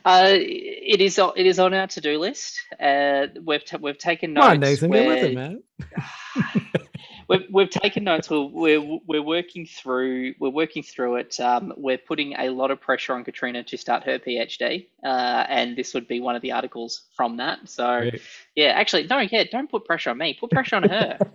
Uh, 0.05 0.33
it 0.37 1.01
is 1.01 1.19
it 1.35 1.45
is 1.45 1.59
on 1.59 1.73
our 1.73 1.87
to 1.87 2.01
do 2.01 2.19
list. 2.19 2.61
Uh, 2.79 3.27
we've 3.43 3.65
t- 3.65 3.77
we've 3.77 3.97
taken 3.97 4.33
notes. 4.33 4.45
Come 4.45 4.53
on, 4.53 4.59
Nathan, 4.59 4.89
where... 4.91 5.07
with 5.07 5.23
it, 5.23 5.33
man. 5.33 5.63
we've, 7.27 7.47
we've 7.51 7.69
taken 7.71 8.03
notes. 8.03 8.29
We're, 8.29 8.45
we're, 8.45 8.99
we're 9.07 9.21
working 9.23 9.65
through 9.65 10.35
we're 10.39 10.51
working 10.51 10.83
through 10.83 11.15
it. 11.15 11.39
Um, 11.39 11.73
we're 11.75 11.97
putting 11.97 12.33
a 12.33 12.49
lot 12.49 12.69
of 12.69 12.79
pressure 12.79 13.13
on 13.13 13.23
Katrina 13.23 13.63
to 13.63 13.77
start 13.77 14.03
her 14.03 14.19
PhD, 14.19 14.85
uh, 15.03 15.45
and 15.49 15.75
this 15.75 15.95
would 15.95 16.07
be 16.07 16.19
one 16.19 16.35
of 16.35 16.43
the 16.43 16.51
articles 16.51 17.07
from 17.17 17.37
that. 17.37 17.67
So, 17.67 18.01
Great. 18.01 18.21
yeah, 18.55 18.73
actually, 18.75 19.07
no, 19.07 19.19
yeah, 19.19 19.45
don't 19.51 19.71
put 19.71 19.85
pressure 19.85 20.11
on 20.11 20.19
me. 20.19 20.37
Put 20.39 20.51
pressure 20.51 20.75
on 20.75 20.83
her. 20.83 21.17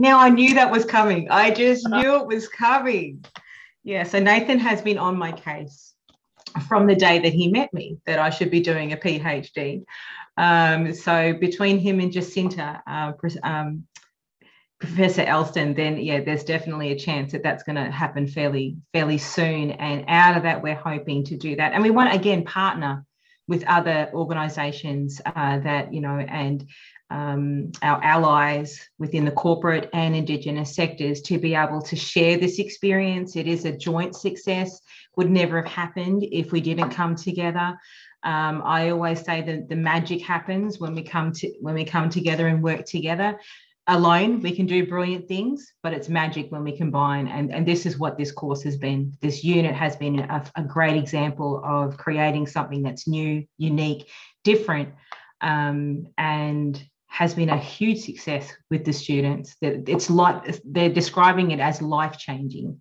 now 0.00 0.18
I 0.18 0.30
knew 0.30 0.54
that 0.54 0.70
was 0.70 0.84
coming. 0.84 1.28
I 1.30 1.50
just 1.50 1.86
knew 1.88 2.16
it 2.16 2.26
was 2.26 2.48
coming. 2.48 3.24
Yeah. 3.84 4.04
So 4.04 4.18
Nathan 4.18 4.58
has 4.58 4.80
been 4.82 4.98
on 4.98 5.16
my 5.16 5.32
case 5.32 5.94
from 6.68 6.86
the 6.86 6.96
day 6.96 7.18
that 7.18 7.32
he 7.32 7.50
met 7.50 7.72
me 7.72 7.98
that 8.06 8.18
I 8.18 8.30
should 8.30 8.50
be 8.50 8.60
doing 8.60 8.92
a 8.92 8.96
PhD. 8.96 9.84
Um, 10.36 10.94
so 10.94 11.34
between 11.34 11.78
him 11.78 12.00
and 12.00 12.10
Jacinta, 12.10 12.82
uh, 12.86 13.12
um, 13.42 13.86
Professor 14.78 15.22
Elston, 15.22 15.74
then 15.74 15.98
yeah, 15.98 16.20
there's 16.20 16.44
definitely 16.44 16.92
a 16.92 16.98
chance 16.98 17.32
that 17.32 17.42
that's 17.42 17.62
going 17.62 17.76
to 17.76 17.90
happen 17.90 18.26
fairly 18.26 18.78
fairly 18.94 19.18
soon. 19.18 19.72
And 19.72 20.06
out 20.08 20.38
of 20.38 20.44
that, 20.44 20.62
we're 20.62 20.74
hoping 20.74 21.24
to 21.24 21.36
do 21.36 21.56
that. 21.56 21.74
And 21.74 21.82
we 21.82 21.90
want 21.90 22.14
again 22.14 22.44
partner 22.44 23.04
with 23.46 23.64
other 23.66 24.10
organisations 24.14 25.20
uh, 25.26 25.58
that 25.58 25.92
you 25.92 26.00
know 26.00 26.18
and 26.18 26.66
um, 27.10 27.72
our 27.82 28.02
allies 28.02 28.80
within 28.98 29.24
the 29.24 29.30
corporate 29.30 29.90
and 29.92 30.14
Indigenous 30.14 30.74
sectors 30.74 31.20
to 31.22 31.38
be 31.38 31.54
able 31.54 31.82
to 31.82 31.96
share 31.96 32.36
this 32.36 32.58
experience. 32.58 33.36
It 33.36 33.46
is 33.46 33.64
a 33.64 33.76
joint 33.76 34.14
success. 34.14 34.80
Would 35.16 35.30
never 35.30 35.62
have 35.62 35.70
happened 35.70 36.24
if 36.30 36.52
we 36.52 36.60
didn't 36.60 36.90
come 36.90 37.16
together. 37.16 37.78
Um, 38.22 38.62
I 38.64 38.90
always 38.90 39.24
say 39.24 39.42
that 39.42 39.68
the 39.68 39.76
magic 39.76 40.22
happens 40.22 40.78
when 40.78 40.94
we 40.94 41.02
come 41.02 41.32
to 41.32 41.52
when 41.60 41.74
we 41.74 41.84
come 41.84 42.10
together 42.10 42.46
and 42.46 42.62
work 42.62 42.84
together 42.84 43.38
alone 43.86 44.40
we 44.40 44.54
can 44.54 44.66
do 44.66 44.86
brilliant 44.86 45.26
things 45.26 45.72
but 45.82 45.92
it's 45.92 46.08
magic 46.08 46.52
when 46.52 46.62
we 46.62 46.76
combine 46.76 47.26
and, 47.26 47.52
and 47.52 47.66
this 47.66 47.86
is 47.86 47.98
what 47.98 48.16
this 48.16 48.30
course 48.30 48.62
has 48.62 48.76
been 48.76 49.12
this 49.20 49.42
unit 49.42 49.74
has 49.74 49.96
been 49.96 50.20
a, 50.20 50.44
a 50.54 50.62
great 50.62 50.96
example 50.96 51.60
of 51.64 51.96
creating 51.96 52.46
something 52.46 52.82
that's 52.82 53.08
new 53.08 53.44
unique 53.56 54.08
different 54.44 54.90
um, 55.40 56.06
and 56.18 56.84
has 57.10 57.34
been 57.34 57.50
a 57.50 57.58
huge 57.58 58.00
success 58.00 58.50
with 58.70 58.84
the 58.84 58.92
students 58.92 59.56
That 59.60 59.88
it's 59.88 60.08
like 60.08 60.60
they're 60.64 60.92
describing 60.92 61.50
it 61.50 61.60
as 61.60 61.82
life 61.82 62.16
changing 62.18 62.80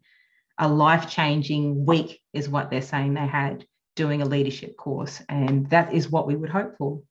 a 0.57 0.67
life 0.67 1.09
changing 1.09 1.85
week 1.85 2.21
is 2.33 2.49
what 2.49 2.69
they're 2.69 2.81
saying 2.81 3.13
they 3.13 3.27
had 3.27 3.65
doing 3.95 4.21
a 4.21 4.25
leadership 4.25 4.77
course 4.77 5.21
and 5.29 5.69
that 5.71 5.93
is 5.93 6.09
what 6.09 6.27
we 6.27 6.35
would 6.35 6.49
hope 6.49 6.77
for 6.77 7.01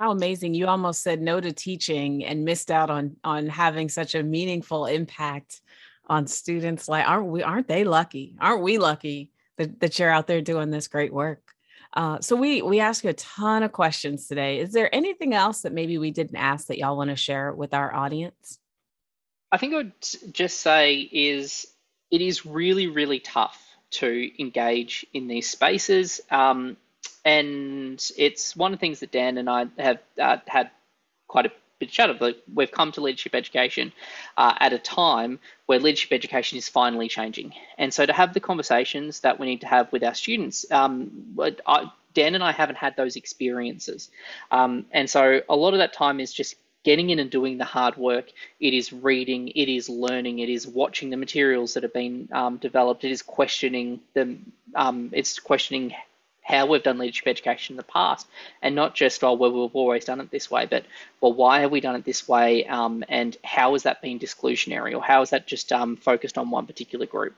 how 0.00 0.12
amazing. 0.12 0.54
You 0.54 0.66
almost 0.66 1.02
said 1.02 1.20
no 1.20 1.42
to 1.42 1.52
teaching 1.52 2.24
and 2.24 2.42
missed 2.42 2.70
out 2.70 2.88
on 2.88 3.16
on 3.22 3.46
having 3.46 3.90
such 3.90 4.14
a 4.14 4.22
meaningful 4.22 4.86
impact 4.86 5.60
on 6.06 6.26
students. 6.26 6.88
Like, 6.88 7.06
aren't 7.06 7.26
we 7.26 7.42
aren't 7.42 7.68
they 7.68 7.84
lucky? 7.84 8.34
Aren't 8.40 8.62
we 8.62 8.78
lucky 8.78 9.30
that, 9.58 9.78
that 9.80 9.98
you're 9.98 10.08
out 10.08 10.26
there 10.26 10.40
doing 10.40 10.70
this 10.70 10.88
great 10.88 11.12
work? 11.12 11.49
Uh, 11.92 12.20
so 12.20 12.36
we 12.36 12.62
we 12.62 12.80
ask 12.80 13.02
you 13.02 13.10
a 13.10 13.14
ton 13.14 13.62
of 13.62 13.72
questions 13.72 14.28
today. 14.28 14.60
Is 14.60 14.72
there 14.72 14.94
anything 14.94 15.34
else 15.34 15.62
that 15.62 15.72
maybe 15.72 15.98
we 15.98 16.10
didn't 16.10 16.36
ask 16.36 16.68
that 16.68 16.78
y'all 16.78 16.96
want 16.96 17.10
to 17.10 17.16
share 17.16 17.52
with 17.52 17.74
our 17.74 17.92
audience? 17.92 18.58
I 19.50 19.56
think 19.56 19.74
I 19.74 19.78
would 19.78 19.92
just 20.32 20.60
say 20.60 21.00
is 21.00 21.66
it 22.10 22.20
is 22.20 22.46
really 22.46 22.86
really 22.86 23.18
tough 23.18 23.60
to 23.90 24.30
engage 24.40 25.04
in 25.12 25.26
these 25.26 25.50
spaces. 25.50 26.20
Um, 26.30 26.76
and 27.24 28.02
it's 28.16 28.56
one 28.56 28.72
of 28.72 28.78
the 28.78 28.80
things 28.80 29.00
that 29.00 29.10
Dan 29.10 29.36
and 29.36 29.50
I 29.50 29.66
have 29.78 29.98
uh, 30.20 30.36
had 30.46 30.70
quite 31.26 31.46
a 31.46 31.52
chat 31.86 32.10
of. 32.10 32.22
we've 32.52 32.70
come 32.70 32.92
to 32.92 33.00
leadership 33.00 33.34
education 33.34 33.92
uh, 34.36 34.54
at 34.58 34.72
a 34.72 34.78
time 34.78 35.38
where 35.66 35.78
leadership 35.78 36.12
education 36.12 36.58
is 36.58 36.68
finally 36.68 37.08
changing, 37.08 37.52
and 37.78 37.92
so 37.92 38.06
to 38.06 38.12
have 38.12 38.34
the 38.34 38.40
conversations 38.40 39.20
that 39.20 39.38
we 39.38 39.46
need 39.46 39.60
to 39.60 39.66
have 39.66 39.92
with 39.92 40.04
our 40.04 40.14
students, 40.14 40.70
um, 40.70 41.10
I, 41.66 41.90
Dan 42.14 42.34
and 42.34 42.42
I 42.42 42.52
haven't 42.52 42.76
had 42.76 42.96
those 42.96 43.16
experiences, 43.16 44.10
um, 44.50 44.86
and 44.90 45.08
so 45.08 45.40
a 45.48 45.56
lot 45.56 45.74
of 45.74 45.78
that 45.78 45.92
time 45.92 46.20
is 46.20 46.32
just 46.32 46.56
getting 46.82 47.10
in 47.10 47.18
and 47.18 47.30
doing 47.30 47.58
the 47.58 47.64
hard 47.64 47.96
work. 47.96 48.32
It 48.58 48.72
is 48.72 48.92
reading, 48.92 49.48
it 49.48 49.68
is 49.68 49.88
learning, 49.88 50.38
it 50.38 50.48
is 50.48 50.66
watching 50.66 51.10
the 51.10 51.16
materials 51.16 51.74
that 51.74 51.82
have 51.82 51.92
been 51.92 52.28
um, 52.32 52.56
developed, 52.56 53.04
it 53.04 53.10
is 53.10 53.22
questioning 53.22 54.00
them, 54.14 54.52
um, 54.74 55.10
it's 55.12 55.38
questioning 55.38 55.94
how 56.50 56.66
we've 56.66 56.82
done 56.82 56.98
leadership 56.98 57.28
education 57.28 57.74
in 57.74 57.76
the 57.76 57.82
past, 57.82 58.26
and 58.62 58.74
not 58.74 58.94
just 58.94 59.22
oh 59.22 59.34
well 59.34 59.52
we've 59.52 59.74
always 59.74 60.04
done 60.04 60.20
it 60.20 60.30
this 60.30 60.50
way, 60.50 60.66
but 60.66 60.84
well 61.20 61.32
why 61.32 61.60
have 61.60 61.70
we 61.70 61.80
done 61.80 61.96
it 61.96 62.04
this 62.04 62.28
way, 62.28 62.66
um, 62.66 63.04
and 63.08 63.36
how 63.44 63.72
has 63.72 63.84
that 63.84 64.02
been 64.02 64.18
disclusionary, 64.18 64.94
or 64.94 65.02
how 65.02 65.22
is 65.22 65.30
that 65.30 65.46
just 65.46 65.72
um, 65.72 65.96
focused 65.96 66.36
on 66.36 66.50
one 66.50 66.66
particular 66.66 67.06
group? 67.06 67.34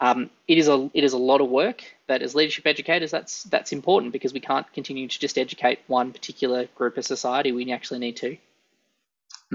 Um, 0.00 0.30
it 0.48 0.58
is 0.58 0.68
a 0.68 0.90
it 0.92 1.04
is 1.04 1.12
a 1.12 1.18
lot 1.18 1.40
of 1.40 1.48
work, 1.48 1.84
but 2.06 2.22
as 2.22 2.34
leadership 2.34 2.66
educators, 2.66 3.10
that's 3.10 3.44
that's 3.44 3.72
important 3.72 4.12
because 4.12 4.32
we 4.32 4.40
can't 4.40 4.70
continue 4.72 5.08
to 5.08 5.18
just 5.18 5.38
educate 5.38 5.78
one 5.86 6.12
particular 6.12 6.66
group 6.74 6.98
of 6.98 7.04
society. 7.04 7.52
We 7.52 7.72
actually 7.72 8.00
need 8.00 8.16
to 8.16 8.36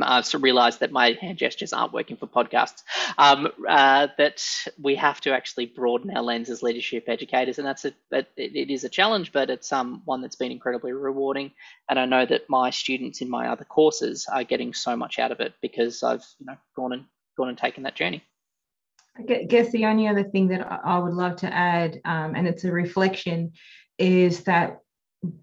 I've 0.02 0.34
realized 0.36 0.80
that 0.80 0.92
my 0.92 1.18
hand 1.20 1.38
gestures 1.38 1.74
aren't 1.74 1.92
working 1.92 2.16
for 2.16 2.26
podcasts. 2.26 2.84
Um, 3.18 3.50
uh, 3.68 4.08
that 4.18 4.44
we 4.82 4.96
have 4.96 5.20
to 5.22 5.34
actually 5.34 5.66
broaden 5.66 6.16
our 6.16 6.24
lens 6.24 6.50
as 6.50 6.64
leadership 6.64 7.06
educators, 7.08 7.58
and 7.58 7.68
that's 7.68 7.84
a 7.84 7.94
it, 8.12 8.28
it 8.38 8.72
is 8.72 8.86
a 8.86 8.90
challenge, 8.90 9.34
but 9.34 9.50
it's 9.50 9.72
um, 9.74 10.02
one 10.06 10.22
that's 10.22 10.38
been 10.38 10.52
incredibly 10.52 10.94
rewarding. 10.94 11.52
And 11.90 12.00
I 12.00 12.06
know 12.06 12.26
that 12.26 12.50
my 12.50 12.70
students 12.70 13.22
in 13.22 13.30
my 13.30 13.50
other 13.50 13.66
courses 13.66 14.28
are 14.32 14.46
getting 14.46 14.74
so 14.74 14.96
much 14.96 15.20
out 15.20 15.32
of 15.32 15.42
it 15.42 15.54
because 15.62 16.04
I've 16.04 16.24
you 16.40 16.46
know 16.46 16.58
gone 16.76 16.94
and 16.94 17.06
gone 17.38 17.50
and 17.50 17.58
taken 17.58 17.84
that 17.84 17.96
journey. 17.96 18.24
I 19.18 19.24
guess 19.24 19.72
the 19.72 19.86
only 19.86 20.08
other 20.08 20.24
thing 20.24 20.48
that 20.50 20.66
I 20.86 20.98
would 20.98 21.14
love 21.14 21.36
to 21.38 21.54
add, 21.54 22.00
um, 22.06 22.34
and 22.36 22.48
it's 22.48 22.64
a 22.64 22.72
reflection, 22.72 23.52
is 23.98 24.46
that 24.46 24.80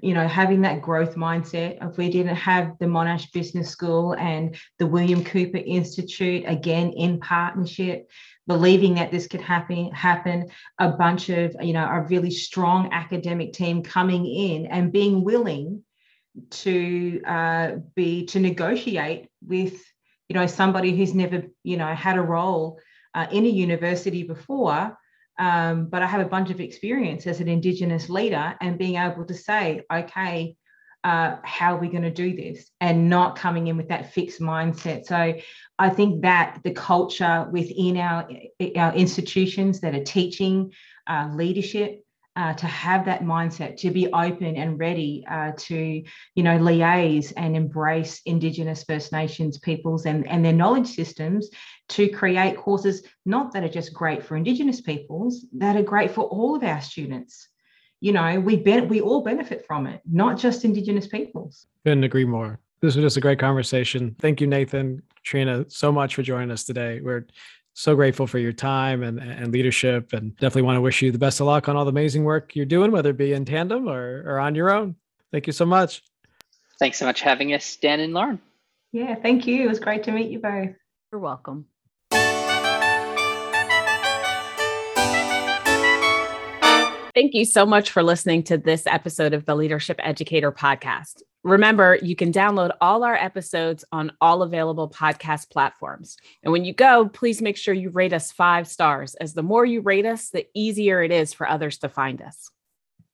you 0.00 0.12
know, 0.12 0.26
having 0.26 0.62
that 0.62 0.82
growth 0.82 1.14
mindset. 1.14 1.78
If 1.88 1.96
we 1.96 2.10
didn't 2.10 2.34
have 2.34 2.76
the 2.78 2.86
Monash 2.86 3.32
Business 3.32 3.70
School 3.70 4.14
and 4.14 4.56
the 4.78 4.86
William 4.86 5.22
Cooper 5.22 5.58
Institute, 5.58 6.44
again 6.46 6.92
in 6.92 7.20
partnership, 7.20 8.10
believing 8.48 8.94
that 8.94 9.12
this 9.12 9.28
could 9.28 9.40
happen, 9.40 9.92
happen, 9.92 10.48
a 10.78 10.90
bunch 10.90 11.28
of, 11.28 11.54
you 11.60 11.72
know, 11.72 11.84
a 11.84 12.00
really 12.00 12.30
strong 12.30 12.92
academic 12.92 13.52
team 13.52 13.82
coming 13.82 14.26
in 14.26 14.66
and 14.66 14.90
being 14.90 15.22
willing 15.22 15.84
to 16.50 17.20
uh, 17.24 17.72
be 17.94 18.26
to 18.26 18.40
negotiate 18.40 19.28
with, 19.46 19.80
you 20.28 20.34
know, 20.34 20.46
somebody 20.46 20.96
who's 20.96 21.14
never, 21.14 21.44
you 21.62 21.76
know, 21.76 21.94
had 21.94 22.16
a 22.16 22.22
role 22.22 22.80
uh, 23.14 23.26
in 23.30 23.44
a 23.44 23.48
university 23.48 24.24
before 24.24 24.96
um, 25.38 25.86
but 25.86 26.02
I 26.02 26.06
have 26.06 26.20
a 26.20 26.28
bunch 26.28 26.50
of 26.50 26.60
experience 26.60 27.26
as 27.26 27.40
an 27.40 27.48
Indigenous 27.48 28.08
leader 28.08 28.56
and 28.60 28.78
being 28.78 28.96
able 28.96 29.24
to 29.24 29.34
say, 29.34 29.82
okay, 29.92 30.56
uh, 31.04 31.36
how 31.44 31.76
are 31.76 31.78
we 31.78 31.88
going 31.88 32.02
to 32.02 32.10
do 32.10 32.34
this? 32.34 32.70
And 32.80 33.08
not 33.08 33.36
coming 33.36 33.68
in 33.68 33.76
with 33.76 33.88
that 33.88 34.12
fixed 34.12 34.40
mindset. 34.40 35.06
So 35.06 35.34
I 35.78 35.88
think 35.90 36.22
that 36.22 36.60
the 36.64 36.72
culture 36.72 37.48
within 37.52 37.96
our, 37.98 38.28
our 38.76 38.94
institutions 38.94 39.80
that 39.80 39.94
are 39.94 40.04
teaching 40.04 40.72
uh, 41.06 41.30
leadership 41.32 42.04
uh, 42.38 42.54
to 42.54 42.66
have 42.66 43.04
that 43.04 43.22
mindset, 43.22 43.76
to 43.76 43.90
be 43.90 44.06
open 44.12 44.54
and 44.54 44.78
ready 44.78 45.24
uh, 45.28 45.50
to, 45.56 45.76
you 46.36 46.42
know, 46.44 46.56
liaise 46.56 47.32
and 47.36 47.56
embrace 47.56 48.22
Indigenous 48.26 48.84
First 48.84 49.10
Nations 49.10 49.58
peoples 49.58 50.06
and, 50.06 50.24
and 50.28 50.44
their 50.44 50.52
knowledge 50.52 50.86
systems 50.86 51.50
to 51.88 52.08
create 52.08 52.56
courses 52.56 53.02
not 53.26 53.52
that 53.52 53.64
are 53.64 53.68
just 53.68 53.92
great 53.92 54.24
for 54.24 54.36
Indigenous 54.36 54.80
peoples, 54.80 55.46
that 55.54 55.74
are 55.74 55.82
great 55.82 56.12
for 56.12 56.26
all 56.26 56.54
of 56.54 56.62
our 56.62 56.80
students. 56.80 57.48
You 58.00 58.12
know, 58.12 58.38
we 58.38 58.54
ben- 58.54 58.88
we 58.88 59.00
all 59.00 59.24
benefit 59.24 59.66
from 59.66 59.88
it, 59.88 60.00
not 60.08 60.38
just 60.38 60.64
Indigenous 60.64 61.08
peoples. 61.08 61.66
Couldn't 61.84 62.04
agree 62.04 62.24
more. 62.24 62.60
This 62.80 62.94
was 62.94 63.04
just 63.04 63.16
a 63.16 63.20
great 63.20 63.40
conversation. 63.40 64.14
Thank 64.20 64.40
you, 64.40 64.46
Nathan, 64.46 65.02
Trina, 65.24 65.64
so 65.68 65.90
much 65.90 66.14
for 66.14 66.22
joining 66.22 66.52
us 66.52 66.62
today. 66.62 67.00
We're 67.00 67.26
so 67.78 67.94
grateful 67.94 68.26
for 68.26 68.40
your 68.40 68.52
time 68.52 69.04
and, 69.04 69.20
and 69.20 69.52
leadership 69.52 70.12
and 70.12 70.34
definitely 70.38 70.62
want 70.62 70.76
to 70.76 70.80
wish 70.80 71.00
you 71.00 71.12
the 71.12 71.18
best 71.18 71.38
of 71.38 71.46
luck 71.46 71.68
on 71.68 71.76
all 71.76 71.84
the 71.84 71.90
amazing 71.90 72.24
work 72.24 72.56
you're 72.56 72.66
doing, 72.66 72.90
whether 72.90 73.10
it 73.10 73.16
be 73.16 73.32
in 73.32 73.44
tandem 73.44 73.88
or, 73.88 74.24
or 74.26 74.40
on 74.40 74.56
your 74.56 74.72
own. 74.72 74.96
Thank 75.30 75.46
you 75.46 75.52
so 75.52 75.64
much. 75.64 76.02
Thanks 76.80 76.98
so 76.98 77.06
much 77.06 77.20
for 77.20 77.28
having 77.28 77.54
us, 77.54 77.76
Dan 77.76 78.00
and 78.00 78.12
Lauren. 78.12 78.40
Yeah, 78.90 79.14
thank 79.14 79.46
you. 79.46 79.62
It 79.62 79.68
was 79.68 79.78
great 79.78 80.02
to 80.04 80.10
meet 80.10 80.28
you 80.28 80.40
both. 80.40 80.74
You're 81.12 81.20
welcome. 81.20 81.66
Thank 87.18 87.34
you 87.34 87.44
so 87.44 87.66
much 87.66 87.90
for 87.90 88.04
listening 88.04 88.44
to 88.44 88.56
this 88.56 88.86
episode 88.86 89.34
of 89.34 89.44
the 89.44 89.56
Leadership 89.56 89.98
Educator 90.04 90.52
Podcast. 90.52 91.20
Remember, 91.42 91.98
you 92.00 92.14
can 92.14 92.32
download 92.32 92.70
all 92.80 93.02
our 93.02 93.16
episodes 93.16 93.84
on 93.90 94.12
all 94.20 94.42
available 94.42 94.88
podcast 94.88 95.50
platforms. 95.50 96.16
And 96.44 96.52
when 96.52 96.64
you 96.64 96.72
go, 96.72 97.08
please 97.08 97.42
make 97.42 97.56
sure 97.56 97.74
you 97.74 97.90
rate 97.90 98.12
us 98.12 98.30
five 98.30 98.68
stars, 98.68 99.16
as 99.16 99.34
the 99.34 99.42
more 99.42 99.64
you 99.66 99.80
rate 99.80 100.06
us, 100.06 100.30
the 100.30 100.46
easier 100.54 101.02
it 101.02 101.10
is 101.10 101.34
for 101.34 101.48
others 101.48 101.78
to 101.78 101.88
find 101.88 102.22
us. 102.22 102.52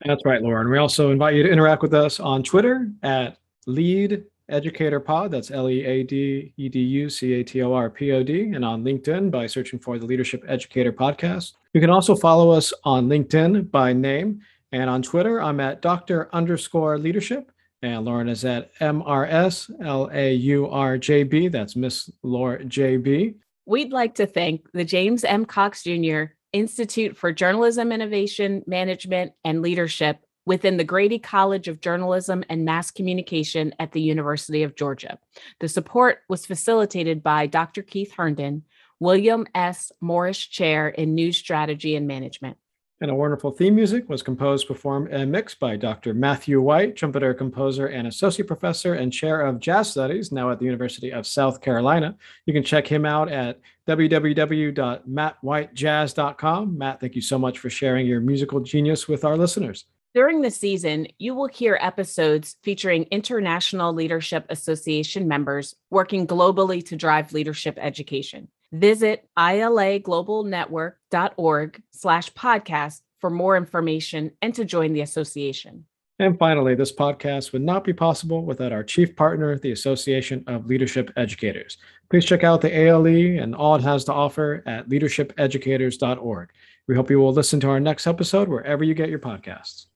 That's 0.05 0.21
right, 0.27 0.43
Lauren. 0.43 0.69
We 0.69 0.77
also 0.77 1.11
invite 1.11 1.35
you 1.35 1.43
to 1.43 1.51
interact 1.51 1.81
with 1.81 1.95
us 1.95 2.21
on 2.21 2.43
Twitter 2.43 2.91
at 3.03 3.39
Lead 3.67 4.25
Educator 4.49 5.01
Pod. 5.01 5.31
That's 5.31 5.51
L 5.51 5.69
E 5.69 5.85
A 5.85 6.03
D 6.03 6.53
E 6.57 6.69
D 6.69 6.79
U 6.81 7.09
C 7.09 7.35
A 7.35 7.45
T 7.45 7.63
O 7.63 7.73
R 7.73 7.91
P 7.91 8.13
O 8.13 8.23
D, 8.23 8.53
and 8.55 8.65
on 8.65 8.85
LinkedIn 8.85 9.31
by 9.31 9.47
searching 9.47 9.79
for 9.79 9.99
the 9.99 10.07
Leadership 10.07 10.45
Educator 10.47 10.93
Podcast. 10.93 11.53
You 11.73 11.81
can 11.81 11.91
also 11.91 12.15
follow 12.15 12.51
us 12.51 12.73
on 12.85 13.09
LinkedIn 13.09 13.71
by 13.71 13.93
name, 13.93 14.41
and 14.73 14.89
on 14.91 15.03
Twitter, 15.03 15.41
I'm 15.41 15.61
at 15.61 15.83
Doctor 15.83 16.29
underscore 16.33 16.99
Leadership, 16.99 17.51
and 17.83 18.05
Lauren 18.05 18.29
is 18.29 18.45
at 18.45 18.71
M 18.81 19.03
R 19.03 19.27
S 19.27 19.71
L 19.81 20.11
A 20.13 20.35
U 20.35 20.69
R 20.69 20.99
J 20.99 21.23
B. 21.23 21.49
That's 21.49 21.77
Miss 21.77 22.11
Laura 22.23 22.65
J 22.65 22.97
B. 22.97 23.35
We'd 23.67 23.93
like 23.93 24.15
to 24.17 24.27
thank 24.27 24.71
the 24.73 24.85
James 24.85 25.25
M. 25.25 25.47
Cox 25.47 25.85
Jr. 25.85 26.25
Institute 26.53 27.17
for 27.17 27.33
Journalism 27.33 27.91
Innovation, 27.93 28.63
Management, 28.67 29.33
and 29.45 29.63
Leadership 29.63 30.19
within 30.47 30.77
the 30.77 30.85
Grady 30.85 31.19
College 31.19 31.69
of 31.69 31.81
Journalism 31.81 32.45
and 32.49 32.65
Mass 32.65 32.91
Communication 32.91 33.75
at 33.79 33.93
the 33.93 34.01
University 34.01 34.63
of 34.63 34.77
Georgia. 34.77 35.19
The 35.61 35.69
support 35.69 36.19
was 36.29 36.47
facilitated 36.47 37.23
by 37.23 37.47
Dr. 37.47 37.83
Keith 37.83 38.13
Herndon, 38.13 38.63
William 39.01 39.47
S. 39.55 39.93
Morris 40.01 40.39
Chair 40.39 40.89
in 40.89 41.15
News 41.15 41.37
Strategy 41.37 41.97
and 41.97 42.07
Management. 42.07 42.57
And 43.01 43.11
a 43.11 43.15
wonderful 43.15 43.51
theme 43.51 43.75
music 43.75 44.09
was 44.09 44.23
composed, 44.23 44.69
performed, 44.69 45.09
and 45.11 45.31
mixed 45.31 45.59
by 45.59 45.77
Dr. 45.77 46.15
Matthew 46.15 46.61
White, 46.61 46.95
trumpeter, 46.97 47.35
composer, 47.35 47.89
and 47.89 48.07
associate 48.07 48.47
professor 48.47 48.95
and 48.95 49.13
chair 49.13 49.41
of 49.43 49.59
jazz 49.59 49.91
studies, 49.91 50.31
now 50.31 50.51
at 50.51 50.61
the 50.61 50.65
University 50.65 51.13
of 51.13 51.27
South 51.27 51.61
Carolina. 51.61 52.17
You 52.47 52.55
can 52.55 52.63
check 52.63 52.87
him 52.87 53.05
out 53.05 53.29
at 53.31 53.59
www.mattwhitejazz.com. 53.89 56.79
Matt, 56.79 57.01
thank 57.01 57.17
you 57.17 57.21
so 57.21 57.39
much 57.39 57.59
for 57.59 57.69
sharing 57.69 58.07
your 58.07 58.21
musical 58.21 58.61
genius 58.61 59.09
with 59.09 59.25
our 59.25 59.37
listeners. 59.37 59.87
During 60.15 60.41
the 60.43 60.51
season, 60.53 61.09
you 61.19 61.35
will 61.35 61.49
hear 61.49 61.77
episodes 61.81 62.55
featuring 62.63 63.09
International 63.11 63.93
Leadership 63.93 64.47
Association 64.49 65.27
members 65.27 65.75
working 65.91 66.29
globally 66.29 66.87
to 66.87 66.95
drive 66.95 67.33
leadership 67.33 67.77
education. 67.81 68.47
Visit 68.71 69.29
ilaglobalnetwork.org 69.37 71.83
slash 71.91 72.33
podcast 72.33 73.01
for 73.21 73.29
more 73.29 73.57
information 73.57 74.31
and 74.41 74.55
to 74.55 74.65
join 74.65 74.93
the 74.93 75.01
association. 75.01 75.85
And 76.21 76.39
finally, 76.39 76.77
this 76.77 76.95
podcast 76.95 77.53
would 77.53 77.63
not 77.63 77.83
be 77.83 77.93
possible 77.93 78.45
without 78.45 78.71
our 78.71 78.85
chief 78.85 79.17
partner, 79.17 79.59
the 79.59 79.73
Association 79.73 80.45
of 80.47 80.67
Leadership 80.67 81.11
Educators. 81.17 81.77
Please 82.09 82.25
check 82.25 82.45
out 82.45 82.61
the 82.61 82.73
ALE 82.73 83.07
and 83.07 83.53
all 83.53 83.75
it 83.75 83.83
has 83.83 84.05
to 84.05 84.13
offer 84.13 84.63
at 84.65 84.89
leadershipeducators.org. 84.89 86.51
We 86.87 86.95
hope 86.95 87.11
you 87.11 87.19
will 87.19 87.33
listen 87.33 87.61
to 87.61 87.69
our 87.69 87.81
next 87.81 88.07
episode 88.07 88.49
wherever 88.49 88.85
you 88.85 88.95
get 88.95 89.09
your 89.09 89.19
podcasts. 89.19 89.87